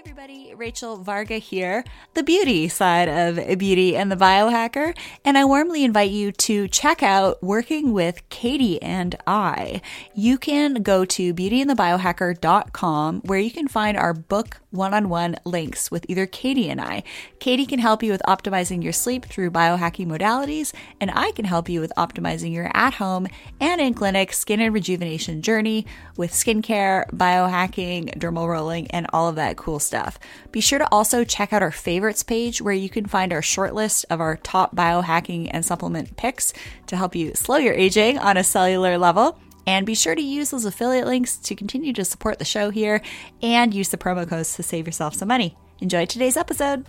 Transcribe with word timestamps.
everybody, 0.00 0.54
Rachel 0.54 0.96
Varga 0.96 1.36
here, 1.36 1.84
the 2.14 2.22
beauty 2.22 2.68
side 2.68 3.06
of 3.06 3.58
Beauty 3.58 3.94
and 3.94 4.10
the 4.10 4.16
Biohacker, 4.16 4.96
and 5.26 5.36
I 5.36 5.44
warmly 5.44 5.84
invite 5.84 6.10
you 6.10 6.32
to 6.32 6.68
check 6.68 7.02
out 7.02 7.42
Working 7.42 7.92
with 7.92 8.26
Katie 8.30 8.80
and 8.80 9.14
I. 9.26 9.82
You 10.14 10.38
can 10.38 10.82
go 10.82 11.04
to 11.04 11.34
beautyandthebiohacker.com 11.34 13.20
where 13.26 13.38
you 13.38 13.50
can 13.50 13.68
find 13.68 13.98
our 13.98 14.14
book 14.14 14.62
one-on-one 14.70 15.36
links 15.44 15.90
with 15.90 16.06
either 16.08 16.24
Katie 16.24 16.70
and 16.70 16.80
I. 16.80 17.02
Katie 17.38 17.66
can 17.66 17.80
help 17.80 18.02
you 18.02 18.12
with 18.12 18.22
optimizing 18.26 18.82
your 18.82 18.94
sleep 18.94 19.26
through 19.26 19.50
biohacking 19.50 20.06
modalities, 20.06 20.72
and 20.98 21.10
I 21.12 21.32
can 21.32 21.44
help 21.44 21.68
you 21.68 21.78
with 21.80 21.92
optimizing 21.98 22.54
your 22.54 22.70
at-home 22.72 23.26
and 23.60 23.82
in-clinic 23.82 24.32
skin 24.32 24.60
and 24.60 24.72
rejuvenation 24.72 25.42
journey 25.42 25.84
with 26.16 26.32
skincare, 26.32 27.06
biohacking, 27.10 28.16
dermal 28.18 28.48
rolling, 28.48 28.90
and 28.92 29.06
all 29.12 29.28
of 29.28 29.34
that 29.34 29.58
cool 29.58 29.78
stuff. 29.78 29.89
Be 30.52 30.60
sure 30.60 30.78
to 30.78 30.88
also 30.92 31.24
check 31.24 31.52
out 31.52 31.62
our 31.62 31.70
favorites 31.70 32.22
page 32.22 32.62
where 32.62 32.74
you 32.74 32.88
can 32.88 33.06
find 33.06 33.32
our 33.32 33.42
short 33.42 33.74
list 33.74 34.06
of 34.10 34.20
our 34.20 34.36
top 34.36 34.74
biohacking 34.74 35.50
and 35.52 35.64
supplement 35.64 36.16
picks 36.16 36.52
to 36.86 36.96
help 36.96 37.14
you 37.14 37.34
slow 37.34 37.56
your 37.56 37.74
aging 37.74 38.18
on 38.18 38.36
a 38.36 38.44
cellular 38.44 38.98
level. 38.98 39.38
And 39.66 39.86
be 39.86 39.94
sure 39.94 40.14
to 40.14 40.22
use 40.22 40.50
those 40.50 40.64
affiliate 40.64 41.06
links 41.06 41.36
to 41.36 41.54
continue 41.54 41.92
to 41.92 42.04
support 42.04 42.38
the 42.38 42.44
show 42.44 42.70
here 42.70 43.02
and 43.42 43.72
use 43.72 43.90
the 43.90 43.98
promo 43.98 44.28
codes 44.28 44.56
to 44.56 44.62
save 44.62 44.86
yourself 44.86 45.14
some 45.14 45.28
money. 45.28 45.56
Enjoy 45.80 46.06
today's 46.06 46.36
episode. 46.36 46.86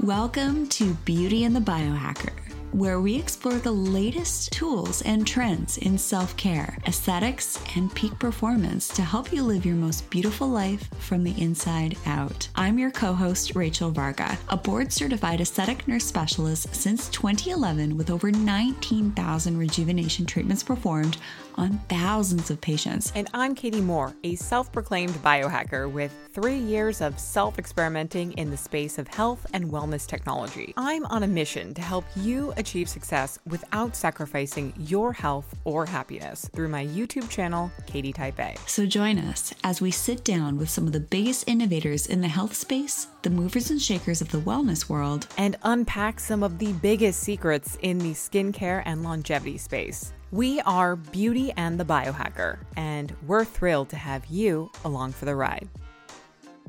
Welcome 0.00 0.68
to 0.68 0.94
Beauty 1.04 1.44
and 1.44 1.54
the 1.54 1.60
Biohacker 1.60 2.47
where 2.72 3.00
we 3.00 3.16
explore 3.16 3.54
the 3.54 3.70
latest 3.70 4.52
tools 4.52 5.02
and 5.02 5.26
trends 5.26 5.78
in 5.78 5.96
self 5.98 6.36
care, 6.36 6.78
aesthetics, 6.86 7.58
and 7.76 7.94
peak 7.94 8.18
performance 8.18 8.88
to 8.88 9.02
help 9.02 9.32
you 9.32 9.42
live 9.42 9.64
your 9.64 9.76
most 9.76 10.08
beautiful 10.10 10.48
life 10.48 10.88
from 10.98 11.24
the 11.24 11.40
inside 11.40 11.96
out. 12.06 12.48
I'm 12.54 12.78
your 12.78 12.90
co 12.90 13.12
host, 13.12 13.54
Rachel 13.54 13.90
Varga, 13.90 14.38
a 14.48 14.56
board 14.56 14.92
certified 14.92 15.40
aesthetic 15.40 15.86
nurse 15.88 16.04
specialist 16.04 16.74
since 16.74 17.08
2011 17.08 17.96
with 17.96 18.10
over 18.10 18.30
19,000 18.30 19.56
rejuvenation 19.56 20.26
treatments 20.26 20.62
performed 20.62 21.18
on 21.58 21.78
thousands 21.88 22.50
of 22.50 22.60
patients. 22.60 23.12
And 23.14 23.28
I'm 23.34 23.54
Katie 23.54 23.80
Moore, 23.80 24.14
a 24.22 24.36
self 24.36 24.72
proclaimed 24.72 25.14
biohacker 25.14 25.90
with 25.90 26.14
three 26.32 26.56
years 26.56 27.00
of 27.00 27.18
self 27.18 27.58
experimenting 27.58 28.32
in 28.32 28.50
the 28.50 28.56
space 28.56 28.96
of 28.96 29.08
health 29.08 29.44
and 29.52 29.66
wellness 29.66 30.06
technology. 30.06 30.72
I'm 30.76 31.04
on 31.06 31.24
a 31.24 31.26
mission 31.26 31.74
to 31.74 31.82
help 31.82 32.04
you 32.14 32.54
achieve 32.56 32.88
success 32.88 33.38
without 33.46 33.96
sacrificing 33.96 34.72
your 34.78 35.12
health 35.12 35.56
or 35.64 35.84
happiness 35.84 36.48
through 36.54 36.68
my 36.68 36.86
YouTube 36.86 37.28
channel, 37.28 37.70
Katie 37.86 38.12
Type 38.12 38.38
A. 38.38 38.56
So 38.66 38.86
join 38.86 39.18
us 39.18 39.52
as 39.64 39.80
we 39.80 39.90
sit 39.90 40.24
down 40.24 40.56
with 40.58 40.70
some 40.70 40.86
of 40.86 40.92
the 40.92 41.00
biggest 41.00 41.48
innovators 41.48 42.06
in 42.06 42.20
the 42.20 42.28
health 42.28 42.54
space, 42.54 43.08
the 43.22 43.30
movers 43.30 43.70
and 43.70 43.82
shakers 43.82 44.20
of 44.20 44.30
the 44.30 44.38
wellness 44.38 44.88
world, 44.88 45.26
and 45.36 45.56
unpack 45.64 46.20
some 46.20 46.44
of 46.44 46.58
the 46.58 46.72
biggest 46.74 47.20
secrets 47.20 47.76
in 47.82 47.98
the 47.98 48.12
skincare 48.12 48.82
and 48.86 49.02
longevity 49.02 49.58
space. 49.58 50.12
We 50.30 50.60
are 50.60 50.94
Beauty 50.94 51.52
and 51.56 51.80
the 51.80 51.86
Biohacker, 51.86 52.58
and 52.76 53.16
we're 53.26 53.46
thrilled 53.46 53.88
to 53.88 53.96
have 53.96 54.26
you 54.26 54.70
along 54.84 55.12
for 55.12 55.24
the 55.24 55.34
ride. 55.34 55.66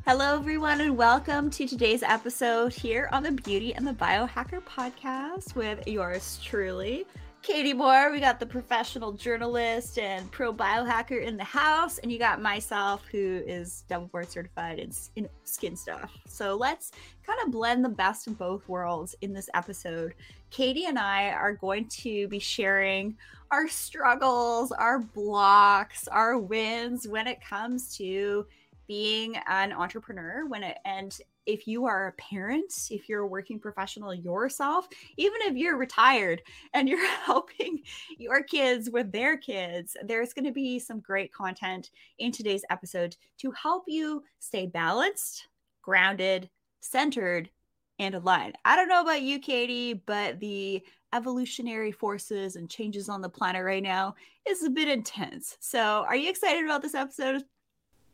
Hello, 0.07 0.37
everyone, 0.37 0.79
and 0.79 0.95
welcome 0.95 1.49
to 1.49 1.67
today's 1.67 2.01
episode 2.01 2.71
here 2.71 3.09
on 3.11 3.21
the 3.21 3.33
Beauty 3.33 3.75
and 3.75 3.85
the 3.85 3.91
Biohacker 3.91 4.61
podcast 4.61 5.55
with 5.55 5.85
yours 5.85 6.39
truly, 6.41 7.05
Katie 7.41 7.73
Moore. 7.73 8.13
We 8.13 8.21
got 8.21 8.39
the 8.39 8.45
professional 8.45 9.11
journalist 9.11 9.99
and 9.99 10.31
pro 10.31 10.53
biohacker 10.53 11.21
in 11.21 11.35
the 11.35 11.43
house, 11.43 11.97
and 11.97 12.09
you 12.09 12.17
got 12.17 12.41
myself, 12.41 13.03
who 13.11 13.43
is 13.45 13.83
double 13.89 14.07
board 14.07 14.31
certified 14.31 14.79
in, 14.79 14.93
in 15.17 15.27
skin 15.43 15.75
stuff. 15.75 16.17
So 16.27 16.55
let's 16.55 16.93
kind 17.27 17.39
of 17.43 17.51
blend 17.51 17.83
the 17.83 17.89
best 17.89 18.25
of 18.27 18.37
both 18.37 18.69
worlds 18.69 19.15
in 19.19 19.33
this 19.33 19.49
episode. 19.53 20.13
Katie 20.49 20.85
and 20.85 20.97
I 20.97 21.31
are 21.31 21.53
going 21.53 21.89
to 21.89 22.29
be 22.29 22.39
sharing 22.39 23.17
our 23.51 23.67
struggles, 23.67 24.71
our 24.71 24.99
blocks, 24.99 26.07
our 26.07 26.37
wins 26.37 27.07
when 27.07 27.27
it 27.27 27.41
comes 27.41 27.95
to 27.97 28.45
being 28.87 29.37
an 29.47 29.71
entrepreneur 29.71 30.47
when 30.47 30.63
it 30.63 30.79
and 30.83 31.19
if 31.49 31.67
you 31.67 31.85
are 31.85 32.07
a 32.07 32.11
parent, 32.13 32.71
if 32.91 33.09
you're 33.09 33.21
a 33.21 33.27
working 33.27 33.59
professional 33.59 34.13
yourself, 34.13 34.87
even 35.17 35.39
if 35.41 35.55
you're 35.55 35.77
retired 35.77 36.43
and 36.75 36.87
you're 36.87 37.07
helping 37.25 37.81
your 38.17 38.43
kids 38.43 38.89
with 38.91 39.11
their 39.11 39.35
kids, 39.35 39.97
there's 40.05 40.31
going 40.31 40.45
to 40.45 40.51
be 40.51 40.77
some 40.77 40.99
great 40.99 41.33
content 41.33 41.89
in 42.19 42.31
today's 42.31 42.63
episode 42.69 43.15
to 43.39 43.51
help 43.51 43.83
you 43.87 44.23
stay 44.39 44.67
balanced, 44.67 45.47
grounded, 45.81 46.49
centered, 46.81 47.49
and 47.97 48.13
aligned. 48.13 48.55
I 48.63 48.75
don't 48.75 48.87
know 48.87 49.01
about 49.01 49.23
you, 49.23 49.39
Katie, 49.39 49.93
but 49.93 50.39
the 50.39 50.83
evolutionary 51.13 51.91
forces 51.91 52.55
and 52.55 52.69
changes 52.69 53.09
on 53.09 53.21
the 53.21 53.29
planet 53.29 53.63
right 53.63 53.83
now 53.83 54.15
is 54.47 54.63
a 54.63 54.69
bit 54.69 54.87
intense. 54.87 55.57
So, 55.59 56.05
are 56.07 56.15
you 56.15 56.29
excited 56.29 56.63
about 56.63 56.81
this 56.81 56.95
episode? 56.95 57.43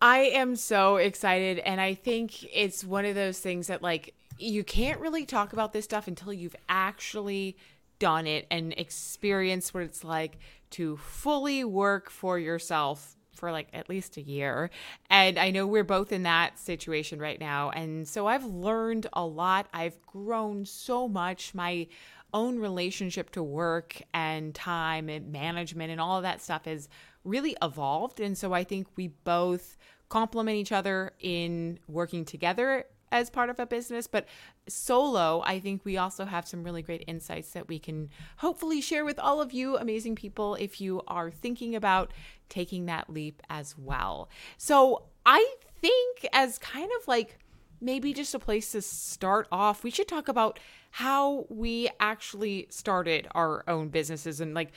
I 0.01 0.19
am 0.19 0.55
so 0.55 0.97
excited. 0.97 1.59
And 1.59 1.79
I 1.79 1.93
think 1.93 2.43
it's 2.53 2.83
one 2.83 3.05
of 3.05 3.15
those 3.15 3.39
things 3.39 3.67
that, 3.67 3.81
like, 3.81 4.13
you 4.37 4.63
can't 4.63 4.99
really 4.99 5.25
talk 5.25 5.53
about 5.53 5.73
this 5.73 5.85
stuff 5.85 6.07
until 6.07 6.33
you've 6.33 6.55
actually 6.67 7.57
done 7.99 8.27
it 8.27 8.45
and 8.51 8.73
experienced 8.73 9.73
what 9.73 9.83
it's 9.83 10.03
like 10.03 10.37
to 10.71 10.97
fully 10.97 11.63
work 11.63 12.09
for 12.09 12.37
yourself 12.37 13.15
for 13.35 13.51
like 13.51 13.67
at 13.73 13.89
least 13.89 14.17
a 14.17 14.21
year. 14.21 14.69
And 15.09 15.37
I 15.37 15.51
know 15.51 15.67
we're 15.67 15.83
both 15.83 16.11
in 16.11 16.23
that 16.23 16.57
situation 16.57 17.19
right 17.19 17.39
now. 17.39 17.69
And 17.69 18.07
so 18.07 18.27
I've 18.27 18.45
learned 18.45 19.07
a 19.13 19.25
lot. 19.25 19.67
I've 19.73 20.01
grown 20.05 20.65
so 20.65 21.07
much. 21.07 21.53
My 21.53 21.87
own 22.35 22.59
relationship 22.59 23.31
to 23.31 23.41
work 23.41 24.01
and 24.13 24.53
time 24.53 25.07
and 25.07 25.31
management 25.31 25.89
and 25.89 26.01
all 26.01 26.17
of 26.17 26.23
that 26.23 26.41
stuff 26.41 26.65
has 26.65 26.89
really 27.23 27.55
evolved. 27.63 28.19
And 28.19 28.37
so 28.37 28.51
I 28.51 28.65
think 28.65 28.87
we 28.97 29.07
both 29.07 29.77
complement 30.09 30.57
each 30.57 30.73
other 30.73 31.13
in 31.21 31.79
working 31.87 32.25
together 32.25 32.85
as 33.09 33.29
part 33.29 33.49
of 33.49 33.59
a 33.59 33.65
business, 33.65 34.05
but 34.05 34.25
solo, 34.67 35.41
I 35.45 35.59
think 35.59 35.85
we 35.85 35.95
also 35.95 36.25
have 36.25 36.45
some 36.45 36.63
really 36.63 36.81
great 36.81 37.05
insights 37.07 37.51
that 37.51 37.69
we 37.69 37.79
can 37.79 38.09
hopefully 38.37 38.81
share 38.81 39.05
with 39.05 39.17
all 39.17 39.41
of 39.41 39.53
you 39.53 39.77
amazing 39.77 40.15
people 40.15 40.55
if 40.55 40.81
you 40.81 41.01
are 41.07 41.31
thinking 41.31 41.73
about 41.75 42.11
taking 42.49 42.85
that 42.87 43.09
leap 43.09 43.41
as 43.49 43.77
well. 43.77 44.29
So, 44.57 45.03
I 45.25 45.55
think 45.79 46.27
as 46.33 46.57
kind 46.57 46.89
of 46.99 47.07
like 47.07 47.39
maybe 47.79 48.13
just 48.13 48.35
a 48.35 48.39
place 48.39 48.71
to 48.71 48.81
start 48.81 49.47
off, 49.51 49.83
we 49.83 49.91
should 49.91 50.07
talk 50.07 50.27
about 50.27 50.59
how 50.95 51.45
we 51.49 51.89
actually 51.99 52.67
started 52.69 53.27
our 53.35 53.65
own 53.67 53.89
businesses 53.89 54.39
and 54.39 54.53
like 54.53 54.71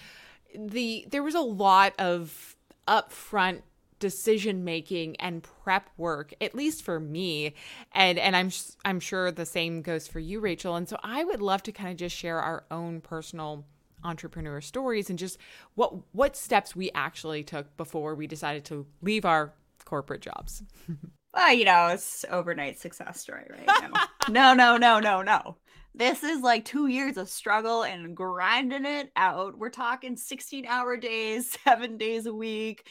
the 0.53 1.07
there 1.09 1.23
was 1.23 1.37
a 1.37 1.41
lot 1.41 1.93
of 2.01 2.57
upfront 2.89 3.63
decision 4.01 4.65
making 4.65 5.15
and 5.21 5.45
prep 5.63 5.89
work 5.97 6.35
at 6.41 6.57
least 6.57 6.83
for 6.83 6.99
me 6.99 7.55
and 7.93 8.19
and 8.19 8.35
I'm 8.35 8.51
I'm 8.85 8.99
sure 8.99 9.31
the 9.31 9.47
same 9.47 9.81
goes 9.81 10.09
for 10.09 10.19
you 10.19 10.41
Rachel 10.41 10.75
and 10.75 10.89
so 10.89 10.99
I 11.05 11.23
would 11.23 11.41
love 11.41 11.63
to 11.63 11.73
kind 11.73 11.91
of 11.91 11.97
just 11.97 12.17
share 12.17 12.41
our 12.41 12.65
own 12.69 13.01
personal 13.01 13.65
entrepreneur 14.03 14.61
stories 14.61 15.11
and 15.11 15.21
just 15.21 15.39
what 15.77 15.95
what 16.11 16.35
steps 16.35 16.75
we 16.75 16.91
actually 16.97 17.45
took 17.45 17.77
before 17.77 18.17
we 18.17 18.27
decided 18.27 18.65
to 18.65 18.87
leave 19.03 19.25
our 19.25 19.55
corporate 19.85 20.23
jobs. 20.23 20.65
well, 21.35 21.53
you 21.55 21.65
know, 21.65 21.87
it's 21.93 22.25
overnight 22.29 22.77
success 22.81 23.21
story, 23.21 23.47
right? 23.49 23.91
No, 24.29 24.53
no, 24.53 24.77
no, 24.77 25.01
no, 25.01 25.23
no. 25.23 25.57
This 25.95 26.23
is 26.23 26.41
like 26.43 26.65
two 26.65 26.87
years 26.87 27.17
of 27.17 27.29
struggle 27.29 27.83
and 27.83 28.17
grinding 28.17 28.87
it 28.87 29.11
out. 29.17 29.59
We're 29.59 29.71
talking 29.71 30.17
16 30.17 30.67
hour 30.67 30.97
days, 30.97 31.57
seven 31.65 31.97
days 31.97 32.27
a 32.27 32.35
week, 32.35 32.87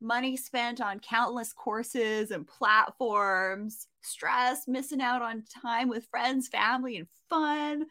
money 0.00 0.36
spent 0.36 0.80
on 0.80 1.00
countless 1.00 1.52
courses 1.52 2.30
and 2.30 2.46
platforms, 2.46 3.86
stress, 4.02 4.66
missing 4.66 5.00
out 5.00 5.22
on 5.22 5.44
time 5.62 5.88
with 5.88 6.06
friends, 6.10 6.48
family, 6.48 6.96
and 6.96 7.06
fun 7.28 7.86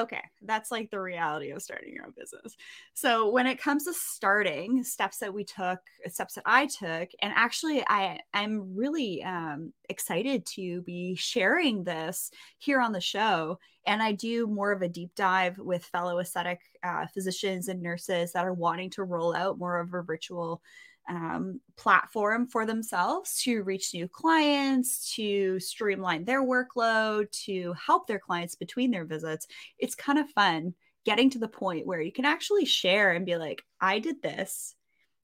okay, 0.00 0.22
that's 0.42 0.70
like 0.70 0.90
the 0.90 1.00
reality 1.00 1.50
of 1.50 1.62
starting 1.62 1.94
your 1.94 2.06
own 2.06 2.14
business. 2.16 2.56
So 2.94 3.30
when 3.30 3.46
it 3.46 3.60
comes 3.60 3.84
to 3.84 3.92
starting, 3.92 4.82
steps 4.82 5.18
that 5.18 5.32
we 5.32 5.44
took, 5.44 5.78
steps 6.08 6.34
that 6.34 6.44
I 6.46 6.66
took, 6.66 7.10
and 7.22 7.32
actually 7.36 7.84
I 7.88 8.18
I'm 8.34 8.74
really 8.74 9.22
um, 9.22 9.72
excited 9.88 10.46
to 10.54 10.82
be 10.82 11.14
sharing 11.14 11.84
this 11.84 12.30
here 12.58 12.80
on 12.80 12.92
the 12.92 13.00
show. 13.00 13.58
And 13.86 14.02
I 14.02 14.12
do 14.12 14.46
more 14.46 14.72
of 14.72 14.82
a 14.82 14.88
deep 14.88 15.14
dive 15.14 15.58
with 15.58 15.84
fellow 15.84 16.18
aesthetic 16.18 16.60
uh, 16.82 17.06
physicians 17.14 17.68
and 17.68 17.82
nurses 17.82 18.32
that 18.32 18.44
are 18.44 18.52
wanting 18.52 18.90
to 18.90 19.04
roll 19.04 19.34
out 19.34 19.58
more 19.58 19.80
of 19.80 19.94
a 19.94 20.02
virtual 20.02 20.62
um, 21.08 21.60
platform 21.76 22.46
for 22.46 22.66
themselves 22.66 23.40
to 23.42 23.62
reach 23.62 23.94
new 23.94 24.06
clients, 24.08 25.14
to 25.14 25.58
streamline 25.60 26.24
their 26.24 26.42
workload, 26.42 27.30
to 27.44 27.74
help 27.74 28.06
their 28.06 28.18
clients 28.18 28.54
between 28.54 28.90
their 28.90 29.04
visits. 29.04 29.46
It's 29.78 29.94
kind 29.94 30.18
of 30.18 30.28
fun 30.30 30.74
getting 31.04 31.30
to 31.30 31.38
the 31.38 31.48
point 31.48 31.86
where 31.86 32.00
you 32.00 32.12
can 32.12 32.24
actually 32.24 32.64
share 32.64 33.12
and 33.12 33.26
be 33.26 33.36
like, 33.36 33.62
I 33.80 33.98
did 33.98 34.22
this 34.22 34.74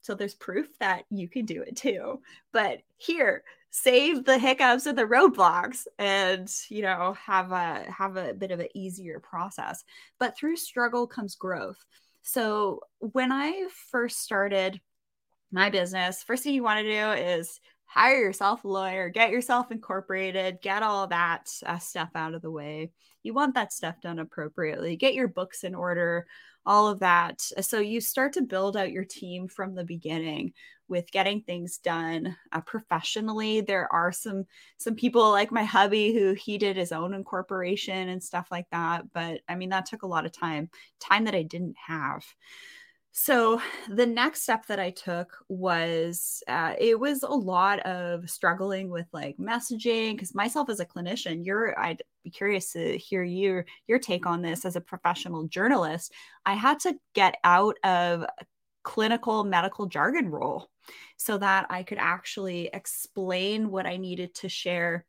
So 0.01 0.15
there's 0.15 0.35
proof 0.35 0.67
that 0.79 1.03
you 1.09 1.27
can 1.29 1.45
do 1.45 1.61
it 1.61 1.75
too. 1.75 2.21
But 2.53 2.79
here, 2.97 3.43
save 3.69 4.23
the 4.25 4.39
hiccups 4.39 4.85
and 4.85 4.97
the 4.97 5.03
roadblocks 5.03 5.85
and 5.99 6.49
you 6.69 6.81
know 6.81 7.13
have 7.23 7.51
a 7.51 7.83
have 7.91 8.15
a 8.15 8.33
bit 8.33 8.51
of 8.51 8.59
an 8.61 8.67
easier 8.73 9.19
process 9.19 9.83
but 10.19 10.35
through 10.37 10.55
struggle 10.55 11.05
comes 11.05 11.35
growth 11.35 11.77
so 12.23 12.79
when 12.99 13.31
i 13.31 13.67
first 13.91 14.19
started 14.23 14.79
my 15.51 15.69
business 15.69 16.23
first 16.23 16.43
thing 16.43 16.53
you 16.53 16.63
want 16.63 16.79
to 16.79 16.91
do 16.91 17.11
is 17.11 17.59
hire 17.85 18.19
yourself 18.19 18.63
a 18.63 18.67
lawyer 18.67 19.09
get 19.09 19.31
yourself 19.31 19.71
incorporated 19.71 20.59
get 20.61 20.83
all 20.83 21.07
that 21.07 21.49
uh, 21.65 21.77
stuff 21.77 22.09
out 22.15 22.33
of 22.33 22.41
the 22.41 22.51
way 22.51 22.91
you 23.23 23.33
want 23.33 23.55
that 23.55 23.71
stuff 23.71 23.95
done 24.01 24.19
appropriately 24.19 24.95
get 24.95 25.13
your 25.13 25.27
books 25.27 25.63
in 25.63 25.73
order 25.73 26.25
all 26.67 26.89
of 26.89 26.99
that. 26.99 27.41
So 27.61 27.79
you 27.79 28.01
start 28.01 28.33
to 28.33 28.41
build 28.41 28.75
out 28.75 28.91
your 28.91 29.05
team 29.05 29.47
from 29.47 29.73
the 29.73 29.85
beginning 29.85 30.51
with 30.89 31.09
getting 31.11 31.41
things 31.41 31.77
done 31.77 32.35
uh, 32.51 32.61
professionally. 32.61 33.61
There 33.61 33.91
are 33.91 34.11
some 34.11 34.43
some 34.77 34.95
people 34.95 35.31
like 35.31 35.51
my 35.51 35.63
hubby 35.63 36.13
who 36.13 36.33
he 36.33 36.57
did 36.57 36.75
his 36.75 36.91
own 36.91 37.13
incorporation 37.13 38.09
and 38.09 38.21
stuff 38.21 38.47
like 38.51 38.67
that, 38.71 39.05
but 39.13 39.39
I 39.47 39.55
mean 39.55 39.69
that 39.69 39.85
took 39.85 40.03
a 40.03 40.07
lot 40.07 40.25
of 40.25 40.33
time, 40.33 40.69
time 40.99 41.23
that 41.23 41.35
I 41.35 41.43
didn't 41.43 41.75
have. 41.87 42.25
So 43.11 43.59
the 43.89 44.05
next 44.05 44.43
step 44.43 44.67
that 44.67 44.79
I 44.79 44.91
took 44.91 45.37
was 45.49 46.43
uh, 46.47 46.75
it 46.79 46.99
was 46.99 47.23
a 47.23 47.29
lot 47.29 47.79
of 47.79 48.29
struggling 48.29 48.89
with 48.89 49.07
like 49.11 49.37
messaging 49.37 50.13
because 50.13 50.35
myself 50.35 50.69
as 50.69 50.79
a 50.79 50.85
clinician, 50.85 51.43
you're 51.43 51.77
I'd 51.79 52.03
be 52.23 52.29
curious 52.29 52.73
to 52.73 52.97
hear 52.97 53.23
your 53.23 53.65
your 53.87 53.97
take 53.97 54.27
on 54.27 54.41
this 54.41 54.65
as 54.65 54.75
a 54.75 54.81
professional 54.81 55.47
journalist. 55.47 56.13
I 56.45 56.53
had 56.53 56.79
to 56.81 56.95
get 57.15 57.37
out 57.43 57.77
of 57.83 58.25
clinical 58.83 59.43
medical 59.43 59.87
jargon 59.87 60.29
role 60.29 60.69
so 61.17 61.37
that 61.37 61.65
I 61.69 61.83
could 61.83 61.97
actually 61.97 62.69
explain 62.71 63.71
what 63.71 63.85
I 63.85 63.97
needed 63.97 64.35
to 64.35 64.49
share 64.49 65.05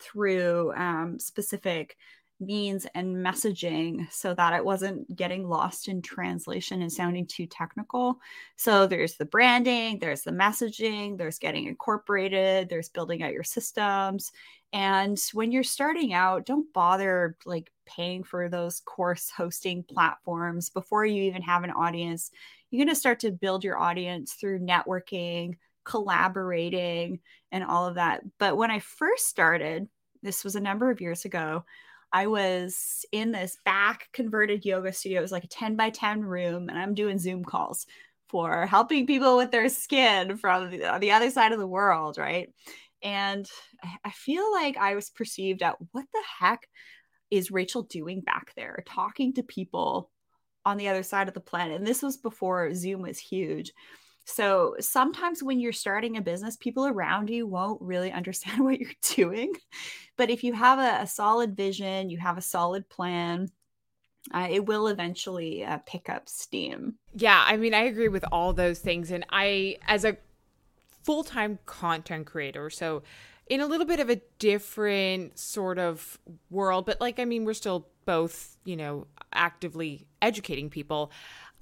through 0.00 0.72
um, 0.74 1.18
specific 1.18 1.96
means 2.40 2.86
and 2.94 3.16
messaging 3.16 4.10
so 4.12 4.34
that 4.34 4.54
it 4.54 4.64
wasn't 4.64 5.14
getting 5.14 5.48
lost 5.48 5.88
in 5.88 6.02
translation 6.02 6.82
and 6.82 6.92
sounding 6.92 7.26
too 7.26 7.46
technical. 7.46 8.18
So 8.56 8.86
there's 8.86 9.16
the 9.16 9.26
branding, 9.26 9.98
there's 9.98 10.22
the 10.22 10.30
messaging, 10.30 11.18
there's 11.18 11.38
getting 11.38 11.66
incorporated, 11.66 12.68
there's 12.68 12.88
building 12.88 13.22
out 13.22 13.32
your 13.32 13.44
systems. 13.44 14.32
And 14.72 15.18
when 15.32 15.52
you're 15.52 15.64
starting 15.64 16.12
out, 16.12 16.46
don't 16.46 16.72
bother 16.72 17.36
like 17.44 17.70
paying 17.86 18.22
for 18.22 18.48
those 18.48 18.80
course 18.80 19.30
hosting 19.30 19.82
platforms 19.82 20.70
before 20.70 21.04
you 21.04 21.24
even 21.24 21.42
have 21.42 21.64
an 21.64 21.72
audience. 21.72 22.30
You're 22.70 22.84
going 22.84 22.94
to 22.94 23.00
start 23.00 23.20
to 23.20 23.32
build 23.32 23.64
your 23.64 23.78
audience 23.78 24.34
through 24.34 24.60
networking, 24.60 25.56
collaborating, 25.84 27.18
and 27.50 27.64
all 27.64 27.86
of 27.86 27.96
that. 27.96 28.22
But 28.38 28.56
when 28.56 28.70
I 28.70 28.78
first 28.78 29.26
started, 29.26 29.88
this 30.22 30.44
was 30.44 30.54
a 30.54 30.60
number 30.60 30.90
of 30.90 31.00
years 31.00 31.24
ago, 31.24 31.64
I 32.12 32.26
was 32.26 33.04
in 33.12 33.32
this 33.32 33.56
back 33.64 34.08
converted 34.12 34.64
yoga 34.64 34.92
studio. 34.92 35.20
It 35.20 35.22
was 35.22 35.32
like 35.32 35.44
a 35.44 35.48
10 35.48 35.76
by 35.76 35.90
10 35.90 36.22
room, 36.22 36.68
and 36.68 36.78
I'm 36.78 36.94
doing 36.94 37.18
Zoom 37.18 37.44
calls 37.44 37.86
for 38.28 38.66
helping 38.66 39.06
people 39.06 39.36
with 39.36 39.50
their 39.50 39.68
skin 39.68 40.36
from 40.36 40.70
the, 40.70 40.98
the 41.00 41.12
other 41.12 41.30
side 41.30 41.52
of 41.52 41.58
the 41.58 41.66
world, 41.66 42.18
right? 42.18 42.52
And 43.02 43.48
I 44.04 44.10
feel 44.10 44.52
like 44.52 44.76
I 44.76 44.94
was 44.94 45.10
perceived 45.10 45.62
at 45.62 45.76
what 45.92 46.04
the 46.12 46.22
heck 46.38 46.66
is 47.30 47.50
Rachel 47.50 47.82
doing 47.82 48.20
back 48.20 48.52
there, 48.56 48.82
talking 48.86 49.34
to 49.34 49.42
people 49.42 50.10
on 50.64 50.76
the 50.76 50.88
other 50.88 51.02
side 51.02 51.28
of 51.28 51.34
the 51.34 51.40
planet? 51.40 51.78
And 51.78 51.86
this 51.86 52.02
was 52.02 52.16
before 52.16 52.74
Zoom 52.74 53.02
was 53.02 53.18
huge. 53.18 53.72
So 54.24 54.76
sometimes 54.80 55.42
when 55.42 55.60
you're 55.60 55.72
starting 55.72 56.16
a 56.16 56.22
business, 56.22 56.56
people 56.56 56.86
around 56.86 57.30
you 57.30 57.46
won't 57.46 57.80
really 57.82 58.12
understand 58.20 58.64
what 58.64 58.78
you're 58.78 58.90
doing. 59.14 59.54
But 60.16 60.30
if 60.30 60.44
you 60.44 60.52
have 60.52 60.78
a, 60.78 61.02
a 61.02 61.06
solid 61.06 61.56
vision, 61.56 62.10
you 62.10 62.18
have 62.18 62.38
a 62.38 62.42
solid 62.42 62.88
plan, 62.88 63.50
uh, 64.32 64.48
it 64.50 64.66
will 64.66 64.86
eventually 64.88 65.64
uh, 65.64 65.78
pick 65.86 66.08
up 66.08 66.28
steam. 66.28 66.96
Yeah, 67.14 67.42
I 67.46 67.56
mean, 67.56 67.74
I 67.74 67.82
agree 67.82 68.08
with 68.08 68.24
all 68.30 68.52
those 68.52 68.78
things. 68.78 69.10
And 69.10 69.24
I, 69.30 69.78
as 69.86 70.04
a 70.04 70.16
full 71.02 71.24
time 71.24 71.58
content 71.66 72.26
creator, 72.26 72.70
so 72.70 73.02
in 73.46 73.60
a 73.60 73.66
little 73.66 73.86
bit 73.86 73.98
of 73.98 74.08
a 74.08 74.20
different 74.38 75.38
sort 75.38 75.78
of 75.78 76.18
world, 76.50 76.86
but 76.86 77.00
like, 77.00 77.18
I 77.18 77.24
mean, 77.24 77.44
we're 77.44 77.54
still 77.54 77.88
both, 78.04 78.56
you 78.64 78.76
know, 78.76 79.06
actively 79.32 80.06
educating 80.22 80.70
people. 80.70 81.10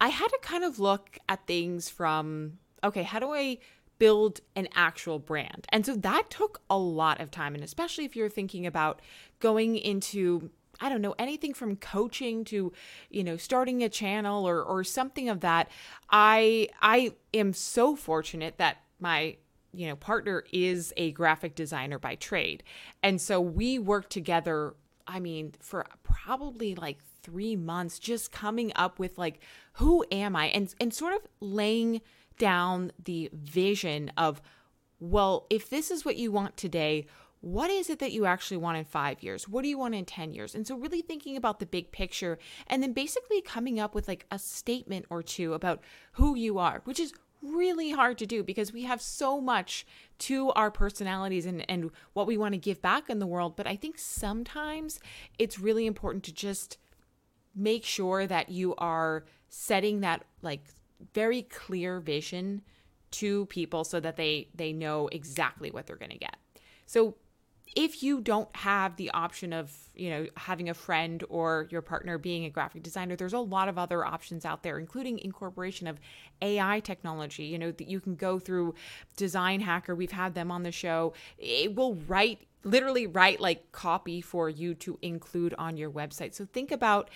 I 0.01 0.09
had 0.09 0.29
to 0.29 0.39
kind 0.43 0.65
of 0.65 0.79
look 0.79 1.19
at 1.29 1.47
things 1.47 1.89
from 1.89 2.59
okay, 2.85 3.03
how 3.03 3.19
do 3.19 3.33
I 3.33 3.59
build 3.99 4.41
an 4.55 4.69
actual 4.75 5.19
brand? 5.19 5.67
And 5.71 5.85
so 5.85 5.97
that 5.97 6.31
took 6.31 6.61
a 6.71 6.79
lot 6.79 7.21
of 7.21 7.31
time. 7.31 7.55
And 7.55 7.65
especially 7.65 8.05
if 8.05 8.15
you're 8.15 8.29
thinking 8.29 8.67
about 8.67 9.03
going 9.41 9.77
into 9.77 10.51
I 10.81 10.89
don't 10.89 11.03
know 11.03 11.15
anything 11.19 11.55
from 11.55 11.77
coaching 11.77 12.45
to 12.47 12.73
you 13.11 13.25
know 13.25 13.37
starting 13.37 13.83
a 13.83 13.89
channel 13.89 14.47
or 14.47 14.63
or 14.63 14.85
something 14.85 15.29
of 15.29 15.41
that 15.41 15.71
I 16.09 16.69
I 16.81 17.15
am 17.35 17.53
so 17.53 17.97
fortunate 17.97 18.59
that 18.59 18.79
my 19.01 19.37
you 19.73 19.89
know 19.89 19.97
partner 19.97 20.45
is 20.53 20.93
a 20.97 21.11
graphic 21.13 21.55
designer 21.55 21.99
by 21.99 22.15
trade 22.15 22.63
and 23.03 23.21
so 23.21 23.41
we 23.41 23.79
work 23.79 24.09
together 24.09 24.75
I 25.07 25.19
mean 25.21 25.55
for 25.61 25.85
probably 26.05 26.75
like 26.75 26.99
three 27.29 27.57
months 27.57 27.99
just 27.99 28.33
coming 28.33 28.73
up 28.75 28.99
with 28.99 29.19
like 29.19 29.41
who 29.75 30.05
am 30.11 30.35
i 30.35 30.47
and 30.47 30.75
and 30.81 30.95
sort 30.95 31.15
of 31.15 31.21
laying 31.41 32.01
down 32.39 32.91
the 33.05 33.29
vision 33.33 34.11
of 34.17 34.41
well 34.99 35.47
if 35.51 35.69
this 35.69 35.91
is 35.91 36.05
what 36.05 36.17
you 36.17 36.33
want 36.33 36.57
today 36.57 37.07
what 37.41 37.71
is 37.71 37.89
it 37.89 38.01
that 38.01 38.13
you 38.13 38.27
actually 38.27 38.57
want 38.57 38.79
in 38.79 38.85
five 38.85 39.23
years? 39.23 39.49
What 39.49 39.63
do 39.63 39.69
you 39.69 39.79
want 39.79 39.95
in 39.95 40.05
10 40.05 40.33
years? 40.33 40.57
And 40.57 40.67
so, 40.67 40.77
really 40.77 41.03
thinking 41.03 41.37
about 41.37 41.61
the 41.61 41.67
big 41.67 41.93
picture 41.93 42.37
and 42.67 42.83
then 42.83 42.93
basically 42.93 43.41
coming 43.41 43.79
up 43.79 43.95
with 43.95 44.09
like 44.09 44.27
a 44.31 44.41
statement 44.41 45.07
or 45.09 45.23
two 45.23 45.55
about 45.55 45.81
who 46.15 46.35
you 46.35 46.59
are, 46.59 46.81
which 46.85 46.99
is 46.99 47.13
really 47.43 47.93
hard 47.93 48.19
to 48.19 48.27
do 48.27 48.43
because 48.43 48.73
we 48.73 48.83
have 48.83 49.01
so 49.01 49.41
much 49.41 49.87
to 50.19 50.51
our 50.51 50.71
personalities 50.71 51.47
and, 51.47 51.65
and 51.71 51.91
what 52.13 52.27
we 52.27 52.37
want 52.37 52.53
to 52.53 52.59
give 52.59 52.83
back 52.83 53.09
in 53.09 53.21
the 53.21 53.27
world. 53.27 53.57
But 53.57 53.67
I 53.67 53.77
think 53.77 53.99
sometimes 53.99 54.99
it's 55.39 55.59
really 55.59 55.87
important 55.87 56.25
to 56.25 56.33
just 56.33 56.79
make 57.59 57.85
sure 57.85 58.27
that 58.27 58.49
you 58.49 58.75
are 58.77 59.25
setting 59.49 60.01
that 60.01 60.25
like 60.43 60.63
very 61.15 61.43
clear 61.43 62.01
vision 62.01 62.63
to 63.11 63.47
people 63.47 63.85
so 63.85 64.01
that 64.01 64.17
they 64.17 64.49
they 64.55 64.73
know 64.73 65.09
exactly 65.09 65.71
what 65.71 65.87
they're 65.87 65.97
going 65.97 66.11
to 66.11 66.19
get. 66.19 66.37
So 66.87 67.17
if 67.77 68.03
you 68.03 68.21
don't 68.23 68.55
have 68.57 68.97
the 68.97 69.11
option 69.11 69.53
of 69.53 69.73
you 69.95 70.11
know 70.11 70.27
having 70.37 70.69
a 70.69 70.75
friend 70.75 71.23
or 71.29 71.69
your 71.71 71.83
partner 71.83 72.17
being 72.17 72.45
a 72.45 72.51
graphic 72.51 72.83
designer 72.83 73.15
there's 73.15 73.35
a 73.35 73.39
lot 73.39 73.69
of 73.69 73.77
other 73.77 74.07
options 74.07 74.47
out 74.47 74.63
there 74.63 74.79
including 74.79 75.19
incorporation 75.19 75.87
of 75.87 76.01
ai 76.41 76.81
technology 76.81 77.45
you 77.45 77.59
know 77.59 77.71
that 77.71 77.87
you 77.87 78.01
can 78.01 78.15
go 78.15 78.39
through 78.39 78.75
design 79.17 79.61
hacker. 79.61 79.95
We've 79.95 80.13
had 80.13 80.35
them 80.35 80.51
on 80.51 80.63
the 80.63 80.73
show. 80.73 81.13
It 81.37 81.75
will 81.75 81.97
write 82.07 82.47
literally 82.65 83.07
write 83.07 83.41
like 83.41 83.71
copy 83.73 84.21
for 84.21 84.49
you 84.49 84.75
to 84.75 84.99
include 85.03 85.55
on 85.59 85.77
your 85.77 85.91
website. 85.91 86.35
So 86.35 86.47
think 86.47 86.73
about 86.73 87.11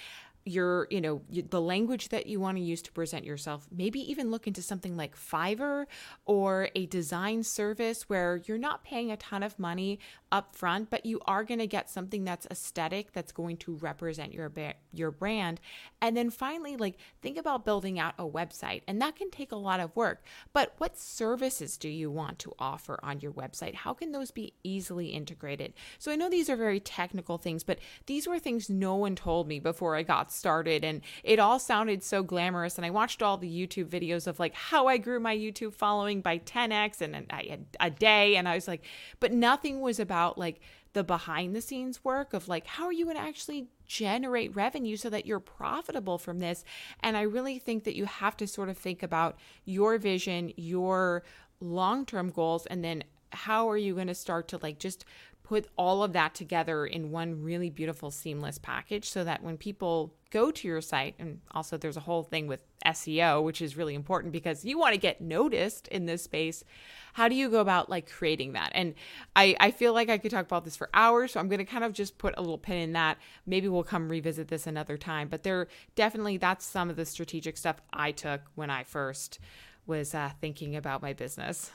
your 0.44 0.87
you 0.90 1.00
know 1.00 1.22
the 1.30 1.61
language 1.61 2.08
that 2.08 2.26
you 2.26 2.40
want 2.40 2.56
to 2.56 2.62
use 2.62 2.82
to 2.82 2.92
present 2.92 3.25
yourself. 3.25 3.66
Maybe 3.70 4.00
even 4.11 4.30
look 4.30 4.46
into 4.46 4.62
something 4.62 4.96
like 4.96 5.16
fiverr 5.16 5.87
or 6.25 6.68
a 6.75 6.87
design 6.87 7.42
service 7.42 8.08
where 8.08 8.40
you're 8.46 8.58
not 8.58 8.84
paying 8.84 9.11
a 9.11 9.16
ton 9.16 9.42
of 9.42 9.58
money 9.58 9.99
up 10.30 10.56
front 10.56 10.88
but 10.88 11.04
you 11.04 11.20
are 11.26 11.44
going 11.44 11.58
to 11.58 11.66
get 11.66 11.90
something 11.90 12.25
that's 12.25 12.46
aesthetic 12.50 13.12
that's 13.12 13.32
going 13.32 13.56
to 13.58 13.76
represent 13.76 14.32
your 14.32 14.50
your 14.92 15.11
brand. 15.11 15.61
And 16.00 16.16
then 16.16 16.30
finally 16.30 16.76
like 16.76 16.96
think 17.20 17.37
about 17.37 17.64
building 17.64 17.99
out 17.99 18.14
a 18.18 18.25
website 18.28 18.82
and 18.88 19.00
that 19.02 19.16
can 19.16 19.30
take 19.30 19.52
a 19.52 19.56
lot 19.56 19.80
of 19.80 19.94
work. 19.94 20.25
But 20.52 20.75
what 20.78 20.99
services 20.99 21.76
do 21.76 21.88
you 21.88 22.11
want 22.11 22.38
to 22.40 22.52
offer 22.58 22.99
on 23.02 23.20
your 23.20 23.32
website? 23.32 23.75
How 23.75 23.94
can 23.94 24.12
those 24.12 24.30
be 24.30 24.54
easily 24.64 25.08
integrated? 25.08 25.75
So 25.99 26.11
i 26.11 26.16
know 26.16 26.28
these 26.28 26.50
are 26.50 26.56
very 26.56 26.80
technical 26.80 27.38
things 27.38 27.64
but 27.64 27.78
these 28.06 28.26
were 28.26 28.38
things 28.38 28.70
no 28.70 28.94
one 28.96 29.16
told 29.16 29.49
me 29.49 29.58
before 29.58 29.96
i 29.96 30.02
got 30.02 30.31
started 30.32 30.84
and 30.84 31.02
it 31.22 31.38
all 31.38 31.58
sounded 31.58 32.02
so 32.02 32.22
glamorous 32.22 32.76
and 32.76 32.86
I 32.86 32.90
watched 32.90 33.22
all 33.22 33.36
the 33.36 33.48
YouTube 33.48 33.88
videos 33.88 34.26
of 34.26 34.38
like 34.38 34.54
how 34.54 34.88
I 34.88 34.98
grew 34.98 35.20
my 35.20 35.36
YouTube 35.36 35.74
following 35.74 36.20
by 36.20 36.38
10x 36.38 37.00
and 37.00 37.26
I 37.30 37.46
had 37.48 37.66
a 37.80 37.90
day 37.90 38.36
and 38.36 38.48
I 38.48 38.54
was 38.54 38.68
like 38.68 38.84
but 39.20 39.32
nothing 39.32 39.80
was 39.80 40.00
about 40.00 40.38
like 40.38 40.60
the 40.92 41.04
behind 41.04 41.56
the 41.56 41.60
scenes 41.60 42.04
work 42.04 42.34
of 42.34 42.48
like 42.48 42.66
how 42.66 42.84
are 42.84 42.92
you 42.92 43.04
going 43.04 43.16
to 43.16 43.22
actually 43.22 43.68
generate 43.86 44.54
revenue 44.54 44.96
so 44.96 45.10
that 45.10 45.26
you're 45.26 45.40
profitable 45.40 46.16
from 46.18 46.38
this? 46.38 46.64
And 47.00 47.16
I 47.16 47.22
really 47.22 47.58
think 47.58 47.84
that 47.84 47.96
you 47.96 48.06
have 48.06 48.36
to 48.38 48.46
sort 48.46 48.68
of 48.68 48.78
think 48.78 49.02
about 49.02 49.38
your 49.64 49.98
vision 49.98 50.52
your 50.56 51.22
long-term 51.60 52.30
goals 52.30 52.66
and 52.66 52.84
then 52.84 53.04
how 53.30 53.68
are 53.68 53.76
you 53.76 53.94
going 53.94 54.08
to 54.08 54.14
start 54.14 54.48
to 54.48 54.58
like 54.62 54.78
just 54.78 55.04
put 55.42 55.68
all 55.76 56.02
of 56.02 56.12
that 56.12 56.34
together 56.34 56.86
in 56.86 57.10
one 57.10 57.42
really 57.42 57.70
beautiful 57.70 58.10
seamless 58.10 58.58
package 58.58 59.08
so 59.08 59.24
that 59.24 59.42
when 59.42 59.56
people 59.56 60.14
go 60.32 60.50
to 60.50 60.66
your 60.66 60.80
site, 60.80 61.14
and 61.18 61.40
also 61.52 61.76
there's 61.76 61.96
a 61.96 62.00
whole 62.00 62.22
thing 62.22 62.46
with 62.46 62.64
SEO, 62.86 63.44
which 63.44 63.60
is 63.60 63.76
really 63.76 63.94
important 63.94 64.32
because 64.32 64.64
you 64.64 64.78
want 64.78 64.94
to 64.94 64.98
get 64.98 65.20
noticed 65.20 65.86
in 65.88 66.06
this 66.06 66.24
space. 66.24 66.64
How 67.12 67.28
do 67.28 67.34
you 67.34 67.50
go 67.50 67.60
about 67.60 67.90
like 67.90 68.10
creating 68.10 68.54
that? 68.54 68.72
And 68.74 68.94
I, 69.36 69.54
I 69.60 69.70
feel 69.70 69.92
like 69.92 70.08
I 70.08 70.16
could 70.16 70.30
talk 70.30 70.46
about 70.46 70.64
this 70.64 70.76
for 70.76 70.88
hours, 70.94 71.32
so 71.32 71.40
I'm 71.40 71.48
going 71.48 71.58
to 71.58 71.64
kind 71.64 71.84
of 71.84 71.92
just 71.92 72.16
put 72.16 72.34
a 72.36 72.40
little 72.40 72.58
pin 72.58 72.78
in 72.78 72.92
that. 72.94 73.18
Maybe 73.46 73.68
we'll 73.68 73.84
come 73.84 74.08
revisit 74.08 74.48
this 74.48 74.66
another 74.66 74.96
time, 74.96 75.28
but 75.28 75.42
there 75.42 75.68
definitely 75.94 76.38
that's 76.38 76.64
some 76.64 76.88
of 76.88 76.96
the 76.96 77.04
strategic 77.04 77.58
stuff 77.58 77.76
I 77.92 78.10
took 78.10 78.40
when 78.54 78.70
I 78.70 78.84
first 78.84 79.38
was 79.86 80.14
uh, 80.14 80.30
thinking 80.40 80.74
about 80.74 81.02
my 81.02 81.12
business. 81.12 81.70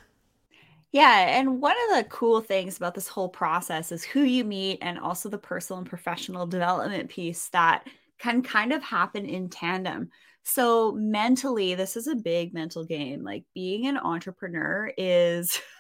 Yeah, 0.92 1.38
and 1.38 1.62
one 1.62 1.76
of 1.90 1.98
the 1.98 2.10
cool 2.10 2.42
things 2.42 2.78
about 2.78 2.96
this 2.96 3.10
whole 3.10 3.30
process 3.30 3.92
is 3.92 4.04
who 4.04 4.22
you 4.22 4.44
meet 4.44 4.80
and 4.82 4.98
also 4.98 5.30
the 5.30 5.38
personal 5.38 5.80
and 5.80 5.88
professional 5.88 6.48
development 6.48 7.10
piece 7.10 7.50
that 7.50 7.86
can 8.20 8.42
kind 8.42 8.74
of 8.74 8.84
happen 8.84 9.26
in 9.26 9.50
tandem. 9.50 10.10
So, 10.44 10.94
mentally, 10.94 11.76
this 11.76 11.98
is 11.98 12.08
a 12.08 12.16
big 12.16 12.54
mental 12.54 12.86
game. 12.86 13.24
Like 13.24 13.44
being 13.54 13.88
an 13.88 13.98
entrepreneur 13.98 14.92
is 14.98 15.60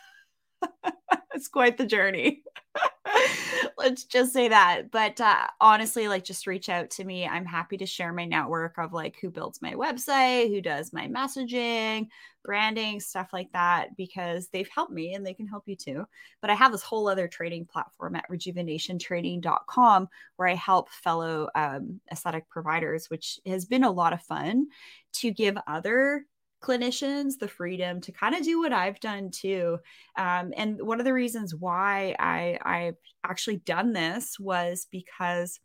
it's 1.34 1.48
quite 1.48 1.78
the 1.78 1.86
journey. 1.86 2.44
Let's 3.78 4.04
just 4.04 4.34
say 4.34 4.50
that. 4.50 4.92
But 4.92 5.22
uh, 5.22 5.48
honestly, 5.62 6.08
like 6.08 6.24
just 6.24 6.48
reach 6.48 6.70
out 6.70 6.90
to 6.92 7.04
me. 7.04 7.28
I'm 7.28 7.46
happy 7.46 7.78
to 7.78 7.86
share 7.86 8.12
my 8.12 8.26
network 8.26 8.78
of 8.78 8.94
like 8.94 9.18
who 9.22 9.30
builds 9.30 9.62
my 9.62 9.74
website, 9.74 10.50
who 10.50 10.62
does 10.62 10.92
my 10.94 11.08
messaging, 11.08 12.08
branding, 12.44 13.00
stuff 13.00 13.30
like 13.34 13.52
that, 13.54 13.96
because 13.96 14.50
they've 14.50 14.70
helped 14.74 14.92
me 14.92 15.14
and 15.14 15.26
they 15.26 15.34
can 15.34 15.48
help 15.48 15.64
you 15.68 15.76
too. 15.76 16.06
But 16.42 16.50
I 16.50 16.56
have 16.56 16.72
this 16.72 16.82
whole 16.82 17.08
other 17.08 17.28
training 17.28 17.66
platform 17.66 18.16
at 18.16 18.30
rejuvenationtraining.com 18.30 20.08
where 20.36 20.48
I 20.48 20.56
help 20.56 20.90
fellow 20.90 21.50
um, 21.56 22.00
aesthetic 22.12 22.50
providers, 22.50 23.10
which 23.10 23.40
has 23.46 23.66
been 23.66 23.84
a 23.84 23.92
lot 23.92 24.14
of 24.14 24.24
fun 24.24 24.68
to 25.14 25.32
give 25.32 25.58
other 25.68 26.26
clinicians 26.62 27.38
the 27.40 27.48
freedom 27.48 28.02
to 28.02 28.12
kind 28.12 28.36
of 28.36 28.44
do 28.44 28.60
what 28.60 28.74
I've 28.74 29.00
done 29.00 29.32
too. 29.32 29.78
Um, 30.18 30.54
and 30.56 30.82
one 30.82 31.00
of 31.00 31.06
the 31.06 31.14
reasons 31.14 31.54
why 31.54 32.16
I 32.20 32.58
I've 32.64 32.98
actually 33.24 33.58
done 33.58 33.94
this 33.94 34.40
was 34.40 34.88
because 34.92 35.60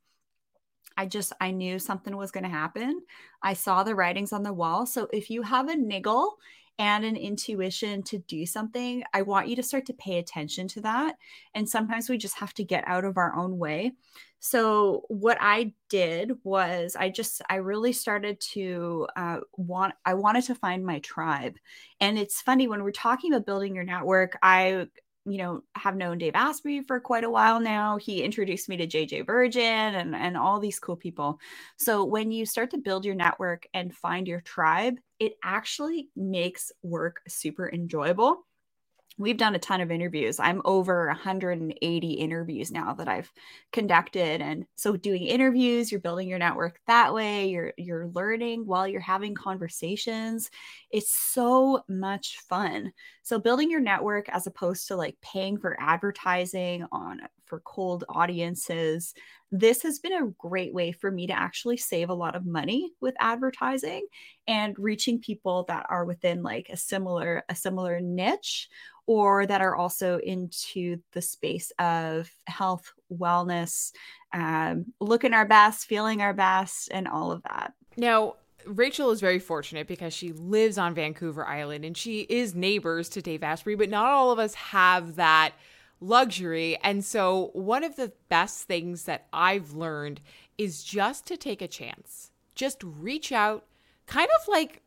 I 0.96 1.06
just 1.06 1.32
I 1.40 1.50
knew 1.50 1.78
something 1.78 2.16
was 2.16 2.30
going 2.30 2.44
to 2.44 2.50
happen. 2.50 3.02
I 3.42 3.54
saw 3.54 3.82
the 3.82 3.94
writings 3.94 4.32
on 4.32 4.42
the 4.42 4.52
wall. 4.52 4.86
So 4.86 5.08
if 5.12 5.30
you 5.30 5.42
have 5.42 5.68
a 5.68 5.76
niggle 5.76 6.36
and 6.78 7.04
an 7.04 7.16
intuition 7.16 8.02
to 8.02 8.18
do 8.18 8.46
something, 8.46 9.02
I 9.12 9.22
want 9.22 9.48
you 9.48 9.56
to 9.56 9.62
start 9.62 9.86
to 9.86 9.94
pay 9.94 10.18
attention 10.18 10.68
to 10.68 10.80
that. 10.82 11.16
And 11.54 11.68
sometimes 11.68 12.08
we 12.08 12.18
just 12.18 12.38
have 12.38 12.54
to 12.54 12.64
get 12.64 12.84
out 12.86 13.04
of 13.04 13.16
our 13.16 13.34
own 13.36 13.58
way. 13.58 13.92
So 14.44 15.04
what 15.06 15.38
I 15.40 15.72
did 15.88 16.32
was 16.42 16.96
I 16.98 17.10
just 17.10 17.42
I 17.48 17.56
really 17.56 17.92
started 17.92 18.40
to 18.54 19.06
uh, 19.14 19.38
want 19.56 19.94
I 20.04 20.14
wanted 20.14 20.42
to 20.46 20.56
find 20.56 20.84
my 20.84 20.98
tribe, 20.98 21.54
and 22.00 22.18
it's 22.18 22.42
funny 22.42 22.66
when 22.66 22.82
we're 22.82 22.90
talking 22.90 23.32
about 23.32 23.46
building 23.46 23.76
your 23.76 23.84
network. 23.84 24.36
I 24.42 24.88
you 25.24 25.38
know 25.38 25.62
have 25.76 25.94
known 25.94 26.18
Dave 26.18 26.34
Asprey 26.34 26.82
for 26.82 26.98
quite 26.98 27.22
a 27.22 27.30
while 27.30 27.60
now. 27.60 27.98
He 27.98 28.24
introduced 28.24 28.68
me 28.68 28.76
to 28.78 28.86
JJ 28.88 29.26
Virgin 29.26 29.62
and 29.62 30.16
and 30.16 30.36
all 30.36 30.58
these 30.58 30.80
cool 30.80 30.96
people. 30.96 31.38
So 31.76 32.04
when 32.04 32.32
you 32.32 32.44
start 32.44 32.72
to 32.72 32.78
build 32.78 33.04
your 33.04 33.14
network 33.14 33.68
and 33.72 33.94
find 33.94 34.26
your 34.26 34.40
tribe, 34.40 34.96
it 35.20 35.34
actually 35.44 36.08
makes 36.16 36.72
work 36.82 37.22
super 37.28 37.70
enjoyable 37.70 38.44
we've 39.22 39.36
done 39.36 39.54
a 39.54 39.58
ton 39.58 39.80
of 39.80 39.90
interviews. 39.90 40.38
I'm 40.40 40.60
over 40.64 41.06
180 41.06 42.10
interviews 42.12 42.70
now 42.70 42.92
that 42.94 43.08
I've 43.08 43.32
conducted 43.72 44.40
and 44.42 44.66
so 44.74 44.96
doing 44.96 45.22
interviews, 45.22 45.90
you're 45.90 46.00
building 46.00 46.28
your 46.28 46.38
network 46.38 46.80
that 46.86 47.14
way, 47.14 47.48
you're 47.48 47.72
you're 47.78 48.08
learning 48.08 48.66
while 48.66 48.86
you're 48.86 49.00
having 49.00 49.34
conversations. 49.34 50.50
It's 50.90 51.14
so 51.14 51.82
much 51.88 52.38
fun. 52.48 52.92
So 53.22 53.38
building 53.38 53.70
your 53.70 53.80
network 53.80 54.28
as 54.28 54.46
opposed 54.46 54.88
to 54.88 54.96
like 54.96 55.16
paying 55.22 55.58
for 55.58 55.76
advertising 55.80 56.86
on 56.92 57.20
for 57.52 57.60
cold 57.66 58.02
audiences, 58.08 59.12
this 59.50 59.82
has 59.82 59.98
been 59.98 60.14
a 60.14 60.32
great 60.38 60.72
way 60.72 60.90
for 60.90 61.10
me 61.10 61.26
to 61.26 61.38
actually 61.38 61.76
save 61.76 62.08
a 62.08 62.14
lot 62.14 62.34
of 62.34 62.46
money 62.46 62.94
with 63.02 63.14
advertising 63.20 64.06
and 64.48 64.74
reaching 64.78 65.20
people 65.20 65.66
that 65.68 65.84
are 65.90 66.06
within 66.06 66.42
like 66.42 66.70
a 66.70 66.78
similar 66.78 67.44
a 67.50 67.54
similar 67.54 68.00
niche 68.00 68.70
or 69.06 69.44
that 69.44 69.60
are 69.60 69.76
also 69.76 70.16
into 70.20 70.96
the 71.12 71.20
space 71.20 71.72
of 71.78 72.34
health, 72.46 72.90
wellness, 73.12 73.92
um, 74.32 74.86
looking 74.98 75.34
our 75.34 75.44
best, 75.44 75.84
feeling 75.84 76.22
our 76.22 76.32
best, 76.32 76.88
and 76.90 77.06
all 77.06 77.32
of 77.32 77.42
that. 77.42 77.74
Now, 77.98 78.36
Rachel 78.64 79.10
is 79.10 79.20
very 79.20 79.40
fortunate 79.40 79.86
because 79.86 80.14
she 80.14 80.32
lives 80.32 80.78
on 80.78 80.94
Vancouver 80.94 81.46
Island 81.46 81.84
and 81.84 81.94
she 81.98 82.20
is 82.20 82.54
neighbors 82.54 83.10
to 83.10 83.20
Dave 83.20 83.42
Asprey, 83.42 83.74
but 83.74 83.90
not 83.90 84.06
all 84.06 84.30
of 84.30 84.38
us 84.38 84.54
have 84.54 85.16
that 85.16 85.52
luxury. 86.02 86.76
And 86.82 87.04
so, 87.04 87.50
one 87.54 87.84
of 87.84 87.96
the 87.96 88.12
best 88.28 88.62
things 88.64 89.04
that 89.04 89.26
I've 89.32 89.72
learned 89.72 90.20
is 90.58 90.82
just 90.82 91.26
to 91.26 91.36
take 91.36 91.62
a 91.62 91.68
chance, 91.68 92.30
just 92.54 92.82
reach 92.82 93.32
out, 93.32 93.66
kind 94.06 94.28
of 94.40 94.48
like 94.48 94.82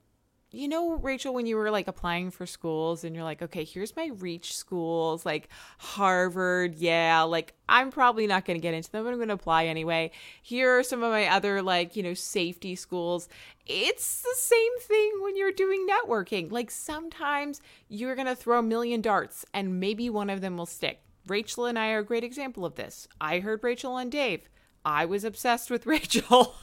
you 0.56 0.70
know, 0.70 0.94
Rachel, 0.94 1.34
when 1.34 1.46
you 1.46 1.58
were 1.58 1.70
like 1.70 1.90
applying 1.90 2.32
for 2.32 2.46
schools 2.46 3.04
and 3.04 3.14
you're 3.14 3.26
like, 3.26 3.42
okay, 3.42 3.66
here's 3.66 3.94
my 3.96 4.12
reach 4.20 4.56
schools, 4.56 5.26
like 5.26 5.50
Harvard, 5.78 6.76
yeah, 6.76 7.24
like 7.24 7.54
I'm 7.68 7.92
probably 7.92 8.26
not 8.26 8.46
going 8.46 8.58
to 8.58 8.62
get 8.62 8.74
into 8.74 8.90
them, 8.90 9.04
but 9.04 9.10
I'm 9.10 9.18
going 9.18 9.28
to 9.28 9.34
apply 9.34 9.66
anyway. 9.66 10.12
Here 10.42 10.80
are 10.80 10.84
some 10.84 11.04
of 11.04 11.12
my 11.12 11.28
other, 11.28 11.62
like, 11.62 11.98
you 11.98 12.04
know, 12.04 12.14
safety 12.14 12.76
schools. 12.78 13.28
It's 13.66 14.22
the 14.22 14.36
same 14.36 14.80
thing 14.80 15.12
when 15.22 15.36
you're 15.36 15.52
doing 15.52 15.86
networking. 15.90 16.50
Like 16.50 16.72
sometimes 16.72 17.62
you're 17.90 18.16
going 18.16 18.28
to 18.28 18.36
throw 18.36 18.60
a 18.60 18.64
million 18.64 19.02
darts 19.02 19.46
and 19.54 19.82
maybe 19.82 20.10
one 20.10 20.30
of 20.30 20.40
them 20.40 20.56
will 20.56 20.66
stick. 20.66 21.02
Rachel 21.28 21.66
and 21.66 21.78
I 21.78 21.92
are 21.92 22.00
a 22.00 22.06
great 22.06 22.24
example 22.24 22.66
of 22.66 22.76
this. 22.76 23.08
I 23.20 23.40
heard 23.40 23.64
Rachel 23.64 23.98
and 23.98 24.12
Dave. 24.12 24.50
I 24.84 25.06
was 25.06 25.24
obsessed 25.24 25.70
with 25.70 25.86
Rachel. 25.86 26.56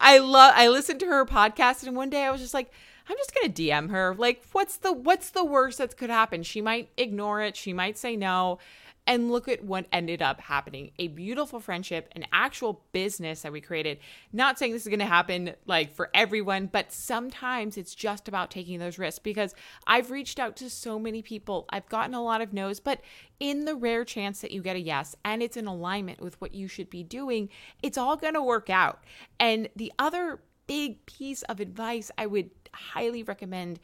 I 0.00 0.18
love 0.18 0.54
I 0.56 0.68
listened 0.68 1.00
to 1.00 1.06
her 1.06 1.26
podcast 1.26 1.86
and 1.86 1.96
one 1.96 2.10
day 2.10 2.24
I 2.24 2.30
was 2.30 2.40
just 2.40 2.54
like 2.54 2.70
I'm 3.08 3.16
just 3.16 3.32
to 3.34 3.48
DM 3.48 3.90
her. 3.90 4.14
Like 4.16 4.42
what's 4.52 4.76
the 4.76 4.92
what's 4.92 5.30
the 5.30 5.44
worst 5.44 5.78
that 5.78 5.96
could 5.96 6.10
happen? 6.10 6.42
She 6.42 6.60
might 6.60 6.90
ignore 6.96 7.42
it, 7.42 7.56
she 7.56 7.72
might 7.72 7.98
say 7.98 8.16
no. 8.16 8.58
And 9.08 9.30
look 9.30 9.48
at 9.48 9.64
what 9.64 9.86
ended 9.90 10.20
up 10.20 10.38
happening 10.40 10.92
a 10.98 11.08
beautiful 11.08 11.60
friendship, 11.60 12.08
an 12.14 12.26
actual 12.30 12.84
business 12.92 13.42
that 13.42 13.52
we 13.52 13.62
created. 13.62 13.98
Not 14.32 14.58
saying 14.58 14.72
this 14.72 14.82
is 14.82 14.88
going 14.88 14.98
to 15.00 15.06
happen 15.06 15.54
like 15.66 15.94
for 15.94 16.10
everyone, 16.12 16.66
but 16.66 16.92
sometimes 16.92 17.78
it's 17.78 17.94
just 17.94 18.28
about 18.28 18.50
taking 18.50 18.78
those 18.78 18.98
risks 18.98 19.18
because 19.18 19.54
I've 19.86 20.10
reached 20.10 20.38
out 20.38 20.56
to 20.56 20.68
so 20.68 20.98
many 20.98 21.22
people. 21.22 21.64
I've 21.70 21.88
gotten 21.88 22.14
a 22.14 22.22
lot 22.22 22.42
of 22.42 22.52
no's, 22.52 22.80
but 22.80 23.00
in 23.40 23.64
the 23.64 23.74
rare 23.74 24.04
chance 24.04 24.42
that 24.42 24.50
you 24.50 24.60
get 24.62 24.76
a 24.76 24.80
yes 24.80 25.16
and 25.24 25.42
it's 25.42 25.56
in 25.56 25.66
alignment 25.66 26.20
with 26.20 26.38
what 26.40 26.54
you 26.54 26.68
should 26.68 26.90
be 26.90 27.02
doing, 27.02 27.48
it's 27.82 27.96
all 27.96 28.16
going 28.16 28.34
to 28.34 28.42
work 28.42 28.68
out. 28.68 29.02
And 29.40 29.70
the 29.74 29.92
other 29.98 30.40
big 30.66 31.04
piece 31.06 31.42
of 31.44 31.60
advice 31.60 32.10
I 32.18 32.26
would 32.26 32.50
highly 32.74 33.22
recommend 33.22 33.80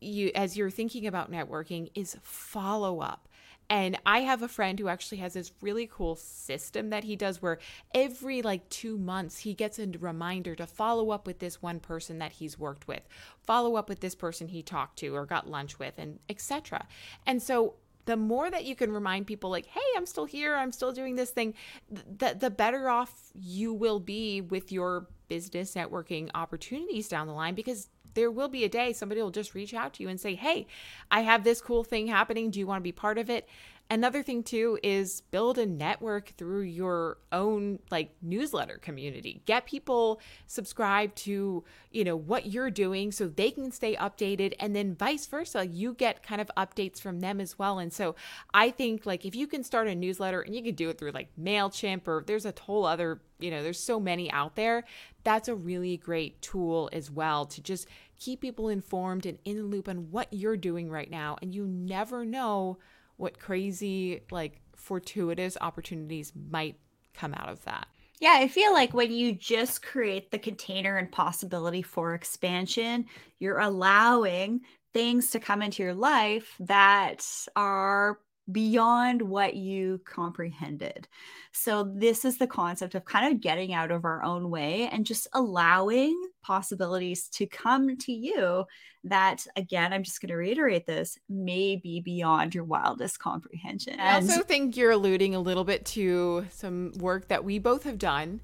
you 0.00 0.30
as 0.34 0.56
you're 0.56 0.70
thinking 0.70 1.06
about 1.06 1.30
networking 1.30 1.90
is 1.94 2.16
follow 2.22 3.00
up. 3.00 3.27
And 3.70 3.98
I 4.06 4.20
have 4.20 4.42
a 4.42 4.48
friend 4.48 4.78
who 4.78 4.88
actually 4.88 5.18
has 5.18 5.34
this 5.34 5.52
really 5.60 5.88
cool 5.90 6.16
system 6.16 6.90
that 6.90 7.04
he 7.04 7.16
does 7.16 7.42
where 7.42 7.58
every 7.94 8.40
like 8.40 8.68
two 8.70 8.96
months 8.96 9.38
he 9.38 9.52
gets 9.52 9.78
a 9.78 9.86
reminder 10.00 10.54
to 10.54 10.66
follow 10.66 11.10
up 11.10 11.26
with 11.26 11.38
this 11.38 11.60
one 11.60 11.80
person 11.80 12.18
that 12.18 12.32
he's 12.32 12.58
worked 12.58 12.88
with, 12.88 13.02
follow 13.42 13.76
up 13.76 13.88
with 13.88 14.00
this 14.00 14.14
person 14.14 14.48
he 14.48 14.62
talked 14.62 14.98
to 15.00 15.14
or 15.14 15.26
got 15.26 15.50
lunch 15.50 15.78
with, 15.78 15.94
and 15.98 16.18
etc. 16.28 16.86
And 17.26 17.42
so 17.42 17.74
the 18.06 18.16
more 18.16 18.50
that 18.50 18.64
you 18.64 18.74
can 18.74 18.90
remind 18.90 19.26
people 19.26 19.50
like 19.50 19.66
hey 19.66 19.80
i'm 19.94 20.06
still 20.06 20.24
here 20.24 20.56
i'm 20.56 20.72
still 20.72 20.92
doing 20.92 21.14
this 21.14 21.28
thing 21.28 21.52
the, 21.90 22.34
the 22.40 22.48
better 22.48 22.88
off 22.88 23.12
you 23.34 23.74
will 23.74 24.00
be 24.00 24.40
with 24.40 24.72
your 24.72 25.06
business 25.28 25.74
networking 25.74 26.30
opportunities 26.34 27.06
down 27.06 27.26
the 27.26 27.34
line 27.34 27.54
because 27.54 27.90
there 28.18 28.32
will 28.32 28.48
be 28.48 28.64
a 28.64 28.68
day 28.68 28.92
somebody 28.92 29.22
will 29.22 29.30
just 29.30 29.54
reach 29.54 29.72
out 29.72 29.94
to 29.94 30.02
you 30.02 30.08
and 30.08 30.20
say, 30.20 30.34
Hey, 30.34 30.66
I 31.08 31.20
have 31.20 31.44
this 31.44 31.60
cool 31.60 31.84
thing 31.84 32.08
happening. 32.08 32.50
Do 32.50 32.58
you 32.58 32.66
want 32.66 32.80
to 32.80 32.82
be 32.82 32.90
part 32.90 33.16
of 33.16 33.30
it? 33.30 33.48
Another 33.90 34.22
thing 34.22 34.42
too 34.42 34.78
is 34.82 35.22
build 35.30 35.56
a 35.56 35.64
network 35.64 36.34
through 36.36 36.60
your 36.60 37.16
own 37.32 37.78
like 37.90 38.10
newsletter 38.20 38.76
community. 38.76 39.40
Get 39.46 39.64
people 39.64 40.20
subscribed 40.46 41.16
to, 41.18 41.64
you 41.90 42.04
know, 42.04 42.14
what 42.14 42.52
you're 42.52 42.70
doing 42.70 43.12
so 43.12 43.28
they 43.28 43.50
can 43.50 43.72
stay 43.72 43.96
updated 43.96 44.52
and 44.60 44.76
then 44.76 44.94
vice 44.94 45.26
versa, 45.26 45.66
you 45.66 45.94
get 45.94 46.22
kind 46.22 46.38
of 46.38 46.50
updates 46.54 47.00
from 47.00 47.20
them 47.20 47.40
as 47.40 47.58
well. 47.58 47.78
And 47.78 47.90
so 47.90 48.14
I 48.52 48.70
think 48.70 49.06
like 49.06 49.24
if 49.24 49.34
you 49.34 49.46
can 49.46 49.64
start 49.64 49.88
a 49.88 49.94
newsletter 49.94 50.42
and 50.42 50.54
you 50.54 50.62
can 50.62 50.74
do 50.74 50.90
it 50.90 50.98
through 50.98 51.12
like 51.12 51.30
Mailchimp 51.40 52.06
or 52.06 52.24
there's 52.26 52.44
a 52.44 52.52
whole 52.60 52.84
other, 52.84 53.22
you 53.38 53.50
know, 53.50 53.62
there's 53.62 53.80
so 53.80 53.98
many 53.98 54.30
out 54.32 54.54
there, 54.54 54.84
that's 55.24 55.48
a 55.48 55.54
really 55.54 55.96
great 55.96 56.42
tool 56.42 56.90
as 56.92 57.10
well 57.10 57.46
to 57.46 57.62
just 57.62 57.88
keep 58.18 58.42
people 58.42 58.68
informed 58.68 59.24
and 59.24 59.38
in 59.46 59.56
the 59.56 59.62
loop 59.62 59.88
on 59.88 60.10
what 60.10 60.30
you're 60.30 60.58
doing 60.58 60.90
right 60.90 61.10
now 61.10 61.38
and 61.40 61.54
you 61.54 61.66
never 61.66 62.26
know 62.26 62.76
what 63.18 63.38
crazy, 63.38 64.22
like 64.30 64.60
fortuitous 64.74 65.58
opportunities 65.60 66.32
might 66.50 66.76
come 67.14 67.34
out 67.34 67.50
of 67.50 67.62
that. 67.64 67.86
Yeah, 68.20 68.34
I 68.36 68.48
feel 68.48 68.72
like 68.72 68.94
when 68.94 69.12
you 69.12 69.32
just 69.32 69.82
create 69.82 70.30
the 70.30 70.38
container 70.38 70.96
and 70.96 71.10
possibility 71.12 71.82
for 71.82 72.14
expansion, 72.14 73.06
you're 73.38 73.60
allowing 73.60 74.62
things 74.92 75.30
to 75.30 75.40
come 75.40 75.62
into 75.62 75.82
your 75.82 75.94
life 75.94 76.54
that 76.60 77.24
are 77.54 78.18
beyond 78.50 79.22
what 79.22 79.54
you 79.54 80.00
comprehended. 80.04 81.08
So, 81.52 81.92
this 81.94 82.24
is 82.24 82.38
the 82.38 82.46
concept 82.46 82.94
of 82.94 83.04
kind 83.04 83.32
of 83.32 83.40
getting 83.40 83.72
out 83.72 83.90
of 83.90 84.04
our 84.04 84.22
own 84.22 84.50
way 84.50 84.88
and 84.90 85.04
just 85.04 85.26
allowing 85.32 86.16
possibilities 86.42 87.28
to 87.28 87.46
come 87.46 87.96
to 87.98 88.12
you 88.12 88.64
that, 89.04 89.46
again, 89.56 89.92
I'm 89.92 90.02
just 90.02 90.20
going 90.20 90.30
to 90.30 90.36
reiterate 90.36 90.86
this, 90.86 91.18
may 91.28 91.76
be 91.76 92.00
beyond 92.00 92.54
your 92.54 92.64
wildest 92.64 93.18
comprehension. 93.18 94.00
I 94.00 94.14
also 94.14 94.42
think 94.42 94.76
you're 94.76 94.90
alluding 94.90 95.34
a 95.34 95.40
little 95.40 95.64
bit 95.64 95.84
to 95.86 96.46
some 96.50 96.92
work 96.98 97.28
that 97.28 97.44
we 97.44 97.58
both 97.58 97.84
have 97.84 97.98
done 97.98 98.40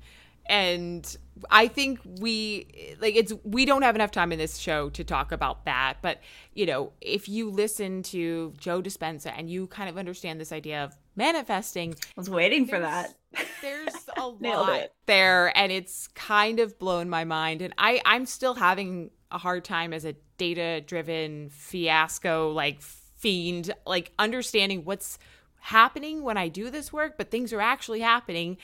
and 0.46 1.16
I 1.50 1.68
think 1.68 2.00
we 2.20 2.96
like 3.00 3.16
it's 3.16 3.32
we 3.44 3.64
don't 3.64 3.82
have 3.82 3.94
enough 3.94 4.10
time 4.10 4.32
in 4.32 4.38
this 4.38 4.58
show 4.58 4.90
to 4.90 5.04
talk 5.04 5.32
about 5.32 5.64
that, 5.64 5.98
but 6.02 6.20
you 6.54 6.66
know, 6.66 6.92
if 7.00 7.28
you 7.28 7.50
listen 7.50 8.02
to 8.04 8.52
Joe 8.58 8.82
Dispenza 8.82 9.32
and 9.36 9.48
you 9.50 9.66
kind 9.66 9.88
of 9.88 9.98
understand 9.98 10.40
this 10.40 10.52
idea 10.52 10.84
of 10.84 10.96
manifesting, 11.16 11.94
I 11.94 12.20
was 12.20 12.30
waiting 12.30 12.66
for 12.66 12.78
that. 12.78 13.14
There's 13.62 13.94
a 14.16 14.26
lot 14.26 14.80
it. 14.80 14.94
there 15.06 15.56
and 15.56 15.72
it's 15.72 16.08
kind 16.08 16.60
of 16.60 16.78
blown 16.78 17.08
my 17.08 17.24
mind 17.24 17.62
and 17.62 17.74
I 17.78 18.00
I'm 18.04 18.26
still 18.26 18.54
having 18.54 19.10
a 19.30 19.38
hard 19.38 19.64
time 19.64 19.92
as 19.92 20.04
a 20.04 20.14
data-driven 20.36 21.48
fiasco 21.50 22.50
like 22.52 22.82
fiend 22.82 23.72
like 23.86 24.12
understanding 24.18 24.84
what's 24.84 25.18
happening 25.64 26.22
when 26.22 26.36
I 26.36 26.48
do 26.48 26.68
this 26.68 26.92
work, 26.92 27.16
but 27.16 27.30
things 27.30 27.50
are 27.54 27.60
actually 27.60 28.00
happening 28.00 28.58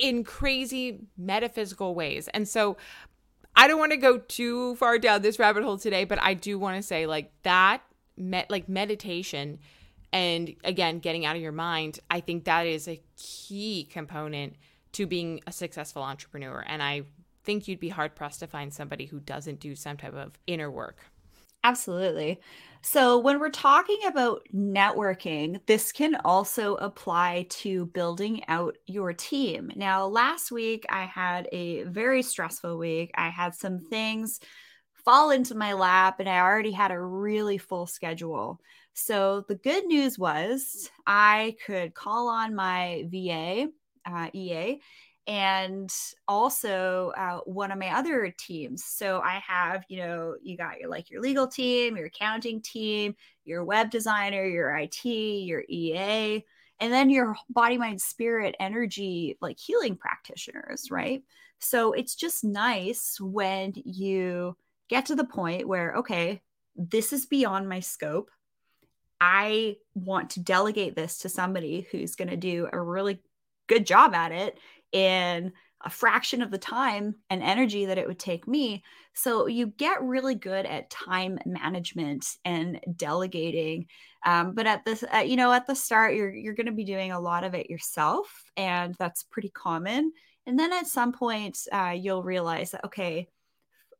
in 0.00 0.24
crazy 0.24 1.00
metaphysical 1.16 1.94
ways. 1.94 2.28
And 2.28 2.48
so 2.48 2.76
I 3.56 3.66
don't 3.66 3.78
want 3.78 3.92
to 3.92 3.98
go 3.98 4.18
too 4.18 4.76
far 4.76 4.98
down 4.98 5.22
this 5.22 5.38
rabbit 5.38 5.62
hole 5.62 5.78
today, 5.78 6.04
but 6.04 6.22
I 6.22 6.34
do 6.34 6.58
want 6.58 6.76
to 6.76 6.82
say 6.82 7.06
like 7.06 7.32
that 7.42 7.82
met 8.16 8.50
like 8.50 8.68
meditation 8.68 9.58
and 10.12 10.54
again 10.64 10.98
getting 10.98 11.24
out 11.24 11.36
of 11.36 11.42
your 11.42 11.52
mind, 11.52 12.00
I 12.10 12.20
think 12.20 12.44
that 12.44 12.66
is 12.66 12.88
a 12.88 13.00
key 13.16 13.88
component 13.90 14.56
to 14.92 15.06
being 15.06 15.40
a 15.46 15.52
successful 15.52 16.02
entrepreneur. 16.02 16.64
And 16.66 16.82
I 16.82 17.02
think 17.44 17.68
you'd 17.68 17.80
be 17.80 17.88
hard 17.88 18.14
pressed 18.14 18.40
to 18.40 18.46
find 18.46 18.72
somebody 18.72 19.06
who 19.06 19.20
doesn't 19.20 19.60
do 19.60 19.74
some 19.74 19.96
type 19.96 20.14
of 20.14 20.38
inner 20.46 20.70
work. 20.70 20.98
Absolutely. 21.64 22.40
So, 22.82 23.18
when 23.18 23.38
we're 23.38 23.50
talking 23.50 23.98
about 24.06 24.46
networking, 24.54 25.60
this 25.66 25.92
can 25.92 26.14
also 26.24 26.76
apply 26.76 27.46
to 27.50 27.86
building 27.86 28.42
out 28.48 28.76
your 28.86 29.12
team. 29.12 29.70
Now, 29.76 30.06
last 30.06 30.50
week 30.50 30.86
I 30.88 31.04
had 31.04 31.46
a 31.52 31.82
very 31.84 32.22
stressful 32.22 32.78
week. 32.78 33.10
I 33.16 33.28
had 33.28 33.54
some 33.54 33.80
things 33.80 34.40
fall 35.04 35.30
into 35.30 35.54
my 35.54 35.74
lap, 35.74 36.20
and 36.20 36.28
I 36.28 36.40
already 36.40 36.72
had 36.72 36.90
a 36.92 37.00
really 37.00 37.58
full 37.58 37.86
schedule. 37.86 38.60
So, 38.94 39.44
the 39.48 39.56
good 39.56 39.84
news 39.86 40.18
was 40.18 40.90
I 41.06 41.56
could 41.66 41.94
call 41.94 42.28
on 42.28 42.54
my 42.54 43.04
VA, 43.08 43.68
uh, 44.06 44.30
EA, 44.34 44.80
and 45.26 45.92
also 46.26 47.12
uh, 47.16 47.38
one 47.44 47.70
of 47.70 47.78
my 47.78 47.96
other 47.96 48.34
teams. 48.36 48.84
So 48.84 49.20
I 49.20 49.40
have, 49.46 49.84
you 49.88 49.98
know, 49.98 50.34
you 50.42 50.56
got 50.56 50.80
your 50.80 50.88
like 50.88 51.10
your 51.10 51.20
legal 51.20 51.46
team, 51.46 51.96
your 51.96 52.06
accounting 52.06 52.62
team, 52.62 53.14
your 53.44 53.64
web 53.64 53.90
designer, 53.90 54.44
your 54.44 54.74
IT, 54.76 55.04
your 55.04 55.62
EA, 55.68 56.44
and 56.80 56.92
then 56.92 57.10
your 57.10 57.36
body, 57.48 57.76
mind, 57.76 58.00
spirit, 58.00 58.56
energy, 58.58 59.36
like 59.40 59.58
healing 59.58 59.96
practitioners, 59.96 60.90
right? 60.90 61.22
So 61.58 61.92
it's 61.92 62.14
just 62.14 62.42
nice 62.42 63.18
when 63.20 63.74
you 63.76 64.56
get 64.88 65.06
to 65.06 65.14
the 65.14 65.24
point 65.24 65.68
where, 65.68 65.94
okay, 65.96 66.40
this 66.74 67.12
is 67.12 67.26
beyond 67.26 67.68
my 67.68 67.80
scope. 67.80 68.30
I 69.20 69.76
want 69.94 70.30
to 70.30 70.40
delegate 70.40 70.96
this 70.96 71.18
to 71.18 71.28
somebody 71.28 71.86
who's 71.90 72.16
going 72.16 72.30
to 72.30 72.36
do 72.38 72.68
a 72.72 72.80
really 72.80 73.20
good 73.66 73.86
job 73.86 74.14
at 74.14 74.32
it 74.32 74.58
in 74.92 75.52
a 75.82 75.90
fraction 75.90 76.42
of 76.42 76.50
the 76.50 76.58
time 76.58 77.14
and 77.30 77.42
energy 77.42 77.86
that 77.86 77.98
it 77.98 78.06
would 78.06 78.18
take 78.18 78.46
me. 78.46 78.82
So 79.14 79.46
you 79.46 79.66
get 79.66 80.02
really 80.02 80.34
good 80.34 80.66
at 80.66 80.90
time 80.90 81.38
management 81.46 82.26
and 82.44 82.80
delegating. 82.96 83.86
Um, 84.26 84.54
but 84.54 84.66
at 84.66 84.84
this, 84.84 85.02
uh, 85.14 85.18
you 85.18 85.36
know, 85.36 85.52
at 85.52 85.66
the 85.66 85.74
start, 85.74 86.14
you're 86.14 86.34
you're 86.34 86.54
going 86.54 86.66
to 86.66 86.72
be 86.72 86.84
doing 86.84 87.12
a 87.12 87.20
lot 87.20 87.44
of 87.44 87.54
it 87.54 87.70
yourself, 87.70 88.44
and 88.56 88.94
that's 88.98 89.22
pretty 89.22 89.50
common. 89.50 90.12
And 90.46 90.58
then 90.58 90.72
at 90.72 90.86
some 90.86 91.12
point, 91.12 91.58
uh, 91.72 91.94
you'll 91.96 92.22
realize 92.22 92.72
that 92.72 92.84
okay, 92.84 93.28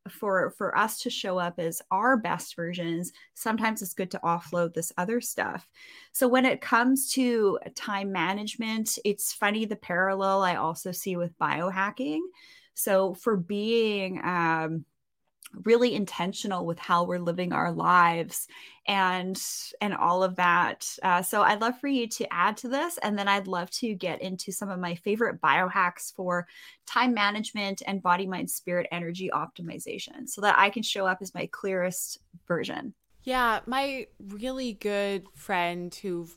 for 0.09 0.51
for 0.57 0.75
us 0.77 0.99
to 1.01 1.09
show 1.09 1.37
up 1.37 1.59
as 1.59 1.81
our 1.91 2.17
best 2.17 2.55
versions 2.55 3.11
sometimes 3.35 3.81
it's 3.81 3.93
good 3.93 4.09
to 4.11 4.19
offload 4.23 4.73
this 4.73 4.91
other 4.97 5.21
stuff. 5.21 5.67
So 6.11 6.27
when 6.27 6.45
it 6.45 6.61
comes 6.61 7.11
to 7.13 7.59
time 7.75 8.11
management 8.11 8.97
it's 9.05 9.33
funny 9.33 9.65
the 9.65 9.75
parallel 9.75 10.41
i 10.41 10.55
also 10.55 10.91
see 10.91 11.15
with 11.15 11.37
biohacking. 11.37 12.21
So 12.73 13.13
for 13.13 13.37
being 13.37 14.19
um, 14.23 14.85
really 15.65 15.93
intentional 15.93 16.65
with 16.65 16.79
how 16.79 17.03
we're 17.03 17.19
living 17.19 17.53
our 17.53 17.71
lives 17.71 18.47
and 18.87 19.41
and 19.79 19.93
all 19.93 20.23
of 20.23 20.35
that 20.35 20.87
uh, 21.03 21.21
so 21.21 21.41
i'd 21.43 21.61
love 21.61 21.77
for 21.79 21.87
you 21.87 22.07
to 22.07 22.31
add 22.33 22.57
to 22.57 22.67
this 22.67 22.97
and 22.99 23.17
then 23.17 23.27
i'd 23.27 23.47
love 23.47 23.69
to 23.69 23.93
get 23.93 24.21
into 24.21 24.51
some 24.51 24.69
of 24.69 24.79
my 24.79 24.95
favorite 24.95 25.39
biohacks 25.41 26.13
for 26.15 26.47
time 26.87 27.13
management 27.13 27.81
and 27.85 28.01
body 28.01 28.25
mind 28.25 28.49
spirit 28.49 28.87
energy 28.91 29.29
optimization 29.33 30.27
so 30.27 30.41
that 30.41 30.57
i 30.57 30.69
can 30.69 30.83
show 30.83 31.05
up 31.05 31.19
as 31.21 31.33
my 31.35 31.47
clearest 31.51 32.17
version 32.47 32.93
yeah 33.23 33.59
my 33.65 34.07
really 34.29 34.73
good 34.73 35.25
friend 35.35 35.93
who 35.95 36.27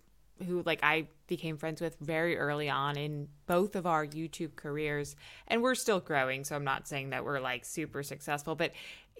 who 0.46 0.62
like 0.66 0.80
i 0.82 1.06
became 1.26 1.56
friends 1.56 1.80
with 1.80 1.96
very 2.00 2.36
early 2.36 2.68
on 2.68 2.96
in 2.96 3.28
both 3.46 3.76
of 3.76 3.86
our 3.86 4.06
YouTube 4.06 4.56
careers. 4.56 5.16
And 5.48 5.62
we're 5.62 5.74
still 5.74 6.00
growing, 6.00 6.44
so 6.44 6.54
I'm 6.54 6.64
not 6.64 6.86
saying 6.86 7.10
that 7.10 7.24
we're 7.24 7.40
like 7.40 7.64
super 7.64 8.02
successful, 8.02 8.54
but 8.54 8.72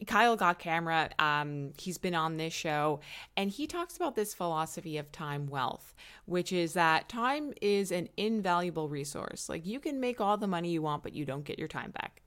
Kyle 0.07 0.37
got 0.37 0.59
camera. 0.59 1.11
Um, 1.19 1.73
he's 1.79 1.99
been 1.99 2.15
on 2.15 2.37
this 2.37 2.53
show, 2.53 3.01
and 3.37 3.51
he 3.51 3.67
talks 3.67 3.97
about 3.97 4.17
this 4.17 4.35
philosophy 4.35 4.99
of 4.99 5.11
time 5.13 5.47
wealth, 5.47 5.95
which 6.27 6.53
is 6.53 6.73
that 6.73 7.09
time 7.09 7.53
is 7.63 7.93
an 7.93 8.09
invaluable 8.17 8.89
resource. 8.89 9.49
Like 9.49 9.65
you 9.67 9.81
can 9.81 10.01
make 10.01 10.21
all 10.21 10.37
the 10.37 10.47
money 10.47 10.71
you 10.71 10.83
want, 10.83 11.03
but 11.03 11.15
you 11.15 11.25
don't 11.25 11.45
get 11.45 11.59
your 11.59 11.69
time 11.69 11.91
back. 11.93 12.23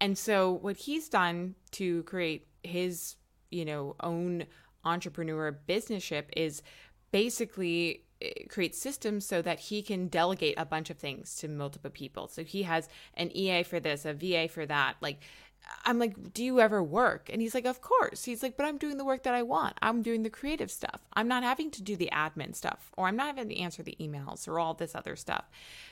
And 0.00 0.16
so, 0.16 0.50
what 0.50 0.76
he's 0.76 1.08
done 1.08 1.54
to 1.72 2.02
create 2.04 2.48
his, 2.64 3.16
you 3.50 3.64
know, 3.64 3.94
own 4.00 4.46
entrepreneur 4.84 5.52
business 5.52 6.02
ship 6.02 6.28
is 6.36 6.62
basically 7.12 8.04
eh, 8.20 8.30
create 8.48 8.74
systems 8.74 9.24
so 9.24 9.42
that 9.42 9.60
he 9.60 9.82
can 9.82 10.08
delegate 10.08 10.54
a 10.58 10.64
bunch 10.64 10.90
of 10.90 10.98
things 10.98 11.36
to 11.36 11.48
multiple 11.48 11.90
people. 11.90 12.26
So 12.26 12.42
he 12.42 12.64
has 12.64 12.88
an 13.14 13.30
EA 13.36 13.62
for 13.62 13.78
this, 13.78 14.04
a 14.04 14.12
VA 14.12 14.48
for 14.48 14.66
that, 14.66 14.96
like 15.00 15.20
I'm 15.84 15.98
like, 15.98 16.32
do 16.32 16.44
you 16.44 16.60
ever 16.60 16.82
work? 16.82 17.28
And 17.32 17.42
he's 17.42 17.54
like, 17.54 17.64
of 17.64 17.80
course. 17.80 18.24
He's 18.24 18.42
like, 18.42 18.56
but 18.56 18.66
I'm 18.66 18.78
doing 18.78 18.98
the 18.98 19.04
work 19.04 19.24
that 19.24 19.34
I 19.34 19.42
want. 19.42 19.76
I'm 19.82 20.02
doing 20.02 20.22
the 20.22 20.30
creative 20.30 20.70
stuff. 20.70 21.00
I'm 21.14 21.28
not 21.28 21.42
having 21.42 21.70
to 21.72 21.82
do 21.82 21.96
the 21.96 22.10
admin 22.12 22.54
stuff, 22.54 22.90
or 22.96 23.08
I'm 23.08 23.16
not 23.16 23.26
having 23.36 23.48
to 23.48 23.58
answer 23.58 23.82
the 23.82 23.96
emails 24.00 24.46
or 24.46 24.60
all 24.60 24.74
this 24.74 24.94
other 24.94 25.16
stuff. 25.16 25.44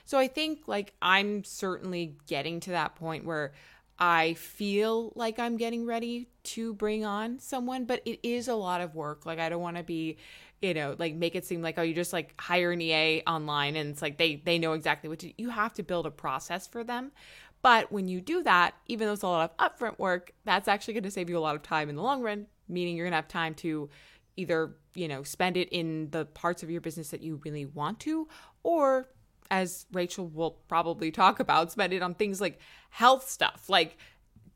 So 0.05 0.19
I 0.19 0.29
think 0.29 0.67
like 0.67 0.95
I'm 1.03 1.45
certainly 1.45 2.17
getting 2.27 2.61
to 2.61 2.71
that 2.71 2.95
point 2.95 3.25
where 3.25 3.53
I 3.99 4.35
feel 4.35 5.13
like 5.15 5.39
I'm 5.39 5.59
getting 5.59 5.85
ready 5.85 6.29
to 6.43 6.73
bring 6.73 7.05
on 7.05 7.39
someone, 7.39 7.85
but 7.85 8.01
it 8.07 8.21
is 8.23 8.49
a 8.49 8.55
lot 8.55 8.81
of 8.81 8.95
work. 8.95 9.27
Like 9.27 9.39
I 9.39 9.51
don't 9.51 9.61
want 9.61 9.77
to 9.77 9.83
be, 9.83 10.17
you 10.63 10.73
know, 10.73 10.97
like 10.99 11.15
make 11.15 11.35
it 11.35 11.45
seem 11.45 11.61
like 11.61 11.79
oh 11.79 11.83
you 11.83 11.95
just 11.95 12.13
like 12.13 12.35
hire 12.41 12.73
an 12.73 12.81
EA 12.81 13.23
online 13.27 13.77
and 13.77 13.91
it's 13.91 14.01
like 14.01 14.17
they 14.17 14.37
they 14.37 14.59
know 14.59 14.73
exactly 14.73 15.09
what 15.11 15.19
to 15.19 15.33
you 15.37 15.51
have 15.51 15.75
to 15.75 15.83
build 15.83 16.07
a 16.07 16.11
process 16.11 16.67
for 16.67 16.83
them. 16.83 17.13
But 17.63 17.93
when 17.93 18.09
you 18.09 18.21
do 18.21 18.43
that, 18.43 18.75
even 18.87 19.07
though 19.07 19.13
it's 19.13 19.23
a 19.23 19.29
lot 19.29 19.55
of 19.59 19.79
upfront 19.79 19.99
work, 19.99 20.33
that's 20.45 20.69
actually 20.69 20.95
going 20.95 21.05
to 21.05 21.11
save 21.11 21.29
you 21.29 21.37
a 21.37 21.41
lot 21.41 21.57
of 21.57 21.63
time 21.63 21.89
in 21.89 21.97
the 21.97 22.03
long 22.03 22.23
run, 22.23 22.47
meaning 22.69 22.97
you're 22.97 23.05
going 23.05 23.13
to 23.13 23.17
have 23.17 23.29
time 23.29 23.55
to 23.57 23.91
either, 24.37 24.77
you 24.95 25.09
know, 25.09 25.23
spend 25.23 25.57
it 25.57 25.69
in 25.71 26.11
the 26.11 26.25
parts 26.25 26.63
of 26.63 26.71
your 26.71 26.81
business 26.81 27.11
that 27.11 27.23
you 27.23 27.41
really 27.45 27.67
want 27.67 28.01
to, 28.01 28.29
or 28.63 29.09
as 29.51 29.87
Rachel 29.93 30.27
will 30.29 30.53
probably 30.69 31.11
talk 31.11 31.41
about, 31.41 31.73
spend 31.73 31.93
it 31.93 32.03
on 32.03 32.15
things 32.15 32.41
like 32.41 32.59
health 32.91 33.29
stuff, 33.29 33.69
like 33.69 33.99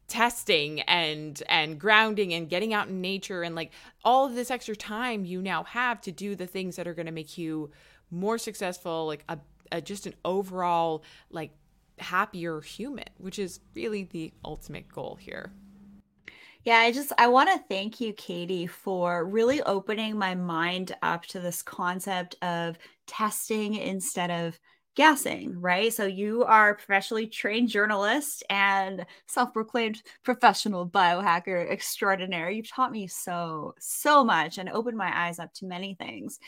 testing 0.06 0.82
and 0.82 1.42
and 1.48 1.80
grounding 1.80 2.34
and 2.34 2.50
getting 2.50 2.74
out 2.74 2.88
in 2.88 3.00
nature 3.00 3.42
and 3.42 3.54
like 3.54 3.72
all 4.04 4.26
of 4.26 4.34
this 4.34 4.50
extra 4.50 4.76
time 4.76 5.24
you 5.24 5.40
now 5.40 5.64
have 5.64 5.98
to 5.98 6.12
do 6.12 6.36
the 6.36 6.46
things 6.46 6.76
that 6.76 6.86
are 6.86 6.92
going 6.92 7.06
to 7.06 7.12
make 7.12 7.38
you 7.38 7.70
more 8.10 8.36
successful 8.36 9.06
like 9.06 9.24
a, 9.30 9.38
a 9.72 9.80
just 9.80 10.06
an 10.06 10.12
overall 10.22 11.02
like 11.30 11.52
happier 11.98 12.60
human, 12.60 13.08
which 13.18 13.38
is 13.38 13.60
really 13.74 14.04
the 14.04 14.32
ultimate 14.44 14.88
goal 14.88 15.16
here. 15.20 15.52
Yeah, 16.64 16.78
I 16.78 16.92
just 16.92 17.12
I 17.18 17.26
want 17.26 17.50
to 17.50 17.64
thank 17.68 18.00
you 18.00 18.14
Katie 18.14 18.66
for 18.66 19.26
really 19.26 19.62
opening 19.62 20.16
my 20.16 20.34
mind 20.34 20.96
up 21.02 21.26
to 21.26 21.40
this 21.40 21.62
concept 21.62 22.36
of 22.40 22.78
testing 23.06 23.74
instead 23.74 24.30
of 24.30 24.58
guessing, 24.94 25.60
right? 25.60 25.92
So 25.92 26.06
you 26.06 26.44
are 26.44 26.70
a 26.70 26.74
professionally 26.74 27.26
trained 27.26 27.68
journalist 27.68 28.44
and 28.48 29.04
self-proclaimed 29.26 30.02
professional 30.22 30.88
biohacker 30.88 31.70
extraordinaire. 31.70 32.50
You've 32.50 32.70
taught 32.70 32.92
me 32.92 33.06
so 33.06 33.74
so 33.78 34.24
much 34.24 34.58
and 34.58 34.68
opened 34.68 34.96
my 34.96 35.26
eyes 35.26 35.38
up 35.38 35.52
to 35.54 35.66
many 35.66 35.94
things. 35.94 36.38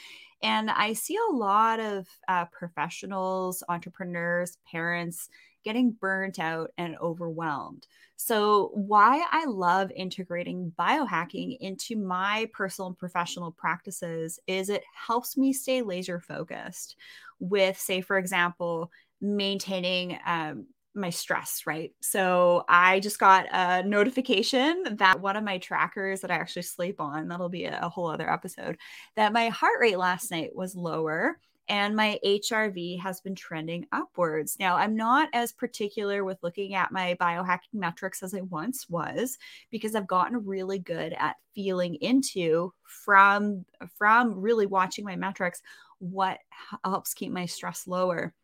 And 0.42 0.70
I 0.70 0.92
see 0.92 1.16
a 1.16 1.34
lot 1.34 1.80
of 1.80 2.06
uh, 2.28 2.44
professionals, 2.46 3.62
entrepreneurs, 3.68 4.58
parents 4.70 5.28
getting 5.66 5.90
burnt 5.90 6.38
out 6.38 6.70
and 6.78 6.96
overwhelmed. 7.02 7.88
So, 8.14 8.70
why 8.72 9.26
I 9.32 9.46
love 9.46 9.90
integrating 9.94 10.72
biohacking 10.78 11.58
into 11.60 11.96
my 11.96 12.48
personal 12.54 12.86
and 12.86 12.96
professional 12.96 13.50
practices 13.50 14.38
is 14.46 14.70
it 14.70 14.84
helps 14.94 15.36
me 15.36 15.52
stay 15.52 15.82
laser 15.82 16.20
focused 16.20 16.94
with, 17.40 17.76
say, 17.76 18.00
for 18.00 18.16
example, 18.16 18.92
maintaining 19.20 20.18
um, 20.24 20.66
my 20.94 21.10
stress, 21.10 21.64
right? 21.66 21.92
So 22.00 22.64
I 22.68 23.00
just 23.00 23.18
got 23.18 23.46
a 23.52 23.82
notification 23.82 24.84
that 24.92 25.20
one 25.20 25.36
of 25.36 25.44
my 25.44 25.58
trackers 25.58 26.20
that 26.20 26.30
I 26.30 26.36
actually 26.36 26.62
sleep 26.62 27.00
on, 27.00 27.28
that'll 27.28 27.48
be 27.48 27.64
a, 27.64 27.88
whole 27.88 28.08
other 28.08 28.32
episode, 28.32 28.78
that 29.16 29.32
my 29.32 29.48
heart 29.48 29.78
rate 29.80 29.98
last 29.98 30.30
night 30.30 30.54
was 30.54 30.74
lower 30.74 31.38
and 31.68 31.96
my 31.96 32.18
HRV 32.24 33.00
has 33.00 33.20
been 33.20 33.34
trending 33.34 33.86
upwards. 33.92 34.56
Now, 34.58 34.76
I'm 34.76 34.94
not 34.94 35.28
as 35.32 35.52
particular 35.52 36.24
with 36.24 36.42
looking 36.42 36.74
at 36.74 36.92
my 36.92 37.16
biohacking 37.20 37.74
metrics 37.74 38.22
as 38.22 38.34
I 38.34 38.42
once 38.42 38.88
was 38.88 39.38
because 39.70 39.94
I've 39.94 40.06
gotten 40.06 40.44
really 40.44 40.78
good 40.78 41.14
at 41.18 41.36
feeling 41.54 41.96
into 41.96 42.72
from 42.84 43.64
from 43.96 44.38
really 44.38 44.66
watching 44.66 45.04
my 45.04 45.16
metrics 45.16 45.62
what 45.98 46.38
helps 46.84 47.14
keep 47.14 47.32
my 47.32 47.46
stress 47.46 47.86
lower 47.86 48.34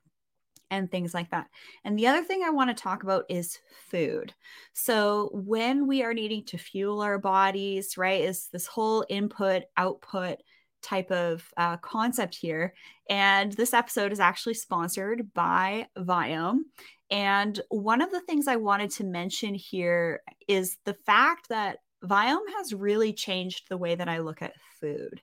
and 0.72 0.90
things 0.90 1.12
like 1.12 1.30
that. 1.30 1.48
And 1.84 1.98
the 1.98 2.06
other 2.06 2.24
thing 2.24 2.42
I 2.42 2.50
want 2.50 2.70
to 2.70 2.82
talk 2.82 3.02
about 3.02 3.26
is 3.28 3.58
food. 3.90 4.32
So, 4.72 5.30
when 5.34 5.86
we 5.86 6.02
are 6.02 6.14
needing 6.14 6.44
to 6.46 6.58
fuel 6.58 7.02
our 7.02 7.18
bodies, 7.18 7.98
right, 7.98 8.22
is 8.22 8.48
this 8.48 8.66
whole 8.66 9.04
input 9.08 9.64
output 9.76 10.38
type 10.82 11.10
of 11.10 11.44
uh, 11.56 11.76
concept 11.78 12.34
here. 12.34 12.74
And 13.08 13.52
this 13.52 13.74
episode 13.74 14.12
is 14.12 14.20
actually 14.20 14.54
sponsored 14.54 15.32
by 15.34 15.86
Viome. 15.98 16.60
And 17.10 17.60
one 17.68 18.00
of 18.00 18.10
the 18.10 18.20
things 18.22 18.48
I 18.48 18.56
wanted 18.56 18.90
to 18.92 19.04
mention 19.04 19.54
here 19.54 20.22
is 20.48 20.78
the 20.84 20.96
fact 21.06 21.48
that 21.48 21.78
Viome 22.04 22.48
has 22.56 22.72
really 22.72 23.12
changed 23.12 23.64
the 23.68 23.76
way 23.76 23.94
that 23.94 24.08
I 24.08 24.18
look 24.18 24.42
at 24.42 24.54
food. 24.80 25.20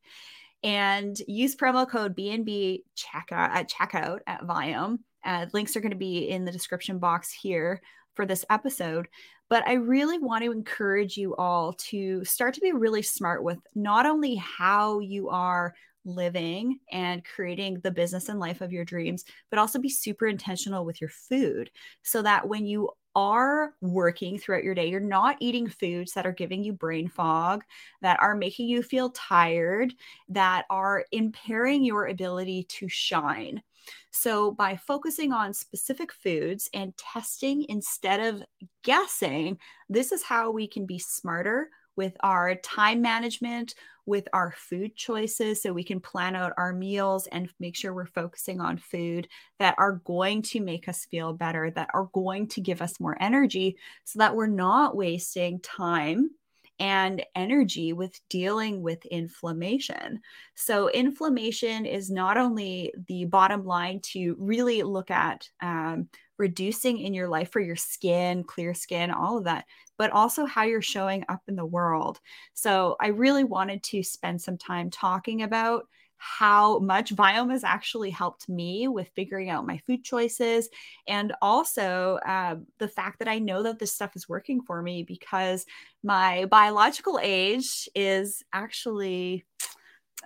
And 0.61 1.17
use 1.27 1.55
promo 1.55 1.89
code 1.89 2.15
B&B 2.15 2.83
checkout 2.95 3.49
at 3.49 3.69
checkout 3.69 4.19
at 4.27 4.41
Viome. 4.41 4.99
Uh, 5.23 5.45
links 5.53 5.75
are 5.75 5.81
going 5.81 5.91
to 5.91 5.97
be 5.97 6.29
in 6.29 6.45
the 6.45 6.51
description 6.51 6.99
box 6.99 7.31
here 7.31 7.81
for 8.13 8.25
this 8.25 8.45
episode. 8.49 9.07
But 9.49 9.67
I 9.67 9.73
really 9.73 10.19
want 10.19 10.43
to 10.43 10.51
encourage 10.51 11.17
you 11.17 11.35
all 11.35 11.73
to 11.89 12.23
start 12.23 12.53
to 12.55 12.61
be 12.61 12.71
really 12.71 13.01
smart 13.01 13.43
with 13.43 13.59
not 13.75 14.05
only 14.05 14.35
how 14.35 14.99
you 14.99 15.29
are 15.29 15.73
living 16.05 16.79
and 16.91 17.23
creating 17.25 17.79
the 17.81 17.91
business 17.91 18.29
and 18.29 18.39
life 18.39 18.61
of 18.61 18.71
your 18.71 18.85
dreams, 18.85 19.25
but 19.49 19.59
also 19.59 19.79
be 19.79 19.89
super 19.89 20.27
intentional 20.27 20.85
with 20.85 21.01
your 21.01 21.09
food 21.09 21.69
so 22.03 22.21
that 22.21 22.47
when 22.47 22.65
you 22.65 22.89
are 23.15 23.73
working 23.81 24.37
throughout 24.37 24.63
your 24.63 24.75
day, 24.75 24.87
you're 24.89 24.99
not 24.99 25.35
eating 25.39 25.67
foods 25.67 26.13
that 26.13 26.25
are 26.27 26.31
giving 26.31 26.63
you 26.63 26.71
brain 26.71 27.07
fog, 27.09 27.63
that 28.01 28.19
are 28.21 28.35
making 28.35 28.67
you 28.67 28.83
feel 28.83 29.09
tired, 29.09 29.93
that 30.29 30.65
are 30.69 31.05
impairing 31.11 31.83
your 31.83 32.07
ability 32.07 32.63
to 32.69 32.87
shine. 32.87 33.61
So, 34.11 34.51
by 34.51 34.75
focusing 34.75 35.31
on 35.31 35.53
specific 35.53 36.11
foods 36.11 36.69
and 36.73 36.95
testing 36.97 37.65
instead 37.69 38.19
of 38.19 38.43
guessing, 38.83 39.57
this 39.89 40.11
is 40.11 40.23
how 40.23 40.51
we 40.51 40.67
can 40.67 40.85
be 40.85 40.99
smarter 40.99 41.69
with 41.95 42.15
our 42.21 42.55
time 42.55 43.01
management, 43.01 43.75
with 44.05 44.27
our 44.31 44.53
food 44.57 44.95
choices, 44.95 45.61
so 45.61 45.73
we 45.73 45.83
can 45.83 45.99
plan 45.99 46.35
out 46.35 46.53
our 46.57 46.71
meals 46.71 47.27
and 47.27 47.49
make 47.59 47.75
sure 47.75 47.93
we're 47.93 48.05
focusing 48.05 48.61
on 48.61 48.77
food 48.77 49.27
that 49.59 49.75
are 49.77 50.01
going 50.05 50.41
to 50.41 50.61
make 50.61 50.87
us 50.87 51.05
feel 51.05 51.33
better, 51.33 51.69
that 51.71 51.89
are 51.93 52.09
going 52.13 52.47
to 52.47 52.61
give 52.61 52.81
us 52.81 52.99
more 52.99 53.17
energy, 53.21 53.77
so 54.05 54.19
that 54.19 54.35
we're 54.35 54.47
not 54.47 54.95
wasting 54.95 55.59
time 55.59 56.29
and 56.79 57.23
energy 57.35 57.93
with 57.93 58.19
dealing 58.29 58.81
with 58.81 59.05
inflammation. 59.05 60.21
So, 60.55 60.89
inflammation 60.89 61.85
is 61.85 62.09
not 62.09 62.37
only 62.37 62.93
the 63.07 63.25
bottom 63.25 63.65
line 63.65 63.99
to 64.13 64.35
really 64.39 64.83
look 64.83 65.11
at 65.11 65.49
um, 65.61 66.09
reducing 66.37 66.99
in 66.99 67.13
your 67.13 67.27
life 67.27 67.51
for 67.51 67.59
your 67.59 67.75
skin, 67.75 68.43
clear 68.43 68.73
skin, 68.73 69.11
all 69.11 69.37
of 69.37 69.43
that, 69.45 69.65
but 69.97 70.11
also 70.11 70.45
how 70.45 70.63
you're 70.63 70.81
showing 70.81 71.25
up 71.27 71.41
in 71.47 71.55
the 71.55 71.65
world. 71.65 72.19
So, 72.53 72.95
I 72.99 73.07
really 73.07 73.43
wanted 73.43 73.83
to 73.83 74.03
spend 74.03 74.41
some 74.41 74.57
time 74.57 74.89
talking 74.89 75.41
about 75.43 75.87
how 76.19 76.79
much 76.79 77.15
Viome 77.15 77.51
has 77.51 77.63
actually 77.63 78.09
helped 78.09 78.47
me 78.47 78.87
with 78.87 79.09
figuring 79.15 79.49
out 79.49 79.65
my 79.65 79.77
food 79.87 80.03
choices. 80.03 80.69
And 81.07 81.33
also 81.41 82.19
uh, 82.25 82.57
the 82.77 82.89
fact 82.89 83.19
that 83.19 83.27
I 83.27 83.39
know 83.39 83.63
that 83.63 83.79
this 83.79 83.93
stuff 83.93 84.15
is 84.15 84.29
working 84.29 84.61
for 84.61 84.81
me 84.81 85.03
because 85.03 85.65
my 86.03 86.45
biological 86.45 87.19
age 87.21 87.89
is 87.95 88.43
actually 88.53 89.45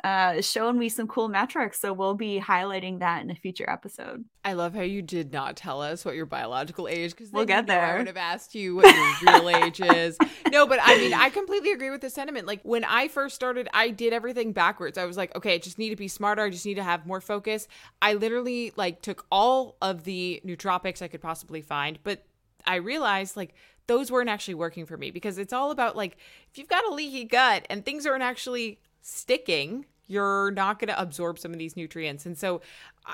uh, 0.04 0.42
showing 0.42 0.78
me 0.78 0.90
some 0.90 1.08
cool 1.08 1.30
metrics. 1.30 1.80
So 1.80 1.94
we'll 1.94 2.16
be 2.16 2.40
highlighting 2.40 3.00
that 3.00 3.22
in 3.22 3.30
a 3.30 3.36
future 3.36 3.70
episode. 3.70 4.26
I 4.44 4.54
love 4.54 4.74
how 4.74 4.82
you 4.82 5.02
did 5.02 5.32
not 5.32 5.56
tell 5.56 5.82
us 5.82 6.04
what 6.04 6.16
your 6.16 6.26
biological 6.26 6.88
age 6.88 7.12
because 7.12 7.32
we'll 7.32 7.46
get 7.46 7.68
there. 7.68 7.96
I 7.96 7.98
would 7.98 8.08
have 8.08 8.18
asked 8.18 8.56
you 8.56 8.76
what 8.76 8.94
your 8.94 9.34
real 9.34 9.50
age 9.64 9.80
is. 9.80 10.18
No, 10.52 10.66
but 10.66 10.80
I 10.82 10.98
mean, 10.98 11.14
I 11.14 11.30
completely 11.30 11.72
agree 11.72 11.90
with 11.90 12.02
the 12.02 12.10
sentiment. 12.10 12.48
Like 12.48 12.62
when 12.64 12.84
I 12.84 13.08
first 13.08 13.36
started, 13.36 13.68
I 13.74 13.90
did 13.90 14.14
everything 14.14 14.52
backwards. 14.52 14.98
I 14.98 15.06
was 15.06 15.16
like, 15.16 15.36
okay, 15.36 15.56
I 15.56 15.58
just 15.60 15.78
need 15.78 15.92
to 15.92 15.96
be 15.96 16.08
smarter. 16.08 16.44
I 16.44 16.50
just 16.50 16.66
need 16.66 16.76
to 16.76 16.84
have 16.84 17.06
more 17.06 17.22
focus. 17.22 17.68
I 18.02 18.16
literally 18.16 18.74
like 18.76 19.02
took 19.02 19.26
all 19.32 19.78
of 19.82 20.04
the 20.04 20.42
nootropics 20.46 21.02
I 21.02 21.08
could 21.08 21.22
possibly 21.22 21.62
find, 21.62 22.00
but 22.04 22.26
I 22.66 22.76
realized 22.76 23.38
like 23.38 23.54
those 23.88 24.12
weren't 24.12 24.30
actually 24.30 24.56
working 24.56 24.86
for 24.86 24.98
me 24.98 25.12
because 25.12 25.38
it's 25.38 25.54
all 25.54 25.72
about 25.72 25.96
like 25.96 26.18
if 26.52 26.58
you've 26.58 26.70
got 26.70 26.86
a 26.86 26.94
leaky 26.94 27.26
gut 27.26 27.66
and 27.70 27.86
things 27.86 28.06
aren't 28.06 28.24
actually 28.24 28.80
sticking, 29.04 29.86
you're 30.08 30.52
not 30.52 30.80
going 30.80 30.88
to 30.88 31.00
absorb 31.00 31.40
some 31.40 31.52
of 31.54 31.60
these 31.60 31.78
nutrients. 31.78 32.26
And 32.26 32.38
so, 32.38 32.62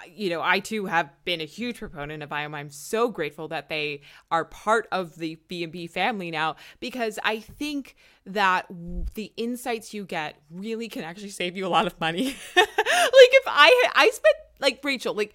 you 0.07 0.29
know, 0.29 0.41
I 0.41 0.59
too 0.59 0.85
have 0.85 1.09
been 1.23 1.41
a 1.41 1.45
huge 1.45 1.79
proponent 1.79 2.23
of 2.23 2.29
Viome. 2.29 2.55
I'm 2.55 2.69
so 2.69 3.09
grateful 3.09 3.47
that 3.49 3.69
they 3.69 4.01
are 4.31 4.45
part 4.45 4.87
of 4.91 5.15
the 5.17 5.35
B&B 5.47 5.87
family 5.87 6.31
now 6.31 6.55
because 6.79 7.19
I 7.23 7.39
think 7.39 7.95
that 8.25 8.65
the 9.13 9.31
insights 9.37 9.93
you 9.93 10.05
get 10.05 10.41
really 10.49 10.87
can 10.87 11.03
actually 11.03 11.29
save 11.29 11.57
you 11.57 11.65
a 11.65 11.69
lot 11.69 11.85
of 11.87 11.99
money. 11.99 12.25
like 12.55 12.65
if 12.95 13.43
I 13.47 13.89
I 13.95 14.09
spent 14.11 14.35
like 14.59 14.79
Rachel, 14.83 15.13
like 15.13 15.33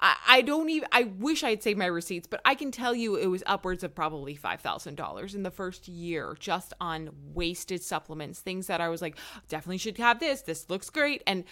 I, 0.00 0.16
I 0.28 0.42
don't 0.42 0.68
even 0.68 0.88
I 0.92 1.04
wish 1.04 1.42
I 1.42 1.50
had 1.50 1.62
saved 1.62 1.78
my 1.78 1.86
receipts, 1.86 2.26
but 2.26 2.40
I 2.44 2.54
can 2.54 2.70
tell 2.70 2.94
you 2.94 3.16
it 3.16 3.26
was 3.26 3.42
upwards 3.46 3.82
of 3.82 3.94
probably 3.94 4.34
five 4.34 4.60
thousand 4.60 4.96
dollars 4.96 5.34
in 5.34 5.42
the 5.42 5.50
first 5.50 5.88
year 5.88 6.36
just 6.38 6.74
on 6.80 7.10
wasted 7.32 7.82
supplements, 7.82 8.40
things 8.40 8.66
that 8.66 8.80
I 8.80 8.88
was 8.88 9.02
like, 9.02 9.16
definitely 9.48 9.78
should 9.78 9.98
have 9.98 10.20
this. 10.20 10.42
This 10.42 10.68
looks 10.68 10.90
great. 10.90 11.22
And 11.26 11.44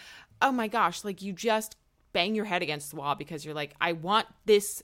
oh 0.43 0.53
my 0.53 0.69
gosh, 0.69 1.05
like 1.05 1.23
you 1.23 1.33
just 1.33 1.77
bang 2.13 2.35
your 2.35 2.45
head 2.45 2.63
against 2.63 2.91
the 2.91 2.97
wall 2.97 3.15
because 3.15 3.45
you're 3.45 3.55
like, 3.55 3.75
I 3.81 3.93
want 3.93 4.27
this 4.45 4.83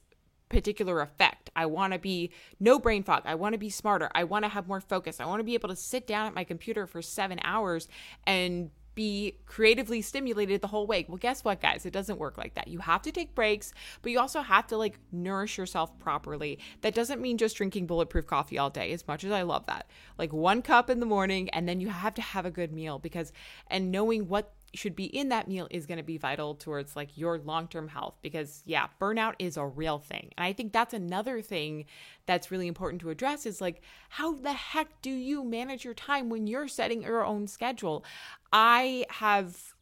particular 0.48 1.00
effect. 1.00 1.48
I 1.54 1.66
want 1.66 1.92
to 1.92 1.98
be 1.98 2.32
no 2.58 2.78
brain 2.78 3.04
fog. 3.04 3.22
I 3.24 3.36
want 3.36 3.52
to 3.52 3.58
be 3.58 3.70
smarter. 3.70 4.10
I 4.14 4.24
want 4.24 4.44
to 4.44 4.48
have 4.48 4.66
more 4.66 4.80
focus. 4.80 5.20
I 5.20 5.24
want 5.26 5.40
to 5.40 5.44
be 5.44 5.54
able 5.54 5.68
to 5.68 5.76
sit 5.76 6.06
down 6.06 6.26
at 6.26 6.34
my 6.34 6.44
computer 6.44 6.86
for 6.86 7.00
seven 7.00 7.38
hours 7.44 7.88
and 8.26 8.70
be 8.94 9.36
creatively 9.46 10.02
stimulated 10.02 10.60
the 10.60 10.66
whole 10.66 10.86
way. 10.86 11.04
Well, 11.08 11.16
guess 11.16 11.44
what, 11.44 11.60
guys? 11.60 11.86
It 11.86 11.92
doesn't 11.92 12.18
work 12.18 12.36
like 12.36 12.54
that. 12.54 12.68
You 12.68 12.78
have 12.80 13.02
to 13.02 13.12
take 13.12 13.34
breaks, 13.34 13.72
but 14.02 14.12
you 14.12 14.18
also 14.18 14.40
have 14.40 14.66
to 14.68 14.76
like 14.76 14.98
nourish 15.12 15.58
yourself 15.58 15.98
properly. 15.98 16.58
That 16.82 16.94
doesn't 16.94 17.20
mean 17.20 17.38
just 17.38 17.56
drinking 17.56 17.86
bulletproof 17.86 18.26
coffee 18.26 18.58
all 18.58 18.70
day, 18.70 18.92
as 18.92 19.06
much 19.06 19.24
as 19.24 19.32
I 19.32 19.42
love 19.42 19.66
that. 19.66 19.86
Like 20.18 20.32
one 20.32 20.62
cup 20.62 20.90
in 20.90 21.00
the 21.00 21.06
morning, 21.06 21.48
and 21.50 21.68
then 21.68 21.80
you 21.80 21.88
have 21.88 22.14
to 22.14 22.22
have 22.22 22.46
a 22.46 22.50
good 22.50 22.72
meal 22.72 22.98
because, 22.98 23.32
and 23.68 23.90
knowing 23.90 24.28
what 24.28 24.52
should 24.72 24.94
be 24.94 25.04
in 25.04 25.30
that 25.30 25.48
meal 25.48 25.66
is 25.70 25.86
going 25.86 25.98
to 25.98 26.04
be 26.04 26.16
vital 26.16 26.54
towards 26.54 26.94
like 26.94 27.16
your 27.18 27.38
long-term 27.38 27.88
health 27.88 28.14
because 28.22 28.62
yeah 28.64 28.86
burnout 29.00 29.34
is 29.38 29.56
a 29.56 29.66
real 29.66 29.98
thing. 29.98 30.30
And 30.36 30.44
i 30.44 30.52
think 30.52 30.72
that's 30.72 30.94
another 30.94 31.42
thing 31.42 31.86
that's 32.26 32.50
really 32.50 32.68
important 32.68 33.00
to 33.02 33.10
address 33.10 33.46
is 33.46 33.60
like 33.60 33.82
how 34.08 34.34
the 34.34 34.52
heck 34.52 35.02
do 35.02 35.10
you 35.10 35.44
manage 35.44 35.84
your 35.84 35.94
time 35.94 36.28
when 36.28 36.46
you're 36.46 36.68
setting 36.68 37.02
your 37.02 37.24
own 37.24 37.46
schedule? 37.46 38.04
I 38.52 39.06
have 39.08 39.74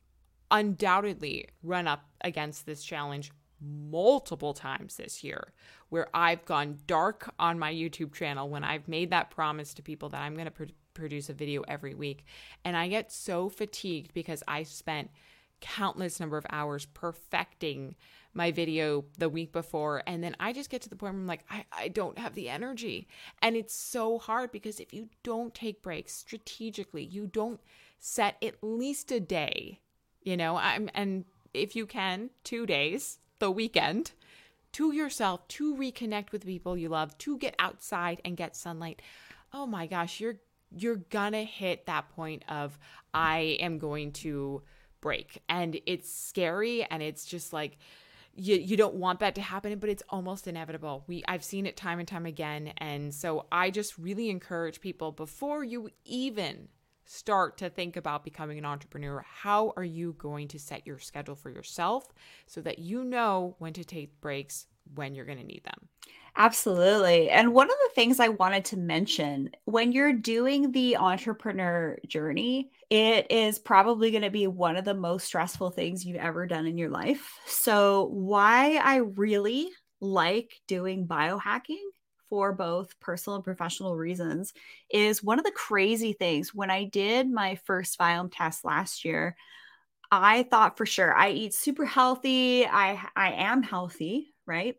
undoubtedly 0.51 1.49
run 1.63 1.87
up 1.87 2.05
against 2.23 2.67
this 2.67 2.83
challenge 2.83 3.31
multiple 3.61 4.55
times 4.55 4.97
this 4.97 5.25
year 5.25 5.53
where 5.89 6.09
I've 6.15 6.45
gone 6.45 6.79
dark 6.87 7.33
on 7.39 7.59
my 7.59 7.73
YouTube 7.73 8.13
channel 8.13 8.49
when 8.49 8.65
I've 8.65 8.89
made 8.89 9.11
that 9.11 9.31
promise 9.31 9.75
to 9.75 9.83
people 9.83 10.09
that 10.11 10.21
I'm 10.21 10.35
going 10.35 10.47
to 10.47 10.51
produce 10.99 11.29
a 11.29 11.35
video 11.35 11.63
every 11.69 11.95
week. 11.95 12.25
And 12.65 12.77
I 12.77 12.89
get 12.89 13.13
so 13.13 13.49
fatigued 13.49 14.13
because 14.15 14.43
I 14.47 14.63
spent 14.63 15.11
countless 15.61 16.21
number 16.21 16.37
of 16.37 16.47
hours 16.51 16.87
perfecting 16.87 17.97
my 18.35 18.53
video 18.53 19.05
the 19.19 19.29
week 19.29 19.53
before. 19.53 20.03
And 20.07 20.23
then 20.23 20.37
i 20.39 20.53
just 20.53 20.71
get 20.71 20.83
to 20.83 20.89
the 20.89 20.97
point 20.97 21.15
where 21.15 21.21
i'm 21.21 21.27
like 21.27 21.45
I, 21.51 21.65
I 21.73 21.89
don't 21.89 22.19
have 22.19 22.35
the 22.35 22.49
energy. 22.49 23.09
And 23.43 23.57
it's 23.57 23.75
so 23.75 24.19
hard 24.19 24.53
because 24.53 24.81
if 24.81 24.93
you 24.93 25.09
don't 25.23 25.55
take 25.55 25.83
breaks 25.83 26.15
strategically 26.15 27.05
you 27.05 27.27
don't 27.27 27.61
set 27.99 28.37
at 28.43 28.63
least 28.63 29.11
a 29.11 29.19
day 29.19 29.81
you 30.23 30.37
know 30.37 30.57
i'm 30.57 30.89
and 30.95 31.25
if 31.53 31.75
you 31.75 31.85
can 31.85 32.31
two 32.45 32.65
days 32.65 33.19
the 33.41 33.51
weekend 33.51 34.13
to 34.73 34.93
yourself 34.93 35.49
to 35.49 35.75
reconnect 35.75 36.31
with 36.31 36.47
people 36.47 36.77
you 36.77 36.89
love 36.89 37.17
to 37.19 37.37
get 37.39 37.57
outside 37.59 38.21
and 38.25 38.37
get 38.37 38.55
sunlight. 38.55 39.03
Oh 39.53 39.67
my 39.67 39.87
gosh 39.87 40.21
you're 40.21 40.37
you're 40.71 40.97
gonna 40.97 41.45
hit 41.45 41.87
that 41.87 42.09
point 42.11 42.43
of 42.49 42.79
i 43.15 43.57
am 43.61 43.79
going 43.79 44.13
to 44.13 44.63
break. 45.01 45.43
And 45.49 45.81
it's 45.87 46.13
scary 46.13 46.85
and 46.85 47.03
it's 47.03 47.25
just 47.25 47.53
like 47.53 47.79
you 48.35 48.57
you 48.57 48.77
don't 48.77 48.95
want 48.95 49.21
that 49.21 49.35
to 49.35 49.41
happen 49.41 49.79
but 49.79 49.91
it's 49.91 50.03
almost 50.11 50.47
inevitable. 50.47 51.05
We 51.07 51.25
i've 51.27 51.45
seen 51.45 51.67
it 51.67 51.77
time 51.77 51.99
and 51.99 52.07
time 52.07 52.27
again 52.27 52.73
and 52.79 53.13
so 53.13 53.47
i 53.51 53.71
just 53.71 53.99
really 53.99 54.31
encourage 54.31 54.81
people 54.81 55.13
before 55.13 55.65
you 55.65 55.91
even 56.05 56.69
start 57.05 57.57
to 57.57 57.71
think 57.71 57.97
about 57.97 58.23
becoming 58.23 58.59
an 58.59 58.67
entrepreneur 58.67 59.25
how 59.27 59.73
are 59.77 59.85
you 59.85 60.15
going 60.19 60.47
to 60.49 60.59
set 60.59 60.87
your 60.87 60.99
schedule 60.99 61.35
for 61.35 61.51
yourself 61.51 62.13
so 62.47 62.61
that 62.61 62.79
you 62.79 63.03
know 63.03 63.57
when 63.59 63.73
to 63.73 63.83
take 63.83 64.21
breaks 64.21 64.67
when 64.95 65.15
you're 65.15 65.25
going 65.25 65.39
to 65.39 65.45
need 65.45 65.65
them 65.65 65.89
Absolutely. 66.41 67.31
And 67.31 67.53
one 67.53 67.67
of 67.69 67.77
the 67.83 67.95
things 67.97 68.21
I 68.21 68.29
wanted 68.29 68.65
to 68.67 68.77
mention 68.77 69.51
when 69.65 69.91
you're 69.91 70.13
doing 70.13 70.71
the 70.71 70.97
entrepreneur 70.97 71.99
journey, 72.07 72.71
it 72.91 73.27
is 73.31 73.59
probably 73.59 74.13
going 74.13 74.23
to 74.23 74.31
be 74.31 74.47
one 74.47 74.77
of 74.77 74.85
the 74.85 74.95
most 74.95 75.27
stressful 75.27 75.71
things 75.71 76.05
you've 76.05 76.17
ever 76.17 76.47
done 76.47 76.67
in 76.67 76.79
your 76.79 76.91
life. 76.91 77.29
So, 77.47 78.05
why 78.13 78.77
I 78.77 78.97
really 78.99 79.69
like 80.01 80.53
doing 80.69 81.09
biohacking 81.09 81.83
for 82.31 82.53
both 82.53 83.01
personal 83.01 83.35
and 83.37 83.45
professional 83.45 83.97
reasons 83.97 84.53
is 84.91 85.25
one 85.25 85.41
of 85.41 85.45
the 85.45 85.51
crazy 85.51 86.13
things 86.13 86.55
when 86.55 86.71
I 86.71 86.85
did 86.85 87.29
my 87.29 87.57
first 87.65 87.99
Viome 87.99 88.31
test 88.33 88.65
last 88.65 89.05
year. 89.05 89.35
I 90.13 90.45
thought 90.45 90.77
for 90.79 90.87
sure 90.87 91.15
I 91.15 91.31
eat 91.31 91.55
super 91.55 91.87
healthy. 91.87 92.67
I 92.67 93.01
I 93.17 93.33
am 93.33 93.63
healthy, 93.63 94.35
right? 94.47 94.77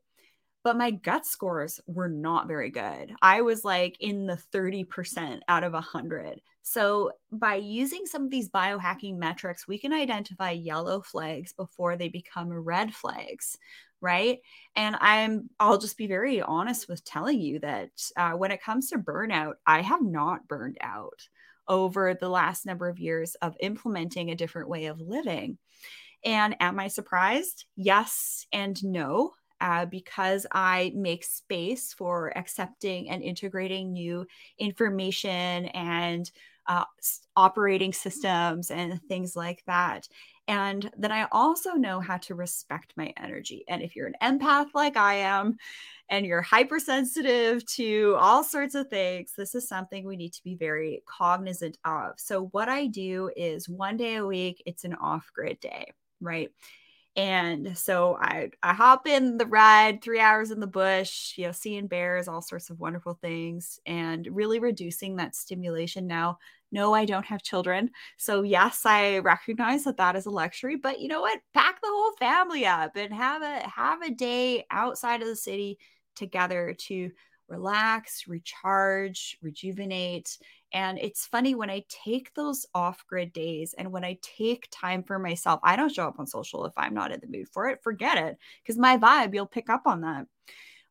But 0.64 0.78
my 0.78 0.92
gut 0.92 1.26
scores 1.26 1.80
were 1.88 2.10
not 2.10 2.48
very 2.48 2.70
good. 2.70 3.14
I 3.22 3.42
was 3.42 3.64
like 3.64 3.98
in 4.00 4.26
the 4.26 4.40
30% 4.54 5.40
out 5.48 5.64
of 5.64 5.74
100. 5.74 6.42
So, 6.62 7.12
by 7.32 7.56
using 7.56 8.06
some 8.06 8.26
of 8.26 8.30
these 8.30 8.50
biohacking 8.50 9.18
metrics, 9.18 9.68
we 9.68 9.80
can 9.80 9.94
identify 9.94 10.52
yellow 10.52 11.02
flags 11.02 11.54
before 11.54 11.96
they 11.96 12.10
become 12.10 12.52
red 12.52 12.94
flags, 12.94 13.58
right? 14.02 14.40
And 14.76 14.96
I'm 15.00 15.50
I'll 15.60 15.78
just 15.78 15.98
be 15.98 16.08
very 16.08 16.42
honest 16.42 16.88
with 16.88 17.04
telling 17.06 17.40
you 17.40 17.60
that 17.60 17.90
uh, 18.18 18.32
when 18.32 18.52
it 18.52 18.62
comes 18.62 18.90
to 18.90 19.00
burnout, 19.00 19.54
I 19.66 19.82
have 19.82 20.04
not 20.04 20.48
burned 20.48 20.78
out 20.82 21.28
over 21.68 22.14
the 22.14 22.30
last 22.30 22.66
number 22.66 22.90
of 22.90 23.00
years 23.00 23.36
of 23.36 23.56
implementing 23.62 24.30
a 24.30 24.36
different 24.36 24.70
way 24.70 24.88
of 24.88 25.00
living. 25.00 25.58
And 26.26 26.56
am 26.60 26.80
I 26.80 26.90
surprised? 26.90 27.66
Yes 27.76 28.46
and 28.52 28.84
no 28.84 29.34
uh, 29.62 29.86
because 29.86 30.46
I 30.52 30.92
make 30.96 31.24
space 31.24 31.94
for 31.94 32.38
accepting 32.38 33.10
and 33.10 33.24
integrating 33.24 33.94
new 33.94 34.26
information 34.58 35.66
and 35.66 36.30
uh, 36.68 36.86
operating 37.36 37.92
systems 37.94 38.70
and 38.70 39.02
things 39.08 39.36
like 39.36 39.64
that. 39.66 40.08
And 40.48 40.90
then 40.98 41.12
I 41.12 41.28
also 41.32 41.74
know 41.74 42.00
how 42.00 42.18
to 42.18 42.36
respect 42.36 42.94
my 42.96 43.14
energy. 43.18 43.64
And 43.68 43.82
if 43.82 43.96
you're 43.96 44.08
an 44.08 44.16
empath 44.22 44.68
like 44.74 44.98
I 44.98 45.16
am, 45.16 45.58
and 46.10 46.26
you're 46.26 46.42
hypersensitive 46.42 47.66
to 47.68 48.16
all 48.20 48.44
sorts 48.44 48.76
of 48.76 48.88
things, 48.88 49.34
this 49.38 49.54
is 49.54 49.68
something 49.68 50.06
we 50.06 50.18
need 50.18 50.34
to 50.34 50.44
be 50.44 50.56
very 50.56 51.04
cognizant 51.06 51.78
of. 51.86 52.14
So, 52.18 52.48
what 52.48 52.68
I 52.68 52.88
do 52.88 53.30
is 53.36 53.70
one 53.70 53.96
day 53.96 54.16
a 54.16 54.26
week, 54.26 54.62
it's 54.66 54.84
an 54.84 54.96
off 54.96 55.30
grid 55.34 55.60
day, 55.60 55.94
right? 56.20 56.50
And 57.20 57.78
so 57.78 58.18
I 58.22 58.52
I 58.64 58.74
hop 58.74 59.06
in 59.06 59.38
the 59.38 59.46
ride, 59.46 60.02
three 60.02 60.20
hours 60.22 60.52
in 60.52 60.60
the 60.62 60.68
bush, 60.68 61.38
you 61.38 61.46
know, 61.46 61.52
seeing 61.52 61.88
bears, 61.88 62.28
all 62.30 62.42
sorts 62.42 62.70
of 62.70 62.80
wonderful 62.80 63.16
things, 63.22 63.80
and 63.86 64.26
really 64.32 64.60
reducing 64.60 65.18
that 65.18 65.36
stimulation. 65.36 66.08
Now, 66.08 66.40
no, 66.72 66.94
I 66.94 67.04
don't 67.06 67.26
have 67.26 67.44
children, 67.44 67.92
so 68.18 68.44
yes, 68.44 68.86
I 68.86 69.18
recognize 69.20 69.84
that 69.84 69.98
that 69.98 70.16
is 70.16 70.28
a 70.28 70.30
luxury. 70.30 70.78
But 70.78 71.00
you 71.02 71.10
know 71.10 71.22
what? 71.22 71.40
Pack 71.54 71.82
the 71.82 71.88
whole 71.90 72.14
family 72.18 72.66
up 72.66 72.96
and 72.96 73.14
have 73.14 73.42
a 73.42 73.68
have 73.68 74.02
a 74.02 74.12
day 74.12 74.66
outside 74.72 75.22
of 75.22 75.28
the 75.28 75.36
city 75.36 75.78
together 76.16 76.76
to 76.88 77.12
relax, 77.50 78.28
recharge, 78.28 79.38
rejuvenate. 79.42 80.38
And 80.72 81.00
it's 81.00 81.26
funny 81.26 81.56
when 81.56 81.70
I 81.70 81.84
take 81.90 82.34
those 82.34 82.66
off 82.76 83.04
grid 83.08 83.34
days 83.34 83.74
and 83.78 83.92
when 83.92 84.04
I 84.04 84.20
take 84.22 84.68
time 84.72 85.04
for 85.04 85.18
myself, 85.18 85.60
I 85.64 85.76
don't 85.76 85.92
show 85.92 86.08
up 86.08 86.20
on 86.20 86.28
social 86.28 86.66
if 86.66 86.74
I'm 86.78 86.94
not 86.94 87.12
in 87.12 87.20
the 87.20 87.28
mood 87.28 87.50
for 87.50 87.70
it. 87.70 87.82
Forget 87.82 88.18
it. 88.18 88.38
Because 88.62 88.78
my 88.78 88.98
vibe, 88.98 89.34
you'll 89.34 89.48
pick 89.48 89.70
up 89.70 89.84
on 89.86 90.02
that. 90.02 90.28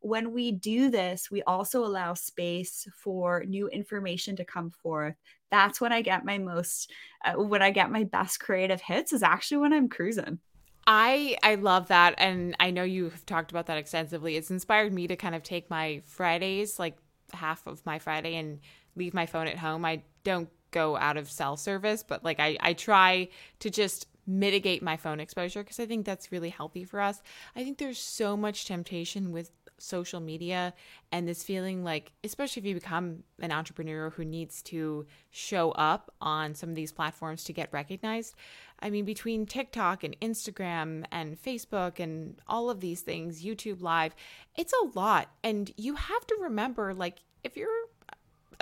When 0.00 0.32
we 0.32 0.52
do 0.52 0.90
this, 0.90 1.30
we 1.30 1.42
also 1.42 1.84
allow 1.84 2.14
space 2.14 2.86
for 2.96 3.44
new 3.44 3.68
information 3.68 4.36
to 4.36 4.44
come 4.44 4.70
forth. 4.70 5.16
That's 5.50 5.80
when 5.80 5.92
I 5.92 6.02
get 6.02 6.24
my 6.24 6.38
most, 6.38 6.92
uh, 7.24 7.34
when 7.34 7.62
I 7.62 7.70
get 7.70 7.90
my 7.90 8.04
best 8.04 8.38
creative 8.40 8.80
hits, 8.80 9.12
is 9.12 9.22
actually 9.22 9.58
when 9.58 9.72
I'm 9.72 9.88
cruising. 9.88 10.38
I 10.86 11.36
I 11.42 11.56
love 11.56 11.88
that 11.88 12.14
and 12.16 12.56
I 12.58 12.70
know 12.70 12.82
you 12.82 13.04
have 13.10 13.26
talked 13.26 13.50
about 13.50 13.66
that 13.66 13.76
extensively. 13.76 14.36
It's 14.36 14.50
inspired 14.50 14.92
me 14.92 15.06
to 15.08 15.16
kind 15.16 15.34
of 15.34 15.42
take 15.42 15.68
my 15.68 16.00
Fridays, 16.06 16.78
like 16.78 16.96
half 17.34 17.66
of 17.66 17.84
my 17.84 17.98
Friday 17.98 18.36
and 18.36 18.60
leave 18.98 19.14
my 19.14 19.26
phone 19.26 19.46
at 19.46 19.58
home. 19.58 19.84
I 19.84 20.02
don't 20.24 20.48
go 20.70 20.96
out 20.96 21.16
of 21.16 21.30
cell 21.30 21.56
service, 21.56 22.02
but 22.02 22.24
like 22.24 22.40
I 22.40 22.56
I 22.60 22.72
try 22.74 23.28
to 23.60 23.70
just 23.70 24.06
mitigate 24.26 24.82
my 24.82 24.96
phone 24.96 25.20
exposure 25.20 25.62
because 25.62 25.80
I 25.80 25.86
think 25.86 26.04
that's 26.04 26.30
really 26.30 26.50
healthy 26.50 26.84
for 26.84 27.00
us. 27.00 27.22
I 27.56 27.64
think 27.64 27.78
there's 27.78 27.98
so 27.98 28.36
much 28.36 28.66
temptation 28.66 29.32
with 29.32 29.50
social 29.78 30.20
media 30.20 30.74
and 31.12 31.26
this 31.26 31.42
feeling 31.42 31.84
like 31.84 32.12
especially 32.24 32.60
if 32.60 32.66
you 32.66 32.74
become 32.74 33.22
an 33.40 33.52
entrepreneur 33.52 34.10
who 34.10 34.24
needs 34.24 34.60
to 34.60 35.06
show 35.30 35.70
up 35.72 36.12
on 36.20 36.54
some 36.54 36.68
of 36.68 36.74
these 36.74 36.92
platforms 36.92 37.44
to 37.44 37.52
get 37.52 37.72
recognized 37.72 38.34
i 38.80 38.90
mean 38.90 39.04
between 39.04 39.46
tiktok 39.46 40.02
and 40.02 40.18
instagram 40.20 41.04
and 41.12 41.40
facebook 41.40 42.00
and 42.00 42.40
all 42.48 42.70
of 42.70 42.80
these 42.80 43.02
things 43.02 43.44
youtube 43.44 43.80
live 43.80 44.14
it's 44.56 44.72
a 44.72 44.98
lot 44.98 45.30
and 45.44 45.72
you 45.76 45.94
have 45.94 46.26
to 46.26 46.36
remember 46.40 46.92
like 46.92 47.18
if 47.44 47.56
you're 47.56 47.87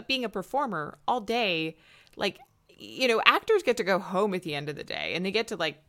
being 0.06 0.24
a 0.24 0.28
performer 0.28 0.98
all 1.06 1.20
day 1.20 1.76
like 2.16 2.38
you 2.68 3.08
know 3.08 3.20
actors 3.24 3.62
get 3.62 3.76
to 3.76 3.84
go 3.84 3.98
home 3.98 4.34
at 4.34 4.42
the 4.42 4.54
end 4.54 4.68
of 4.68 4.76
the 4.76 4.84
day 4.84 5.12
and 5.14 5.24
they 5.24 5.30
get 5.30 5.48
to 5.48 5.56
like 5.56 5.82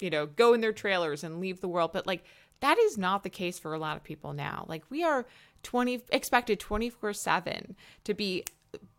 you 0.00 0.10
know 0.10 0.26
go 0.26 0.54
in 0.54 0.60
their 0.60 0.72
trailers 0.72 1.24
and 1.24 1.40
leave 1.40 1.60
the 1.60 1.68
world 1.68 1.92
but 1.92 2.06
like 2.06 2.24
that 2.60 2.78
is 2.78 2.96
not 2.96 3.22
the 3.22 3.30
case 3.30 3.58
for 3.58 3.74
a 3.74 3.78
lot 3.78 3.96
of 3.96 4.04
people 4.04 4.32
now. 4.32 4.64
Like 4.68 4.84
we 4.90 5.02
are 5.02 5.26
20 5.62 6.02
expected 6.12 6.60
24/7 6.60 7.74
to 8.04 8.14
be 8.14 8.44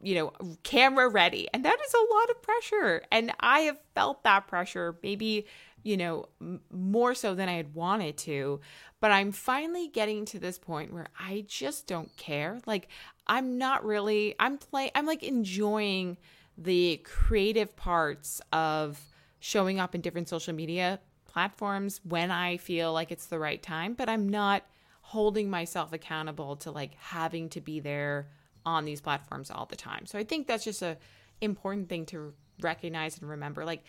you 0.01 0.15
know, 0.15 0.33
camera 0.63 1.07
ready. 1.07 1.47
And 1.53 1.63
that 1.63 1.77
is 1.85 1.93
a 1.93 2.13
lot 2.13 2.29
of 2.29 2.41
pressure. 2.41 3.03
And 3.09 3.31
I 3.39 3.61
have 3.61 3.79
felt 3.95 4.21
that 4.23 4.45
pressure 4.47 4.97
maybe, 5.01 5.45
you 5.83 5.95
know, 5.95 6.25
m- 6.41 6.59
more 6.69 7.15
so 7.15 7.33
than 7.33 7.47
I 7.47 7.53
had 7.53 7.73
wanted 7.73 8.17
to. 8.17 8.59
But 8.99 9.11
I'm 9.11 9.31
finally 9.31 9.87
getting 9.87 10.25
to 10.25 10.39
this 10.39 10.57
point 10.57 10.93
where 10.93 11.07
I 11.17 11.45
just 11.47 11.87
don't 11.87 12.13
care. 12.17 12.59
Like, 12.65 12.89
I'm 13.31 13.57
not 13.57 13.85
really, 13.85 14.35
I'm 14.41 14.57
playing, 14.57 14.91
I'm 14.93 15.05
like 15.05 15.23
enjoying 15.23 16.17
the 16.57 16.97
creative 17.05 17.77
parts 17.77 18.41
of 18.51 18.99
showing 19.39 19.79
up 19.79 19.95
in 19.95 20.01
different 20.01 20.27
social 20.27 20.53
media 20.53 20.99
platforms 21.25 22.01
when 22.03 22.29
I 22.29 22.57
feel 22.57 22.91
like 22.91 23.09
it's 23.09 23.27
the 23.27 23.39
right 23.39 23.63
time, 23.63 23.93
but 23.93 24.09
I'm 24.09 24.27
not 24.27 24.63
holding 24.99 25.49
myself 25.49 25.93
accountable 25.93 26.57
to 26.57 26.71
like 26.71 26.93
having 26.95 27.47
to 27.51 27.61
be 27.61 27.79
there 27.79 28.27
on 28.65 28.83
these 28.83 28.99
platforms 28.99 29.49
all 29.49 29.65
the 29.65 29.77
time. 29.77 30.05
So 30.07 30.19
I 30.19 30.25
think 30.25 30.45
that's 30.45 30.65
just 30.65 30.81
a 30.81 30.97
important 31.39 31.87
thing 31.87 32.05
to 32.07 32.33
recognize 32.59 33.17
and 33.17 33.29
remember. 33.29 33.63
Like 33.63 33.85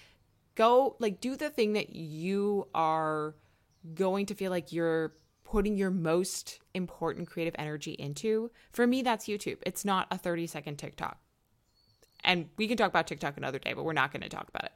go 0.54 0.94
like 1.00 1.20
do 1.20 1.34
the 1.34 1.50
thing 1.50 1.72
that 1.72 1.96
you 1.96 2.68
are 2.76 3.34
going 3.92 4.26
to 4.26 4.36
feel 4.36 4.52
like 4.52 4.72
you're 4.72 5.14
putting 5.52 5.76
your 5.76 5.90
most 5.90 6.60
important 6.72 7.28
creative 7.28 7.54
energy 7.58 7.92
into. 7.92 8.50
For 8.72 8.86
me 8.86 9.02
that's 9.02 9.26
YouTube. 9.26 9.58
It's 9.66 9.84
not 9.84 10.06
a 10.10 10.16
30 10.16 10.46
second 10.46 10.78
TikTok. 10.78 11.18
And 12.24 12.48
we 12.56 12.66
can 12.66 12.78
talk 12.78 12.88
about 12.88 13.06
TikTok 13.06 13.36
another 13.36 13.58
day, 13.58 13.74
but 13.74 13.84
we're 13.84 13.92
not 13.92 14.12
going 14.12 14.22
to 14.22 14.30
talk 14.30 14.48
about 14.48 14.64
it. 14.64 14.72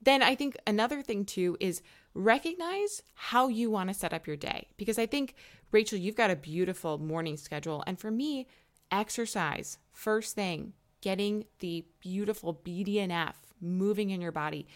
Then 0.00 0.22
I 0.22 0.34
think 0.34 0.56
another 0.66 1.02
thing 1.02 1.26
too 1.26 1.58
is 1.60 1.82
recognize 2.14 3.02
how 3.16 3.48
you 3.48 3.70
want 3.70 3.90
to 3.90 3.94
set 3.94 4.14
up 4.14 4.26
your 4.26 4.36
day. 4.36 4.68
Because 4.78 4.98
I 4.98 5.04
think, 5.04 5.34
Rachel, 5.72 5.98
you've 5.98 6.16
got 6.16 6.30
a 6.30 6.36
beautiful 6.36 6.96
morning 6.96 7.36
schedule. 7.36 7.84
And 7.86 8.00
for 8.00 8.10
me, 8.10 8.46
exercise, 8.90 9.76
first 9.92 10.34
thing, 10.34 10.72
getting 11.02 11.44
the 11.58 11.84
beautiful 12.00 12.62
BDNF 12.64 13.34
moving 13.60 14.08
in 14.08 14.22
your 14.22 14.32
body. 14.32 14.68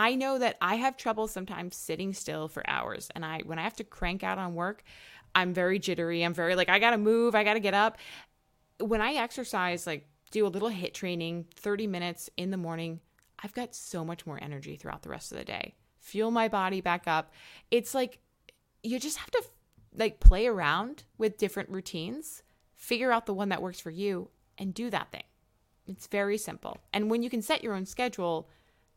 I 0.00 0.14
know 0.14 0.38
that 0.38 0.56
I 0.62 0.76
have 0.76 0.96
trouble 0.96 1.28
sometimes 1.28 1.76
sitting 1.76 2.14
still 2.14 2.48
for 2.48 2.62
hours. 2.66 3.10
And 3.14 3.22
I, 3.22 3.40
when 3.44 3.58
I 3.58 3.62
have 3.64 3.76
to 3.76 3.84
crank 3.84 4.24
out 4.24 4.38
on 4.38 4.54
work, 4.54 4.82
I'm 5.34 5.52
very 5.52 5.78
jittery. 5.78 6.22
I'm 6.22 6.32
very 6.32 6.54
like, 6.54 6.70
I 6.70 6.78
got 6.78 6.92
to 6.92 6.98
move, 6.98 7.34
I 7.34 7.44
got 7.44 7.52
to 7.52 7.60
get 7.60 7.74
up. 7.74 7.98
When 8.78 9.02
I 9.02 9.12
exercise, 9.12 9.86
like 9.86 10.08
do 10.30 10.46
a 10.46 10.48
little 10.48 10.70
HIIT 10.70 10.94
training, 10.94 11.44
30 11.54 11.86
minutes 11.86 12.30
in 12.38 12.50
the 12.50 12.56
morning, 12.56 13.00
I've 13.44 13.52
got 13.52 13.74
so 13.74 14.02
much 14.02 14.24
more 14.24 14.42
energy 14.42 14.74
throughout 14.74 15.02
the 15.02 15.10
rest 15.10 15.32
of 15.32 15.38
the 15.38 15.44
day. 15.44 15.74
Fuel 15.98 16.30
my 16.30 16.48
body 16.48 16.80
back 16.80 17.06
up. 17.06 17.34
It's 17.70 17.94
like 17.94 18.20
you 18.82 18.98
just 18.98 19.18
have 19.18 19.30
to 19.32 19.42
like 19.94 20.18
play 20.18 20.46
around 20.46 21.04
with 21.18 21.36
different 21.36 21.68
routines, 21.68 22.42
figure 22.74 23.12
out 23.12 23.26
the 23.26 23.34
one 23.34 23.50
that 23.50 23.60
works 23.60 23.80
for 23.80 23.90
you 23.90 24.30
and 24.56 24.72
do 24.72 24.88
that 24.88 25.12
thing. 25.12 25.24
It's 25.86 26.06
very 26.06 26.38
simple. 26.38 26.78
And 26.94 27.10
when 27.10 27.22
you 27.22 27.28
can 27.28 27.42
set 27.42 27.62
your 27.62 27.74
own 27.74 27.84
schedule, 27.84 28.48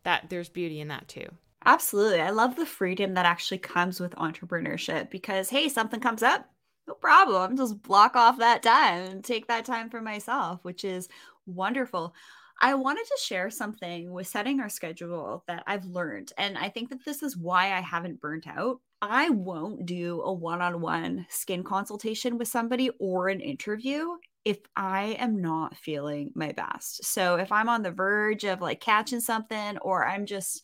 that 0.04 0.30
there's 0.30 0.50
beauty 0.50 0.80
in 0.80 0.90
that 0.90 1.08
too. 1.08 1.28
Absolutely. 1.66 2.20
I 2.20 2.32
love 2.32 2.56
the 2.56 2.66
freedom 2.66 3.14
that 3.14 3.26
actually 3.26 3.60
comes 3.60 4.00
with 4.00 4.16
entrepreneurship 4.16 5.10
because 5.10 5.50
hey, 5.50 5.70
something 5.70 6.00
comes 6.00 6.24
up, 6.24 6.50
no 6.88 6.94
problem. 6.96 7.56
Just 7.56 7.82
block 7.82 8.16
off 8.16 8.38
that 8.40 8.64
time 8.64 9.10
and 9.10 9.24
take 9.24 9.48
that 9.48 9.66
time 9.66 9.90
for 9.90 10.02
myself, 10.02 10.60
which 10.64 10.84
is 10.84 11.08
wonderful. 11.46 12.14
I 12.62 12.76
wanted 12.76 13.06
to 13.06 13.20
share 13.22 13.50
something 13.50 14.12
with 14.12 14.28
setting 14.28 14.60
our 14.60 14.70
schedule 14.70 15.44
that 15.48 15.64
I've 15.68 15.86
learned. 15.86 16.32
And 16.38 16.58
I 16.58 16.70
think 16.70 16.90
that 16.90 17.04
this 17.04 17.24
is 17.24 17.36
why 17.36 17.74
I 17.74 17.82
haven't 17.82 18.22
burnt 18.22 18.48
out. 18.48 18.80
I 19.02 19.30
won't 19.30 19.86
do 19.86 20.22
a 20.22 20.32
one 20.32 20.62
on 20.62 20.80
one 20.80 21.26
skin 21.30 21.64
consultation 21.64 22.38
with 22.38 22.48
somebody 22.48 22.90
or 23.00 23.28
an 23.28 23.42
interview 23.42 24.08
if 24.46 24.58
I 24.76 25.16
am 25.20 25.42
not 25.42 25.78
feeling 25.78 26.32
my 26.36 26.52
best. 26.52 27.06
So 27.06 27.36
if 27.36 27.52
I'm 27.52 27.70
on 27.70 27.82
the 27.82 27.92
verge 27.92 28.44
of 28.44 28.62
like 28.62 28.82
catching 28.82 29.22
something 29.22 29.78
or 29.78 30.06
I'm 30.06 30.26
just 30.26 30.64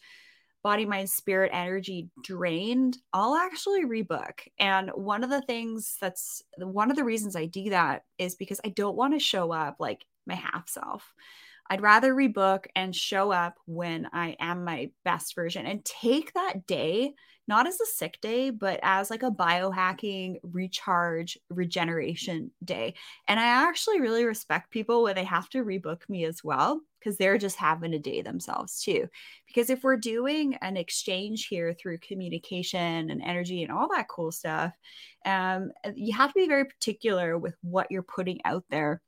body, 0.63 0.85
mind, 0.85 1.09
spirit, 1.09 1.51
energy 1.53 2.09
drained, 2.23 2.97
I'll 3.13 3.35
actually 3.35 3.85
rebook. 3.85 4.41
And 4.59 4.89
one 4.93 5.23
of 5.23 5.29
the 5.29 5.41
things 5.41 5.95
that's 6.01 6.43
one 6.57 6.91
of 6.91 6.97
the 6.97 7.05
reasons 7.05 7.35
I 7.35 7.45
do 7.45 7.69
that 7.69 8.03
is 8.17 8.35
because 8.35 8.59
I 8.65 8.69
don't 8.69 8.97
want 8.97 9.13
to 9.13 9.19
show 9.19 9.53
up 9.53 9.77
like 9.79 10.05
my 10.27 10.35
half 10.35 10.67
self. 10.67 11.13
I'd 11.69 11.81
rather 11.81 12.13
rebook 12.13 12.65
and 12.75 12.95
show 12.95 13.31
up 13.31 13.55
when 13.65 14.07
I 14.11 14.35
am 14.39 14.65
my 14.65 14.89
best 15.05 15.35
version 15.35 15.65
and 15.65 15.85
take 15.85 16.33
that 16.33 16.65
day 16.65 17.13
not 17.49 17.67
as 17.67 17.81
a 17.81 17.85
sick 17.85 18.21
day, 18.21 18.51
but 18.51 18.79
as 18.83 19.09
like 19.09 19.23
a 19.23 19.31
biohacking, 19.31 20.38
recharge, 20.43 21.38
regeneration 21.49 22.51
day. 22.63 22.93
And 23.27 23.39
I 23.39 23.67
actually 23.67 23.99
really 23.99 24.23
respect 24.23 24.71
people 24.71 25.03
where 25.03 25.15
they 25.15 25.25
have 25.25 25.49
to 25.49 25.65
rebook 25.65 26.07
me 26.07 26.23
as 26.23 26.43
well, 26.43 26.79
because 26.99 27.17
they're 27.17 27.38
just 27.38 27.57
having 27.57 27.93
a 27.93 27.99
day 27.99 28.21
themselves 28.21 28.81
too. 28.81 29.07
Because 29.47 29.69
if 29.69 29.83
we're 29.83 29.97
doing 29.97 30.55
an 30.62 30.77
exchange 30.77 31.47
here 31.47 31.73
through 31.73 31.97
communication 31.97 33.09
and 33.09 33.21
energy 33.21 33.63
and 33.63 33.71
all 33.71 33.89
that 33.89 34.07
cool 34.07 34.31
stuff, 34.31 34.71
um, 35.25 35.71
you 35.95 36.13
have 36.15 36.29
to 36.29 36.39
be 36.39 36.47
very 36.47 36.65
particular 36.65 37.38
with 37.38 37.55
what 37.62 37.88
you're 37.89 38.03
putting 38.03 38.39
out 38.45 38.63
there 38.69 39.01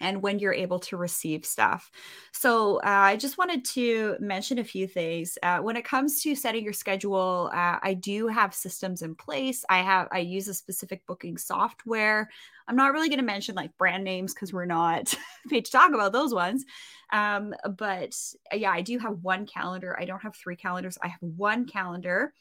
and 0.00 0.22
when 0.22 0.38
you're 0.38 0.52
able 0.52 0.78
to 0.78 0.96
receive 0.96 1.44
stuff. 1.44 1.90
So, 2.32 2.76
uh, 2.76 2.82
I 2.84 3.16
just 3.16 3.38
wanted 3.38 3.64
to 3.66 4.16
mention 4.20 4.58
a 4.58 4.64
few 4.64 4.86
things. 4.86 5.38
Uh, 5.42 5.58
when 5.58 5.76
it 5.76 5.84
comes 5.84 6.22
to 6.22 6.34
setting 6.34 6.64
your 6.64 6.72
schedule, 6.72 7.50
uh, 7.52 7.78
I 7.82 7.94
do 7.94 8.28
have 8.28 8.54
systems 8.54 9.02
in 9.02 9.14
place. 9.14 9.64
I 9.68 9.78
have 9.78 10.08
I 10.12 10.18
use 10.20 10.48
a 10.48 10.54
specific 10.54 11.04
booking 11.06 11.36
software. 11.36 12.30
I'm 12.68 12.76
not 12.76 12.92
really 12.92 13.08
going 13.08 13.18
to 13.18 13.24
mention 13.24 13.54
like 13.54 13.76
brand 13.78 14.04
names 14.04 14.34
because 14.34 14.52
we're 14.52 14.66
not 14.66 15.14
paid 15.48 15.64
to 15.64 15.72
talk 15.72 15.92
about 15.92 16.12
those 16.12 16.34
ones. 16.34 16.64
Um, 17.10 17.54
but 17.76 18.14
uh, 18.52 18.56
yeah, 18.56 18.70
I 18.70 18.82
do 18.82 18.98
have 18.98 19.18
one 19.22 19.46
calendar. 19.46 19.98
I 19.98 20.04
don't 20.04 20.22
have 20.22 20.36
three 20.36 20.56
calendars. 20.56 20.98
I 21.02 21.08
have 21.08 21.22
one 21.22 21.66
calendar. 21.66 22.34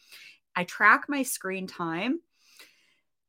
I 0.56 0.64
track 0.66 1.06
my 1.08 1.24
screen 1.24 1.68
time 1.68 2.20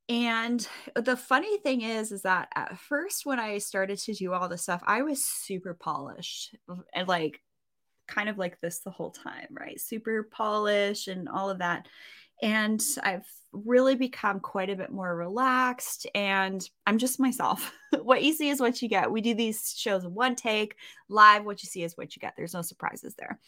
and 0.09 0.67
the 0.95 1.17
funny 1.17 1.59
thing 1.59 1.83
is, 1.83 2.13
is 2.13 2.23
that 2.23 2.49
at 2.55 2.79
first, 2.79 3.27
when 3.27 3.39
I 3.39 3.59
started 3.59 3.99
to 3.99 4.15
do 4.15 4.33
all 4.33 4.49
this 4.49 4.63
stuff, 4.63 4.83
I 4.87 5.03
was 5.03 5.23
super 5.23 5.75
polished 5.75 6.57
and 6.95 7.07
like 7.07 7.43
kind 8.07 8.31
of 8.31 8.39
like 8.39 8.59
this 8.61 8.79
the 8.79 8.91
whole 8.91 9.11
time, 9.11 9.49
right? 9.51 9.79
Super 9.79 10.23
polished 10.23 11.09
and 11.09 11.29
all 11.29 11.51
of 11.51 11.59
that. 11.59 11.87
And 12.43 12.83
I've 13.03 13.27
really 13.53 13.97
become 13.97 14.41
quite 14.41 14.71
a 14.71 14.77
bit 14.77 14.91
more 14.91 15.15
relaxed 15.15 16.07
and 16.15 16.67
I'm 16.87 16.97
just 16.97 17.21
myself. 17.21 17.71
what 18.03 18.23
you 18.23 18.33
see 18.33 18.49
is 18.49 18.61
what 18.61 18.81
you 18.81 18.89
get. 18.89 19.11
We 19.11 19.21
do 19.21 19.35
these 19.35 19.75
shows 19.77 20.05
in 20.05 20.15
one 20.15 20.37
take, 20.37 20.77
live, 21.11 21.45
what 21.45 21.63
you 21.63 21.69
see 21.69 21.83
is 21.83 21.99
what 21.99 22.17
you 22.17 22.21
get. 22.21 22.33
There's 22.37 22.55
no 22.55 22.63
surprises 22.63 23.15
there. 23.19 23.39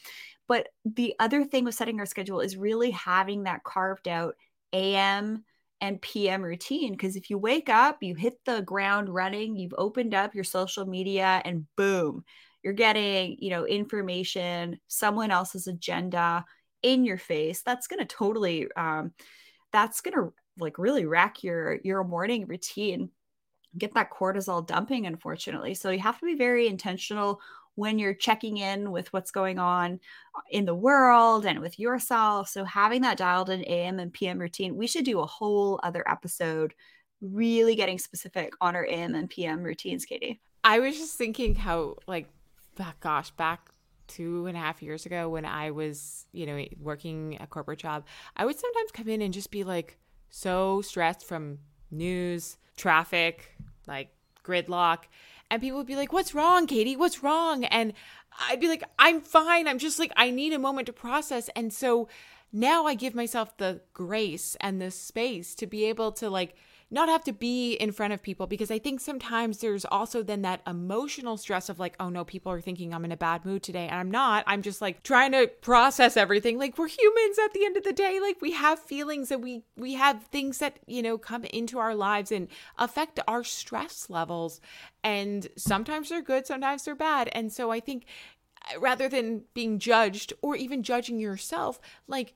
But 0.47 0.69
the 0.85 1.15
other 1.21 1.45
thing 1.45 1.65
with 1.65 1.75
setting 1.75 2.01
our 2.01 2.07
schedule 2.07 2.41
is 2.41 2.57
really 2.57 2.91
having 2.91 3.45
that 3.45 3.65
carved 3.65 4.09
out 4.09 4.35
AM 4.73 5.45
and 5.81 6.01
PM 6.03 6.43
routine. 6.43 6.93
Because 6.93 7.17
if 7.17 7.31
you 7.31 7.39
wake 7.39 7.69
up, 7.69 8.03
you 8.03 8.15
hit 8.15 8.35
the 8.45 8.63
ground 8.63 9.09
running, 9.09 9.57
you've 9.57 9.75
opened 9.77 10.15
up 10.15 10.35
your 10.35 10.45
social 10.45 10.87
media, 10.87 11.43
and 11.45 11.67
boom, 11.77 12.25
you're 12.63 12.73
getting, 12.73 13.37
you 13.39 13.51
know, 13.51 13.67
information, 13.67 14.79
someone 14.89 15.31
else's 15.31 15.67
agenda 15.67 16.45
in 16.83 17.05
your 17.05 17.19
face. 17.19 17.63
That's 17.63 17.87
going 17.87 18.01
to 18.01 18.07
totally, 18.07 18.69
um, 18.77 19.13
that's 19.73 20.01
going 20.01 20.15
to 20.15 20.33
like 20.59 20.79
really 20.79 21.07
wreck 21.07 21.43
your 21.43 21.79
your 21.83 22.05
morning 22.05 22.47
routine 22.47 23.11
get 23.79 23.95
that 23.95 24.11
cortisol 24.11 24.67
dumping 24.67 25.07
unfortunately 25.07 25.75
so 25.75 25.91
you 25.91 26.01
have 26.01 26.19
to 26.19 26.27
be 26.27 26.35
very 26.35 26.67
intentional 26.67 27.41
when 27.75 27.99
you're 27.99 28.15
checking 28.15 28.59
in 28.59 28.91
with 28.91 29.13
what's 29.13 29.31
going 29.31 29.59
on 29.59 30.01
uh, 30.35 30.41
in 30.51 30.65
the 30.65 30.75
world 30.75 31.47
and 31.47 31.61
with 31.61 31.79
yourself. 31.79 32.49
So 32.49 32.65
having 32.65 33.03
that 33.03 33.17
dialed 33.17 33.51
in 33.51 33.65
AM 33.65 33.99
and 33.99 34.13
PM 34.13 34.39
routine, 34.39 34.77
we 34.77 34.87
should 34.87 35.05
do 35.05 35.21
a 35.21 35.27
whole 35.27 35.81
other 35.83 36.09
episode 36.09 36.75
really 37.21 37.75
getting 37.75 37.99
specific 37.99 38.53
on 38.61 38.75
our 38.75 38.87
AM 38.87 39.15
and 39.15 39.29
PM 39.29 39.63
routines, 39.63 40.05
Katie. 40.05 40.41
I 40.65 40.79
was 40.81 40.97
just 40.97 41.17
thinking 41.17 41.55
how 41.55 41.97
like 42.07 42.29
gosh, 43.01 43.31
back 43.33 43.71
two 44.07 44.47
and 44.47 44.57
a 44.57 44.61
half 44.61 44.83
years 44.83 45.07
ago 45.07 45.29
when 45.29 45.45
I 45.45 45.71
was, 45.71 46.27
you 46.33 46.47
know, 46.47 46.65
working 46.81 47.37
a 47.41 47.47
corporate 47.47 47.79
job, 47.79 48.05
I 48.37 48.45
would 48.45 48.59
sometimes 48.59 48.91
come 48.91 49.09
in 49.09 49.23
and 49.23 49.33
just 49.33 49.51
be 49.51 49.65
like 49.65 49.99
so 50.31 50.81
stressed 50.83 51.25
from 51.25 51.59
news, 51.91 52.57
traffic, 52.77 53.55
like 53.87 54.09
gridlock 54.45 55.05
and 55.51 55.61
people 55.61 55.79
would 55.79 55.87
be 55.87 55.97
like, 55.97 56.13
What's 56.13 56.35
wrong, 56.35 56.67
Katie? 56.67 56.97
What's 56.97 57.23
wrong? 57.23 57.65
And 57.65 57.93
I'd 58.49 58.61
be 58.61 58.69
like, 58.69 58.85
I'm 58.99 59.21
fine. 59.21 59.67
I'm 59.67 59.79
just 59.79 59.99
like, 59.99 60.13
I 60.17 60.31
need 60.31 60.53
a 60.53 60.59
moment 60.59 60.87
to 60.87 60.93
process. 60.93 61.51
And 61.57 61.73
so 61.73 62.09
now 62.53 62.87
I 62.87 62.95
give 62.95 63.15
myself 63.15 63.57
the 63.57 63.81
grace 63.93 64.57
and 64.61 64.81
the 64.81 64.91
space 64.91 65.55
to 65.57 65.67
be 65.67 65.85
able 65.85 66.13
to 66.13 66.31
like 66.31 66.55
not 66.91 67.09
have 67.09 67.23
to 67.25 67.33
be 67.33 67.75
in 67.75 67.93
front 67.93 68.13
of 68.13 68.23
people 68.23 68.47
because 68.47 68.71
I 68.71 68.79
think 68.79 69.01
sometimes 69.01 69.59
there's 69.59 69.85
also 69.85 70.23
then 70.23 70.43
that 70.43 70.61
emotional 70.67 71.37
stress 71.37 71.69
of 71.69 71.79
like, 71.79 71.95
oh 72.01 72.09
no, 72.09 72.25
people 72.25 72.51
are 72.51 72.61
thinking 72.61 72.93
I'm 72.93 73.05
in 73.05 73.13
a 73.13 73.17
bad 73.17 73.45
mood 73.45 73.63
today. 73.63 73.87
And 73.87 73.95
I'm 73.95 74.11
not. 74.11 74.43
I'm 74.47 74.63
just 74.63 74.81
like 74.81 75.03
trying 75.05 75.33
to 75.33 75.47
process 75.61 76.17
everything. 76.17 76.59
Like 76.59 76.77
we're 76.77 76.89
humans 76.89 77.39
at 77.39 77.53
the 77.53 77.65
end 77.65 77.77
of 77.77 77.85
the 77.85 77.93
day. 77.93 78.19
Like 78.21 78.43
we 78.43 78.53
have 78.53 78.81
feelings 78.81 79.31
and 79.31 79.43
we 79.43 79.63
we 79.77 79.95
have 79.95 80.25
things 80.25 80.59
that, 80.59 80.81
you 80.87 81.03
know, 81.03 81.17
come 81.17 81.45
into 81.45 81.79
our 81.79 81.95
lives 81.95 82.33
and 82.33 82.49
affect 82.77 83.21
our 83.29 83.45
stress 83.45 84.11
levels. 84.11 84.61
And 85.05 85.47
sometimes 85.57 86.09
they're 86.09 86.23
good, 86.23 86.47
sometimes 86.47 86.85
they're 86.85 86.97
bad. 86.97 87.29
And 87.33 87.53
so 87.53 87.71
I 87.71 87.79
think 87.79 88.05
uh, 88.75 88.81
rather 88.81 89.09
than 89.09 89.45
being 89.55 89.79
judged 89.79 90.33
or 90.43 90.57
even 90.57 90.83
judging 90.83 91.21
yourself, 91.21 91.81
like 92.09 92.35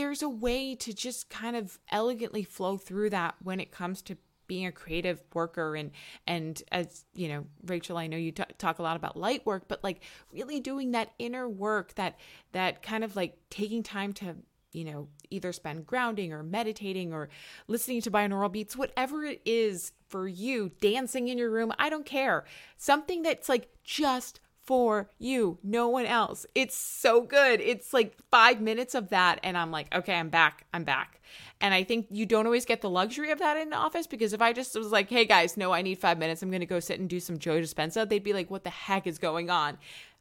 there's 0.00 0.22
a 0.22 0.28
way 0.28 0.74
to 0.74 0.94
just 0.94 1.28
kind 1.28 1.54
of 1.54 1.78
elegantly 1.90 2.42
flow 2.42 2.78
through 2.78 3.10
that 3.10 3.34
when 3.42 3.60
it 3.60 3.70
comes 3.70 4.00
to 4.00 4.16
being 4.46 4.64
a 4.64 4.72
creative 4.72 5.22
worker 5.34 5.76
and 5.76 5.90
and 6.26 6.62
as 6.72 7.04
you 7.14 7.28
know 7.28 7.44
Rachel 7.66 7.98
I 7.98 8.06
know 8.06 8.16
you 8.16 8.32
t- 8.32 8.42
talk 8.56 8.78
a 8.78 8.82
lot 8.82 8.96
about 8.96 9.16
light 9.16 9.44
work 9.44 9.64
but 9.68 9.84
like 9.84 10.00
really 10.32 10.58
doing 10.58 10.92
that 10.92 11.12
inner 11.18 11.48
work 11.48 11.94
that 11.96 12.18
that 12.52 12.82
kind 12.82 13.04
of 13.04 13.14
like 13.14 13.36
taking 13.50 13.82
time 13.82 14.14
to 14.14 14.36
you 14.72 14.84
know 14.84 15.08
either 15.28 15.52
spend 15.52 15.86
grounding 15.86 16.32
or 16.32 16.42
meditating 16.42 17.12
or 17.12 17.28
listening 17.68 18.00
to 18.00 18.10
binaural 18.10 18.50
beats 18.50 18.76
whatever 18.76 19.22
it 19.22 19.42
is 19.44 19.92
for 20.08 20.26
you 20.26 20.72
dancing 20.80 21.28
in 21.28 21.36
your 21.36 21.50
room 21.50 21.72
I 21.78 21.90
don't 21.90 22.06
care. 22.06 22.44
Something 22.76 23.22
that's 23.22 23.48
like 23.48 23.68
just 23.84 24.40
for 24.70 25.10
you, 25.18 25.58
no 25.64 25.88
one 25.88 26.06
else. 26.06 26.46
It's 26.54 26.76
so 26.76 27.22
good. 27.22 27.60
It's 27.60 27.92
like 27.92 28.16
five 28.30 28.60
minutes 28.60 28.94
of 28.94 29.08
that, 29.08 29.40
and 29.42 29.58
I'm 29.58 29.72
like, 29.72 29.92
okay, 29.92 30.14
I'm 30.14 30.28
back. 30.28 30.64
I'm 30.72 30.84
back. 30.84 31.20
And 31.60 31.74
I 31.74 31.82
think 31.82 32.06
you 32.08 32.24
don't 32.24 32.46
always 32.46 32.64
get 32.64 32.80
the 32.80 32.88
luxury 32.88 33.32
of 33.32 33.40
that 33.40 33.56
in 33.56 33.70
the 33.70 33.76
office 33.76 34.06
because 34.06 34.32
if 34.32 34.40
I 34.40 34.52
just 34.52 34.76
was 34.76 34.92
like, 34.92 35.10
hey 35.10 35.24
guys, 35.24 35.56
no, 35.56 35.72
I 35.72 35.82
need 35.82 35.98
five 35.98 36.18
minutes, 36.18 36.40
I'm 36.40 36.50
going 36.50 36.60
to 36.60 36.66
go 36.66 36.78
sit 36.78 37.00
and 37.00 37.10
do 37.10 37.18
some 37.18 37.36
Joe 37.36 37.60
Dispenza, 37.60 38.08
they'd 38.08 38.22
be 38.22 38.32
like, 38.32 38.48
what 38.48 38.62
the 38.62 38.70
heck 38.70 39.08
is 39.08 39.18
going 39.18 39.50
on? 39.50 39.76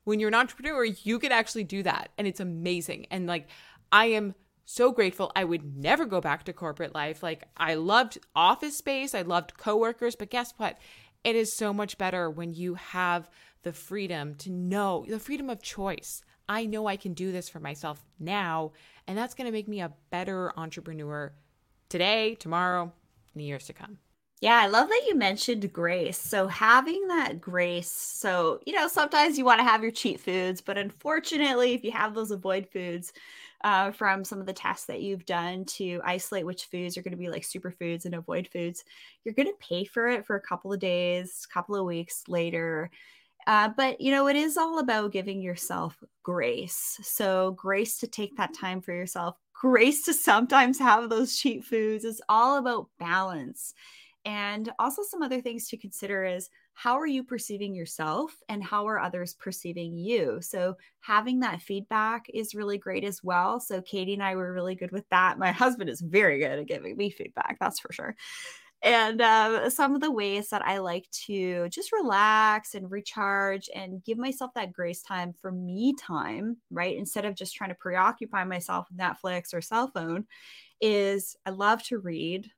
When 0.05 0.19
you're 0.19 0.29
an 0.29 0.33
entrepreneur, 0.33 0.83
you 0.83 1.19
can 1.19 1.31
actually 1.31 1.65
do 1.65 1.83
that, 1.83 2.09
and 2.17 2.25
it's 2.25 2.39
amazing. 2.39 3.05
And 3.11 3.27
like, 3.27 3.49
I 3.91 4.05
am 4.07 4.33
so 4.65 4.91
grateful. 4.91 5.31
I 5.35 5.43
would 5.43 5.77
never 5.77 6.05
go 6.05 6.21
back 6.21 6.45
to 6.45 6.53
corporate 6.53 6.95
life. 6.95 7.21
Like, 7.21 7.43
I 7.55 7.75
loved 7.75 8.17
office 8.35 8.79
space, 8.79 9.13
I 9.13 9.21
loved 9.21 9.57
coworkers, 9.57 10.15
but 10.15 10.31
guess 10.31 10.55
what? 10.57 10.79
It 11.23 11.35
is 11.35 11.53
so 11.53 11.71
much 11.71 11.99
better 11.99 12.31
when 12.31 12.55
you 12.55 12.73
have 12.75 13.29
the 13.63 13.73
freedom 13.73 14.35
to 14.35 14.51
know 14.51 15.05
the 15.07 15.19
freedom 15.19 15.49
of 15.49 15.61
choice. 15.61 16.21
I 16.47 16.65
know 16.65 16.87
I 16.87 16.97
can 16.97 17.13
do 17.13 17.31
this 17.31 17.49
for 17.49 17.59
myself 17.59 18.03
now. 18.19 18.71
And 19.07 19.17
that's 19.17 19.33
going 19.33 19.45
to 19.45 19.51
make 19.51 19.67
me 19.67 19.81
a 19.81 19.93
better 20.09 20.51
entrepreneur 20.57 21.33
today, 21.89 22.35
tomorrow, 22.35 22.91
in 23.33 23.39
the 23.39 23.43
years 23.43 23.67
to 23.67 23.73
come. 23.73 23.97
Yeah, 24.41 24.57
I 24.57 24.67
love 24.67 24.87
that 24.87 25.05
you 25.07 25.15
mentioned 25.15 25.71
grace. 25.73 26.17
So, 26.17 26.47
having 26.47 27.07
that 27.09 27.41
grace. 27.41 27.91
So, 27.91 28.61
you 28.65 28.73
know, 28.73 28.87
sometimes 28.87 29.37
you 29.37 29.43
want 29.43 29.59
to 29.59 29.65
have 29.65 29.83
your 29.83 29.91
cheat 29.91 30.21
foods, 30.21 30.61
but 30.61 30.77
unfortunately, 30.77 31.73
if 31.73 31.83
you 31.83 31.91
have 31.91 32.15
those 32.15 32.31
avoid 32.31 32.67
foods, 32.71 33.11
uh, 33.63 33.91
from 33.91 34.23
some 34.23 34.39
of 34.39 34.45
the 34.45 34.53
tests 34.53 34.85
that 34.85 35.01
you've 35.01 35.25
done 35.25 35.65
to 35.65 35.99
isolate 36.03 36.45
which 36.45 36.65
foods 36.65 36.97
are 36.97 37.01
going 37.01 37.11
to 37.11 37.17
be 37.17 37.29
like 37.29 37.41
superfoods 37.41 38.05
and 38.05 38.15
avoid 38.15 38.47
foods, 38.47 38.83
you're 39.23 39.33
going 39.33 39.47
to 39.47 39.67
pay 39.67 39.83
for 39.83 40.07
it 40.07 40.25
for 40.25 40.35
a 40.35 40.41
couple 40.41 40.71
of 40.71 40.79
days, 40.79 41.45
couple 41.45 41.75
of 41.75 41.85
weeks 41.85 42.23
later. 42.27 42.89
Uh, 43.47 43.69
but 43.75 43.99
you 43.99 44.11
know, 44.11 44.27
it 44.27 44.35
is 44.35 44.57
all 44.57 44.79
about 44.79 45.11
giving 45.11 45.41
yourself 45.41 45.97
grace. 46.23 46.99
So, 47.01 47.51
grace 47.51 47.97
to 47.99 48.07
take 48.07 48.37
that 48.37 48.53
time 48.53 48.81
for 48.81 48.93
yourself, 48.93 49.35
grace 49.53 50.03
to 50.05 50.13
sometimes 50.13 50.79
have 50.79 51.09
those 51.09 51.35
cheat 51.37 51.63
foods. 51.65 52.05
It's 52.05 52.21
all 52.29 52.57
about 52.57 52.87
balance. 52.99 53.73
And 54.25 54.71
also, 54.79 55.01
some 55.03 55.21
other 55.21 55.41
things 55.41 55.69
to 55.69 55.77
consider 55.77 56.25
is 56.25 56.49
how 56.73 56.97
are 56.97 57.07
you 57.07 57.23
perceiving 57.23 57.75
yourself 57.75 58.33
and 58.47 58.63
how 58.63 58.87
are 58.87 58.99
others 58.99 59.33
perceiving 59.33 59.97
you? 59.97 60.39
So, 60.41 60.75
having 61.01 61.39
that 61.39 61.61
feedback 61.61 62.25
is 62.33 62.53
really 62.53 62.77
great 62.77 63.03
as 63.03 63.23
well. 63.23 63.59
So, 63.59 63.81
Katie 63.81 64.13
and 64.13 64.23
I 64.23 64.35
were 64.35 64.53
really 64.53 64.75
good 64.75 64.91
with 64.91 65.07
that. 65.09 65.39
My 65.39 65.51
husband 65.51 65.89
is 65.89 66.01
very 66.01 66.39
good 66.39 66.59
at 66.59 66.67
giving 66.67 66.95
me 66.95 67.09
feedback, 67.09 67.57
that's 67.59 67.79
for 67.79 67.91
sure. 67.91 68.15
And 68.81 69.21
uh, 69.21 69.69
some 69.69 69.93
of 69.93 70.01
the 70.01 70.11
ways 70.11 70.49
that 70.49 70.65
I 70.65 70.77
like 70.77 71.09
to 71.25 71.67
just 71.69 71.91
relax 71.91 72.75
and 72.75 72.89
recharge 72.89 73.69
and 73.75 74.03
give 74.03 74.17
myself 74.17 74.51
that 74.55 74.71
grace 74.71 75.01
time 75.01 75.33
for 75.33 75.51
me 75.51 75.93
time, 75.99 76.57
right? 76.71 76.95
Instead 76.95 77.25
of 77.25 77.35
just 77.35 77.55
trying 77.55 77.71
to 77.71 77.75
preoccupy 77.75 78.45
myself 78.45 78.87
with 78.89 78.99
Netflix 78.99 79.53
or 79.53 79.61
cell 79.61 79.91
phone, 79.93 80.25
is 80.79 81.35
I 81.45 81.49
love 81.49 81.83
to 81.83 81.97
read. 81.97 82.49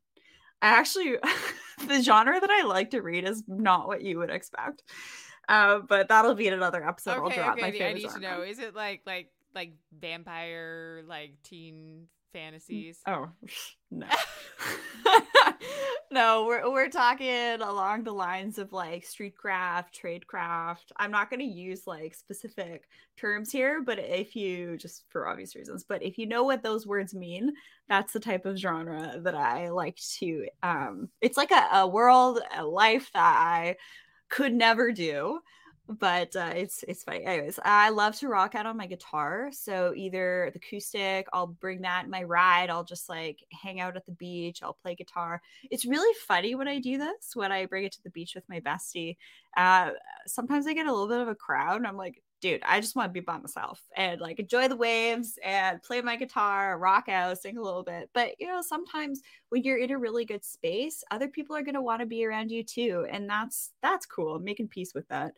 I 0.61 0.67
actually, 0.67 1.17
the 1.87 2.01
genre 2.03 2.39
that 2.39 2.51
I 2.51 2.63
like 2.65 2.91
to 2.91 3.01
read 3.01 3.27
is 3.27 3.43
not 3.47 3.87
what 3.87 4.03
you 4.03 4.19
would 4.19 4.29
expect. 4.29 4.83
Uh, 5.49 5.79
but 5.79 6.07
that'll 6.07 6.35
be 6.35 6.47
in 6.47 6.53
another 6.53 6.87
episode. 6.87 7.17
Okay, 7.17 7.41
I'll 7.41 7.45
drop 7.45 7.53
okay, 7.53 7.61
my 7.61 7.71
favorite 7.71 7.89
I 7.89 7.93
need 7.93 8.01
genre. 8.03 8.21
to 8.21 8.27
know. 8.27 8.41
Is 8.43 8.59
it 8.59 8.75
like 8.75 9.01
like 9.05 9.31
like 9.55 9.73
vampire 9.99 11.03
like 11.07 11.33
teen 11.43 12.07
fantasies? 12.31 12.99
Oh 13.07 13.29
no. 13.91 14.07
no, 16.11 16.45
we're 16.45 16.69
we're 16.69 16.89
talking 16.89 17.61
along 17.61 18.03
the 18.03 18.11
lines 18.13 18.57
of 18.57 18.73
like 18.73 19.05
street 19.05 19.37
craft, 19.37 19.95
trade 19.95 20.27
craft. 20.27 20.91
I'm 20.97 21.11
not 21.11 21.29
going 21.29 21.39
to 21.39 21.45
use 21.45 21.87
like 21.87 22.13
specific 22.13 22.83
terms 23.17 23.51
here, 23.51 23.81
but 23.81 23.97
if 23.97 24.35
you 24.35 24.77
just 24.77 25.05
for 25.09 25.27
obvious 25.27 25.55
reasons, 25.55 25.85
but 25.87 26.03
if 26.03 26.17
you 26.17 26.27
know 26.27 26.43
what 26.43 26.63
those 26.63 26.85
words 26.85 27.13
mean, 27.13 27.53
that's 27.87 28.11
the 28.11 28.19
type 28.19 28.45
of 28.45 28.57
genre 28.57 29.19
that 29.23 29.35
I 29.35 29.69
like 29.69 29.97
to 30.19 30.47
um 30.63 31.09
it's 31.21 31.37
like 31.37 31.51
a, 31.51 31.67
a 31.73 31.87
world, 31.87 32.39
a 32.57 32.65
life 32.65 33.09
that 33.13 33.35
I 33.37 33.77
could 34.29 34.53
never 34.53 34.91
do 34.91 35.39
but 35.87 36.35
uh, 36.35 36.53
it's 36.55 36.83
it's 36.87 37.03
funny. 37.03 37.25
Anyways, 37.25 37.59
I 37.63 37.89
love 37.89 38.15
to 38.17 38.27
rock 38.27 38.55
out 38.55 38.65
on 38.65 38.77
my 38.77 38.87
guitar. 38.87 39.49
So 39.51 39.93
either 39.95 40.49
the 40.53 40.59
acoustic, 40.59 41.27
I'll 41.33 41.47
bring 41.47 41.81
that 41.81 42.05
in 42.05 42.11
my 42.11 42.23
ride. 42.23 42.69
I'll 42.69 42.83
just 42.83 43.09
like 43.09 43.43
hang 43.51 43.79
out 43.79 43.97
at 43.97 44.05
the 44.05 44.13
beach. 44.13 44.61
I'll 44.63 44.77
play 44.81 44.95
guitar. 44.95 45.41
It's 45.69 45.85
really 45.85 46.13
funny 46.27 46.55
when 46.55 46.67
I 46.67 46.79
do 46.79 46.97
this. 46.97 47.31
When 47.35 47.51
I 47.51 47.65
bring 47.65 47.83
it 47.83 47.91
to 47.93 48.03
the 48.03 48.09
beach 48.11 48.35
with 48.35 48.47
my 48.47 48.59
bestie, 48.59 49.17
uh, 49.57 49.91
sometimes 50.27 50.67
I 50.67 50.73
get 50.73 50.87
a 50.87 50.91
little 50.91 51.07
bit 51.07 51.19
of 51.19 51.27
a 51.27 51.35
crowd, 51.35 51.77
and 51.77 51.87
I'm 51.87 51.97
like, 51.97 52.21
dude, 52.41 52.61
I 52.65 52.81
just 52.81 52.95
want 52.95 53.09
to 53.09 53.13
be 53.13 53.19
by 53.19 53.37
myself 53.37 53.81
and 53.95 54.19
like 54.19 54.39
enjoy 54.39 54.67
the 54.67 54.75
waves 54.75 55.39
and 55.43 55.81
play 55.83 56.01
my 56.01 56.15
guitar, 56.17 56.77
rock 56.77 57.07
out, 57.07 57.37
sing 57.39 57.57
a 57.57 57.61
little 57.61 57.83
bit. 57.83 58.09
But 58.13 58.39
you 58.39 58.47
know, 58.47 58.61
sometimes 58.61 59.21
when 59.49 59.63
you're 59.63 59.77
in 59.77 59.91
a 59.91 59.97
really 59.97 60.25
good 60.25 60.43
space, 60.43 61.03
other 61.11 61.27
people 61.27 61.55
are 61.55 61.63
going 61.63 61.75
to 61.75 61.81
want 61.81 62.01
to 62.01 62.05
be 62.05 62.25
around 62.25 62.51
you 62.51 62.63
too, 62.63 63.05
and 63.09 63.29
that's 63.29 63.71
that's 63.81 64.05
cool. 64.05 64.39
Making 64.39 64.67
peace 64.67 64.93
with 64.93 65.07
that. 65.09 65.33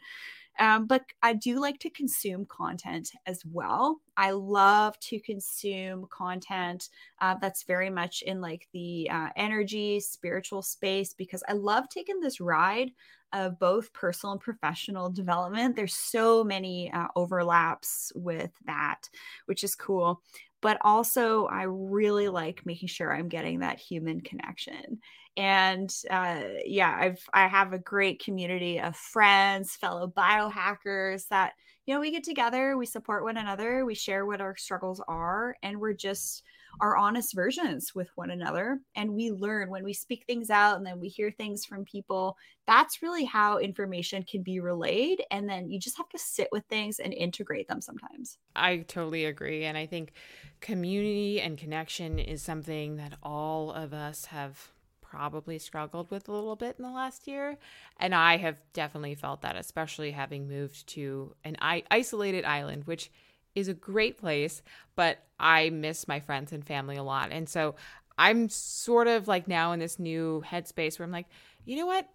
Um, 0.60 0.86
but 0.86 1.04
I 1.22 1.34
do 1.34 1.60
like 1.60 1.80
to 1.80 1.89
consume 1.89 2.45
content 2.45 3.12
as 3.26 3.43
well. 3.45 4.01
I 4.18 4.32
love 4.32 4.99
to 5.01 5.20
consume 5.20 6.08
content 6.12 6.89
uh, 7.22 7.36
that's 7.41 7.64
very 7.64 7.89
much 7.89 8.22
in 8.22 8.39
like 8.39 8.68
the 8.74 9.10
uh, 9.12 9.30
energy, 9.36 9.99
spiritual 9.99 10.62
space 10.62 11.14
because 11.14 11.43
I 11.47 11.54
love 11.54 11.89
taking 11.89 12.20
this 12.20 12.39
ride 12.39 12.91
of 13.34 13.58
both 13.58 13.91
personal 13.93 14.34
and 14.34 14.41
professional 14.41 15.10
development. 15.10 15.76
There's 15.76 15.95
so 15.95 16.43
many 16.43 16.91
uh, 16.91 17.08
overlaps 17.16 18.12
with 18.16 18.51
that, 18.66 19.10
which 19.47 19.64
is 19.64 19.76
cool. 19.76 20.22
But 20.64 20.80
also, 20.82 21.45
I 21.45 21.64
really 21.64 22.30
like 22.30 22.66
making 22.66 22.88
sure 22.88 23.14
I'm 23.14 23.30
getting 23.30 23.59
that 23.59 23.80
human 23.80 24.22
connection. 24.22 25.01
And 25.38 25.93
uh, 26.11 26.41
yeah 26.66 26.95
i've 26.99 27.20
i 27.34 27.47
have 27.47 27.74
a 27.74 27.80
great 27.80 28.24
community 28.24 28.80
of 28.80 28.95
friends 28.95 29.76
fellow 29.76 30.07
biohackers 30.07 31.28
that 31.30 31.53
you 31.88 31.93
know 31.93 31.99
we 31.99 32.11
get 32.11 32.24
together 32.24 32.78
we 32.78 32.86
support 32.86 33.24
one 33.24 33.38
another 33.38 33.84
we 33.86 33.95
share 33.95 34.28
what 34.28 34.41
our 34.41 34.55
struggles 34.55 35.01
are 35.07 35.55
and 35.64 35.80
we're 35.80 35.93
just 35.93 36.43
our 36.80 36.97
honest 36.97 37.34
versions 37.34 37.93
with 37.95 38.09
one 38.15 38.32
another 38.32 38.80
and 38.95 39.13
we 39.13 39.32
learn 39.32 39.69
when 39.69 39.84
we 39.84 39.93
speak 39.93 40.24
things 40.26 40.49
out 40.49 40.78
and 40.78 40.86
then 40.86 40.99
we 40.99 41.07
hear 41.07 41.32
things 41.32 41.65
from 41.65 41.86
people 41.86 42.38
that's 42.65 43.01
really 43.01 43.26
how 43.26 43.57
information 43.57 44.24
can 44.24 44.41
be 44.41 44.59
relayed 44.59 45.24
and 45.32 45.47
then 45.47 45.69
you 45.69 45.80
just 45.80 45.97
have 45.97 46.09
to 46.09 46.17
sit 46.17 46.47
with 46.51 46.63
things 46.65 46.99
and 46.99 47.13
integrate 47.13 47.67
them 47.67 47.82
sometimes 47.82 48.38
i 48.55 48.78
totally 48.78 49.26
agree 49.26 49.65
and 49.65 49.78
i 49.78 49.86
think 49.86 50.13
community 50.59 51.41
and 51.41 51.57
connection 51.57 52.19
is 52.19 52.41
something 52.41 52.97
that 52.97 53.13
all 53.21 53.71
of 53.71 53.93
us 53.93 54.26
have 54.26 54.74
probably 55.13 55.59
struggled 55.59 56.09
with 56.09 56.28
a 56.28 56.32
little 56.32 56.55
bit 56.55 56.76
in 56.80 56.84
the 56.84 56.89
last 56.89 57.28
year. 57.28 57.55
And 57.99 58.15
I 58.15 58.38
have 58.38 58.57
definitely 58.74 59.13
felt 59.13 59.43
that, 59.43 59.55
especially 59.55 60.09
having 60.09 60.47
moved 60.47 60.88
to 60.88 61.36
an 61.43 61.55
isolated 61.61 62.45
island, 62.45 62.86
which 62.86 63.11
is 63.56 63.68
a 63.68 63.74
great 63.74 64.18
place, 64.18 64.62
but 64.95 65.20
I 65.39 65.70
miss 65.70 66.08
my 66.08 66.20
friends 66.20 66.51
and 66.51 66.66
family 66.66 66.95
a 66.95 67.04
lot. 67.04 67.32
And 67.32 67.47
so 67.47 67.76
I'm 68.18 68.49
sort 68.49 69.08
of 69.08 69.28
like 69.28 69.47
now 69.47 69.72
in 69.72 69.80
this 69.80 69.99
new 69.99 70.43
headspace 70.45 70.99
where 70.99 71.06
I'm 71.06 71.12
like, 71.12 71.28
you 71.66 71.78
know 71.78 71.86
what? 71.86 72.10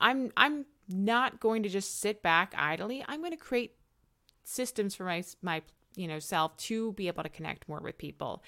I'm 0.00 0.32
I'm 0.36 0.66
not 0.88 1.40
going 1.40 1.62
to 1.64 1.68
just 1.68 2.00
sit 2.00 2.22
back 2.22 2.54
idly. 2.56 3.04
I'm 3.06 3.20
going 3.20 3.32
to 3.32 3.36
create 3.36 3.74
systems 4.44 4.94
for 4.94 5.04
my 5.04 5.22
my 5.42 5.62
you 5.96 6.06
know 6.06 6.18
self 6.18 6.56
to 6.56 6.92
be 6.92 7.08
able 7.08 7.22
to 7.22 7.28
connect 7.28 7.68
more 7.68 7.80
with 7.80 7.98
people. 7.98 8.42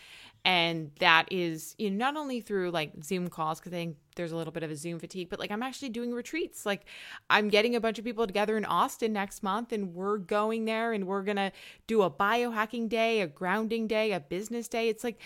And 0.45 0.93
that 1.01 1.27
is 1.31 1.75
you 1.79 1.91
know 1.91 1.97
not 1.97 2.17
only 2.17 2.41
through 2.41 2.71
like 2.71 2.93
zoom 3.03 3.29
calls 3.29 3.61
because 3.61 3.73
i 3.73 3.77
think 3.77 3.97
there's 4.17 4.33
a 4.33 4.37
little 4.37 4.53
bit 4.53 4.63
of 4.63 4.71
a 4.71 4.77
zoom 4.77 4.99
fatigue 4.99 5.29
but 5.29 5.39
like 5.39 5.51
i'm 5.51 5.63
actually 5.63 5.91
doing 5.91 6.13
retreats. 6.13 6.65
Like 6.65 6.87
i'm 7.29 7.49
getting 7.49 7.77
a 7.77 7.81
bunch 7.81 7.99
of 7.99 8.05
people 8.05 8.27
together 8.27 8.57
in 8.57 8.65
austin 8.65 9.13
next 9.13 9.43
month 9.43 9.73
and 9.73 9.95
we're 9.95 10.19
going 10.19 10.65
there 10.65 10.93
and 10.93 11.07
we're 11.07 11.23
gonna 11.23 11.53
do 11.87 12.03
a 12.03 12.11
biohacking 12.11 12.89
day 12.89 13.21
a 13.21 13.27
grounding 13.27 13.87
day 13.87 14.13
a 14.13 14.21
business 14.21 14.69
day. 14.69 14.89
It's 14.89 15.05
like 15.05 15.21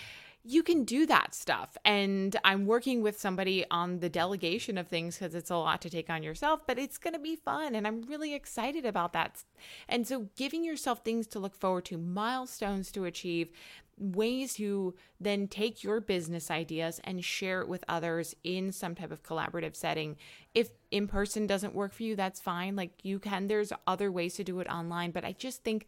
you 0.47 0.62
can 0.62 0.84
do 0.84 1.07
that 1.07 1.34
stuff. 1.34 1.76
And 1.84 2.36
I'm 2.45 2.66
working 2.66 3.01
with 3.01 3.18
somebody 3.18 3.64
on 3.70 4.01
the 4.01 4.11
delegation 4.11 4.76
of 4.76 4.88
things 4.88 5.16
because 5.16 5.34
it's 5.34 5.51
a 5.51 5.57
lot 5.57 5.80
to 5.82 5.90
take 5.90 6.11
on 6.11 6.22
yourself, 6.22 6.61
but 6.66 6.78
it's 6.78 6.99
going 6.99 7.14
to 7.14 7.20
be 7.20 7.34
fun. 7.34 7.74
And 7.74 7.86
I'm 7.86 8.03
really 8.03 8.34
excited 8.34 8.84
about 8.84 9.14
that. 9.14 9.42
And 9.88 10.07
so, 10.07 10.28
giving 10.36 10.62
yourself 10.62 11.03
things 11.03 11.26
to 11.28 11.38
look 11.38 11.55
forward 11.55 11.86
to, 11.86 11.97
milestones 11.97 12.92
to 12.92 13.07
achieve, 13.07 13.51
ways 13.97 14.55
to 14.55 14.95
then 15.18 15.49
take 15.49 15.82
your 15.82 16.01
business 16.01 16.51
ideas 16.51 17.01
and 17.05 17.24
share 17.24 17.62
it 17.62 17.68
with 17.68 17.84
others 17.88 18.34
in 18.45 18.70
some 18.70 18.95
type 18.95 19.12
of 19.12 19.22
collaborative 19.22 19.74
setting. 19.74 20.16
If 20.55 20.70
in 20.90 21.07
person 21.07 21.47
doesn't 21.47 21.74
work 21.74 21.95
for 21.95 22.03
you, 22.03 22.16
that's 22.16 22.40
fine. 22.40 22.76
Like 22.76 22.92
you 23.03 23.18
can, 23.18 23.47
there's 23.47 23.72
other 23.86 24.12
ways 24.12 24.34
to 24.34 24.45
do 24.45 24.61
it 24.61 24.68
online. 24.68 25.11
But 25.11 25.24
I 25.24 25.32
just 25.32 25.64
think, 25.64 25.86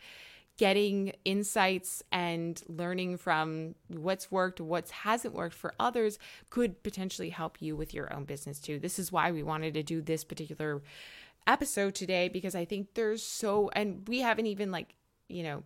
getting 0.56 1.12
insights 1.24 2.02
and 2.10 2.62
learning 2.68 3.18
from 3.18 3.74
what's 3.88 4.30
worked, 4.30 4.60
what 4.60 4.88
hasn't 4.90 5.34
worked 5.34 5.54
for 5.54 5.74
others 5.78 6.18
could 6.50 6.82
potentially 6.82 7.30
help 7.30 7.60
you 7.60 7.76
with 7.76 7.92
your 7.92 8.12
own 8.12 8.24
business 8.24 8.58
too. 8.58 8.78
This 8.78 8.98
is 8.98 9.12
why 9.12 9.32
we 9.32 9.42
wanted 9.42 9.74
to 9.74 9.82
do 9.82 10.00
this 10.00 10.24
particular 10.24 10.82
episode 11.46 11.94
today 11.94 12.28
because 12.28 12.54
I 12.54 12.64
think 12.64 12.94
there's 12.94 13.22
so, 13.22 13.70
and 13.74 14.06
we 14.08 14.20
haven't 14.20 14.46
even 14.46 14.70
like, 14.70 14.94
you 15.28 15.42
know, 15.42 15.62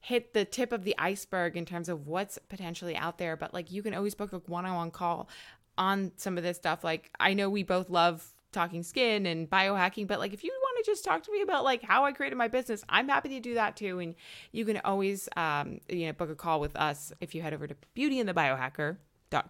hit 0.00 0.32
the 0.32 0.44
tip 0.44 0.72
of 0.72 0.84
the 0.84 0.94
iceberg 0.98 1.56
in 1.56 1.64
terms 1.64 1.88
of 1.88 2.06
what's 2.06 2.38
potentially 2.48 2.96
out 2.96 3.18
there, 3.18 3.36
but 3.36 3.52
like 3.52 3.72
you 3.72 3.82
can 3.82 3.94
always 3.94 4.14
book 4.14 4.32
a 4.32 4.38
one 4.46 4.64
on 4.64 4.76
one 4.76 4.90
call 4.92 5.28
on 5.76 6.12
some 6.16 6.38
of 6.38 6.44
this 6.44 6.56
stuff. 6.56 6.84
Like 6.84 7.10
I 7.18 7.34
know 7.34 7.50
we 7.50 7.64
both 7.64 7.90
love 7.90 8.32
talking 8.52 8.82
skin 8.82 9.26
and 9.26 9.50
biohacking, 9.50 10.06
but 10.06 10.20
like 10.20 10.32
if 10.32 10.44
you 10.44 10.52
to 10.78 10.82
just 10.86 11.04
talk 11.04 11.22
to 11.24 11.32
me 11.32 11.42
about 11.42 11.64
like 11.64 11.82
how 11.82 12.04
I 12.04 12.12
created 12.12 12.36
my 12.36 12.48
business, 12.48 12.84
I'm 12.88 13.08
happy 13.08 13.28
to 13.30 13.40
do 13.40 13.54
that 13.54 13.76
too. 13.76 13.98
And 13.98 14.14
you 14.52 14.64
can 14.64 14.78
always, 14.84 15.28
um, 15.36 15.80
you 15.88 16.06
know, 16.06 16.12
book 16.12 16.30
a 16.30 16.34
call 16.34 16.60
with 16.60 16.76
us 16.76 17.12
if 17.20 17.34
you 17.34 17.42
head 17.42 17.54
over 17.54 17.66
to 17.66 17.76
Beauty 17.94 18.20
and 18.20 18.28
the 18.28 18.34
Biohacker 18.34 18.96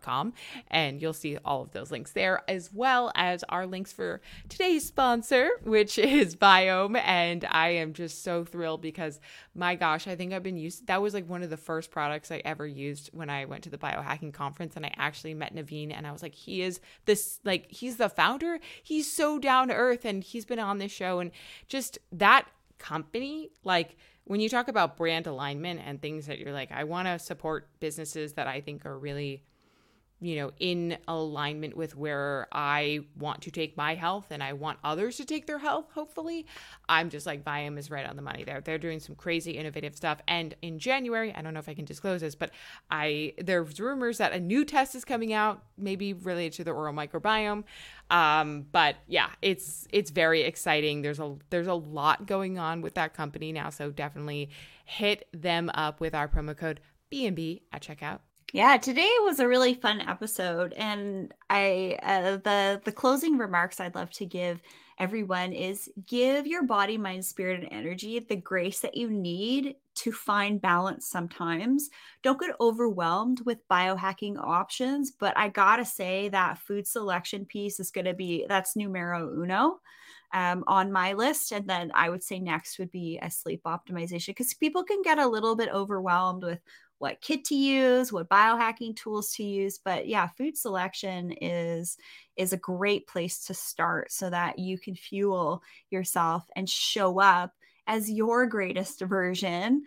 com 0.03 0.33
and 0.69 1.01
you'll 1.01 1.13
see 1.13 1.39
all 1.45 1.63
of 1.63 1.73
those 1.73 1.91
links 1.91 2.13
there 2.13 2.43
as 2.49 2.73
well 2.73 3.13
as 3.15 3.45
our 3.49 3.67
links 3.67 3.93
for 3.93 4.21
today's 4.49 4.85
sponsor 4.85 5.51
which 5.63 5.99
is 5.99 6.37
Viome 6.37 7.01
and 7.05 7.45
I 7.51 7.71
am 7.71 7.93
just 7.93 8.23
so 8.23 8.45
thrilled 8.45 8.83
because 8.83 9.21
my 9.55 9.75
gosh 9.75 10.07
I 10.07 10.17
think 10.17 10.33
I've 10.33 10.43
been 10.43 10.57
used 10.57 10.87
that 10.87 11.03
was 11.03 11.15
like 11.15 11.29
one 11.29 11.43
of 11.43 11.51
the 11.51 11.57
first 11.57 11.91
products 11.91 12.31
I 12.31 12.43
ever 12.45 12.67
used 12.67 13.11
when 13.13 13.31
I 13.31 13.45
went 13.45 13.65
to 13.65 13.71
the 13.71 13.79
biohacking 13.79 14.33
conference 14.33 14.77
and 14.77 14.85
I 14.85 14.93
actually 14.97 15.35
met 15.35 15.55
Naveen 15.55 15.93
and 15.93 16.07
I 16.07 16.13
was 16.13 16.23
like 16.23 16.35
he 16.35 16.63
is 16.63 16.81
this 17.05 17.41
like 17.45 17.71
he's 17.71 17.97
the 17.97 18.09
founder 18.09 18.59
he's 18.83 19.11
so 19.11 19.39
down 19.39 19.69
to 19.69 19.75
earth 19.75 20.05
and 20.05 20.23
he's 20.23 20.45
been 20.45 20.59
on 20.59 20.79
this 20.79 20.93
show 20.93 21.21
and 21.21 21.31
just 21.69 21.99
that 22.13 22.47
company 22.79 23.51
like 23.65 23.97
when 24.25 24.41
you 24.41 24.49
talk 24.49 24.69
about 24.69 24.97
brand 24.97 25.27
alignment 25.27 25.81
and 25.85 26.01
things 26.01 26.27
that 26.27 26.39
you're 26.39 26.53
like 26.53 26.71
I 26.71 26.85
want 26.85 27.09
to 27.09 27.19
support 27.19 27.69
businesses 27.81 28.35
that 28.35 28.47
I 28.47 28.61
think 28.61 28.87
are 28.87 28.99
really 28.99 29.43
you 30.21 30.35
know, 30.37 30.51
in 30.59 30.99
alignment 31.07 31.77
with 31.77 31.97
where 31.97 32.49
I 32.51 33.01
want 33.17 33.43
to 33.43 33.53
take 33.53 33.77
my 33.77 33.95
health 33.95 34.27
and 34.31 34.43
I 34.43 34.53
want 34.53 34.79
others 34.83 35.17
to 35.19 35.25
take 35.25 35.47
their 35.47 35.59
health, 35.59 35.87
hopefully. 35.93 36.47
I'm 36.89 37.09
just 37.09 37.25
like, 37.25 37.45
Viome 37.45 37.79
is 37.79 37.89
right 37.89 38.05
on 38.05 38.17
the 38.17 38.23
money 38.23 38.43
there. 38.43 38.61
They're 38.61 38.79
doing 38.79 38.99
some 38.99 39.15
crazy 39.15 39.53
innovative 39.53 39.95
stuff. 39.95 40.21
And 40.27 40.57
in 40.61 40.81
January, 40.81 41.33
I 41.33 41.41
don't 41.41 41.55
know 41.55 41.61
if 41.61 41.69
I 41.69 41.75
can 41.75 41.85
disclose 41.85 42.21
this, 42.21 42.35
but 42.35 42.51
I 42.91 43.35
there's 43.39 43.79
rumors 43.79 44.19
that 44.19 44.33
a 44.33 44.41
new 44.41 44.65
test 44.65 44.97
is 44.97 45.05
coming 45.05 45.33
out, 45.33 45.63
maybe 45.77 46.15
related 46.15 46.55
to 46.55 46.65
the 46.65 46.73
oral 46.73 46.95
microbiome. 46.95 47.63
Um, 48.11 48.67
but 48.73 48.97
yeah, 49.07 49.29
it's 49.41 49.87
it's 49.91 50.11
very 50.11 50.43
exciting. 50.43 51.03
There's 51.03 51.21
a 51.21 51.37
there's 51.51 51.69
a 51.69 51.75
lot 51.75 52.27
going 52.27 52.59
on 52.59 52.81
with 52.81 52.95
that 52.95 53.15
company 53.15 53.53
now. 53.53 53.71
So 53.71 53.91
definitely 53.93 54.51
hit 54.85 55.29
them 55.33 55.71
up 55.75 56.01
with 56.01 56.15
our 56.15 56.27
promo 56.27 56.57
code 56.57 56.81
B&B 57.11 57.63
at 57.73 57.83
checkout 57.83 58.21
yeah, 58.53 58.79
today 58.79 59.11
was 59.25 59.41
a 59.41 59.49
really 59.49 59.75
fun 59.75 60.01
episode, 60.01 60.73
and 60.73 61.35
I 61.51 61.99
uh, 62.03 62.37
the 62.39 62.81
the 62.83 62.93
closing 62.93 63.37
remarks 63.37 63.79
I'd 63.79 63.95
love 63.95 64.11
to 64.13 64.27
give 64.27 64.63
everyone 64.99 65.53
is 65.53 65.91
give 66.07 66.47
your 66.47 66.65
body, 66.65 66.97
mind, 66.97 67.25
spirit, 67.25 67.63
and 67.63 67.73
energy 67.73 68.19
the 68.21 68.37
grace 68.37 68.81
that 68.81 68.97
you 68.97 69.11
need 69.11 69.77
to 69.97 70.13
find 70.13 70.63
balance. 70.63 71.07
Sometimes 71.07 71.91
don't 72.23 72.41
get 72.41 72.57
overwhelmed 72.59 73.43
with 73.45 73.69
biohacking 73.69 74.39
options, 74.43 75.11
but 75.11 75.37
I 75.37 75.49
gotta 75.51 75.85
say 75.85 76.31
that 76.31 76.59
food 76.59 76.87
selection 76.87 77.45
piece 77.45 77.79
is 77.79 77.91
gonna 77.91 78.15
be 78.15 78.47
that's 78.49 78.77
numero 78.77 79.31
uno. 79.31 79.81
Um, 80.31 80.63
on 80.67 80.93
my 80.93 81.15
list. 81.15 81.53
And 81.53 81.67
then 81.67 81.91
I 81.95 82.11
would 82.11 82.23
say 82.23 82.39
next 82.39 82.79
would 82.79 82.91
be 82.91 83.19
a 83.23 83.31
sleep 83.31 83.63
optimization 83.65 84.27
because 84.27 84.53
people 84.53 84.85
can 84.85 85.01
get 85.01 85.19
a 85.19 85.27
little 85.27 85.57
bit 85.57 85.71
overwhelmed 85.73 86.45
with 86.45 86.61
what 86.99 87.21
kit 87.21 87.45
to 87.47 87.55
use, 87.55 88.13
what 88.13 88.29
biohacking 88.29 88.97
tools 88.97 89.33
to 89.35 89.45
use. 89.45 89.79
But 89.79 90.09
yeah, 90.09 90.29
food 90.29 90.57
selection 90.57 91.33
is 91.41 91.97
is 92.37 92.53
a 92.53 92.57
great 92.57 93.07
place 93.07 93.45
to 93.47 93.55
start 93.55 94.13
so 94.13 94.31
that 94.31 94.59
you 94.59 94.79
can 94.79 94.95
fuel 94.95 95.63
yourself 95.91 96.49
and 96.57 96.69
show 96.69 97.21
up 97.21 97.53
as 97.89 98.11
your 98.11 98.47
greatest 98.47 99.01
version, 99.01 99.83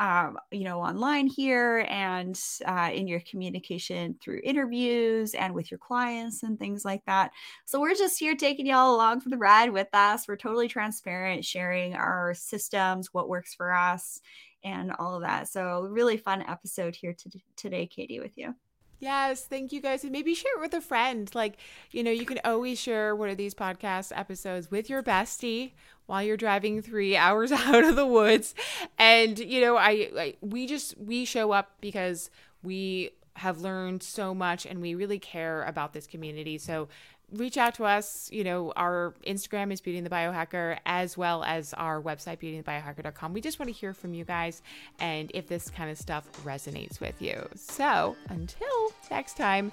um, 0.00 0.36
you 0.50 0.64
know, 0.64 0.80
online 0.80 1.28
here 1.28 1.86
and 1.88 2.38
uh, 2.66 2.90
in 2.92 3.06
your 3.06 3.20
communication 3.20 4.16
through 4.20 4.40
interviews 4.42 5.32
and 5.32 5.54
with 5.54 5.70
your 5.70 5.78
clients 5.78 6.42
and 6.42 6.58
things 6.58 6.84
like 6.84 7.04
that. 7.06 7.30
So 7.64 7.80
we're 7.80 7.94
just 7.94 8.18
here 8.18 8.34
taking 8.34 8.66
y'all 8.66 8.96
along 8.96 9.20
for 9.20 9.28
the 9.28 9.38
ride 9.38 9.72
with 9.72 9.88
us. 9.94 10.26
We're 10.26 10.36
totally 10.36 10.66
transparent, 10.66 11.44
sharing 11.44 11.94
our 11.94 12.34
systems, 12.34 13.14
what 13.14 13.28
works 13.28 13.54
for 13.54 13.72
us, 13.72 14.20
and 14.64 14.90
all 14.98 15.14
of 15.14 15.22
that. 15.22 15.46
So, 15.48 15.82
really 15.82 16.16
fun 16.16 16.42
episode 16.42 16.96
here 16.96 17.12
to, 17.12 17.30
today, 17.54 17.86
Katie, 17.86 18.18
with 18.18 18.36
you. 18.36 18.54
Yes, 18.98 19.44
thank 19.44 19.72
you 19.72 19.80
guys. 19.80 20.04
And 20.04 20.12
maybe 20.12 20.34
share 20.34 20.56
it 20.56 20.60
with 20.60 20.72
a 20.74 20.80
friend. 20.80 21.30
Like, 21.34 21.58
you 21.90 22.02
know, 22.02 22.10
you 22.10 22.24
can 22.24 22.40
always 22.44 22.80
share 22.80 23.14
one 23.14 23.28
of 23.28 23.36
these 23.36 23.54
podcast 23.54 24.10
episodes 24.14 24.70
with 24.70 24.88
your 24.88 25.02
bestie 25.02 25.72
while 26.06 26.22
you're 26.22 26.36
driving 26.36 26.80
three 26.80 27.16
hours 27.16 27.52
out 27.52 27.84
of 27.84 27.96
the 27.96 28.06
woods. 28.06 28.54
And, 28.98 29.38
you 29.38 29.60
know, 29.60 29.76
I, 29.76 30.10
I 30.18 30.34
we 30.40 30.66
just 30.66 30.96
we 30.98 31.24
show 31.24 31.52
up 31.52 31.72
because 31.80 32.30
we 32.62 33.10
have 33.34 33.60
learned 33.60 34.02
so 34.02 34.34
much 34.34 34.64
and 34.64 34.80
we 34.80 34.94
really 34.94 35.18
care 35.18 35.62
about 35.64 35.92
this 35.92 36.06
community. 36.06 36.56
So 36.56 36.88
reach 37.32 37.56
out 37.56 37.74
to 37.74 37.84
us. 37.84 38.30
You 38.32 38.44
know, 38.44 38.72
our 38.76 39.14
Instagram 39.26 39.72
is 39.72 39.80
Beauty 39.80 39.98
and 39.98 40.06
the 40.06 40.10
Biohacker, 40.10 40.78
as 40.86 41.16
well 41.16 41.42
as 41.44 41.74
our 41.74 42.00
website, 42.00 42.38
beautyandthebiohacker.com. 42.38 43.32
We 43.32 43.40
just 43.40 43.58
want 43.58 43.68
to 43.68 43.74
hear 43.74 43.92
from 43.92 44.14
you 44.14 44.24
guys 44.24 44.62
and 44.98 45.30
if 45.34 45.48
this 45.48 45.70
kind 45.70 45.90
of 45.90 45.98
stuff 45.98 46.28
resonates 46.44 47.00
with 47.00 47.20
you. 47.20 47.48
So 47.54 48.16
until 48.28 48.92
next 49.10 49.36
time, 49.36 49.72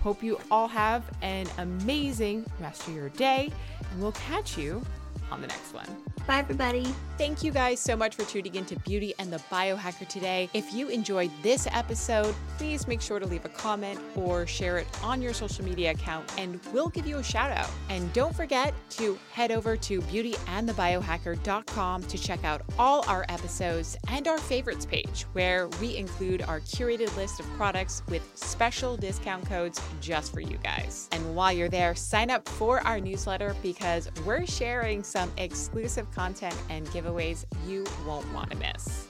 hope 0.00 0.22
you 0.22 0.38
all 0.50 0.68
have 0.68 1.04
an 1.22 1.46
amazing 1.58 2.46
rest 2.60 2.86
of 2.88 2.94
your 2.94 3.08
day, 3.10 3.50
and 3.90 4.02
we'll 4.02 4.12
catch 4.12 4.58
you 4.58 4.84
on 5.30 5.40
the 5.40 5.46
next 5.46 5.72
one. 5.72 6.17
Bye, 6.28 6.40
everybody. 6.40 6.84
Thank 7.16 7.42
you 7.42 7.50
guys 7.50 7.80
so 7.80 7.96
much 7.96 8.14
for 8.14 8.22
tuning 8.24 8.54
into 8.54 8.78
Beauty 8.80 9.14
and 9.18 9.32
the 9.32 9.38
Biohacker 9.50 10.06
today. 10.06 10.48
If 10.54 10.72
you 10.72 10.88
enjoyed 10.88 11.32
this 11.42 11.66
episode, 11.72 12.32
please 12.58 12.86
make 12.86 13.00
sure 13.00 13.18
to 13.18 13.26
leave 13.26 13.44
a 13.44 13.48
comment 13.48 13.98
or 14.14 14.46
share 14.46 14.78
it 14.78 14.86
on 15.02 15.20
your 15.20 15.32
social 15.32 15.64
media 15.64 15.90
account, 15.90 16.32
and 16.38 16.60
we'll 16.72 16.90
give 16.90 17.08
you 17.08 17.16
a 17.16 17.24
shout 17.24 17.50
out. 17.50 17.68
And 17.88 18.12
don't 18.12 18.36
forget 18.36 18.72
to 18.90 19.18
head 19.32 19.50
over 19.50 19.76
to 19.78 20.00
beautyandthebiohacker.com 20.02 22.02
to 22.04 22.18
check 22.18 22.44
out 22.44 22.62
all 22.78 23.04
our 23.08 23.26
episodes 23.28 23.96
and 24.06 24.28
our 24.28 24.38
favorites 24.38 24.86
page, 24.86 25.26
where 25.32 25.66
we 25.80 25.96
include 25.96 26.42
our 26.42 26.60
curated 26.60 27.16
list 27.16 27.40
of 27.40 27.46
products 27.56 28.04
with 28.08 28.22
special 28.34 28.96
discount 28.96 29.44
codes 29.48 29.80
just 30.00 30.32
for 30.32 30.40
you 30.40 30.58
guys. 30.58 31.08
And 31.10 31.34
while 31.34 31.52
you're 31.52 31.68
there, 31.68 31.96
sign 31.96 32.30
up 32.30 32.48
for 32.48 32.78
our 32.86 33.00
newsletter 33.00 33.56
because 33.60 34.08
we're 34.24 34.46
sharing 34.46 35.02
some 35.02 35.32
exclusive 35.36 36.08
content 36.18 36.56
and 36.68 36.84
giveaways 36.88 37.44
you 37.64 37.84
won't 38.04 38.26
want 38.32 38.50
to 38.50 38.56
miss. 38.56 39.07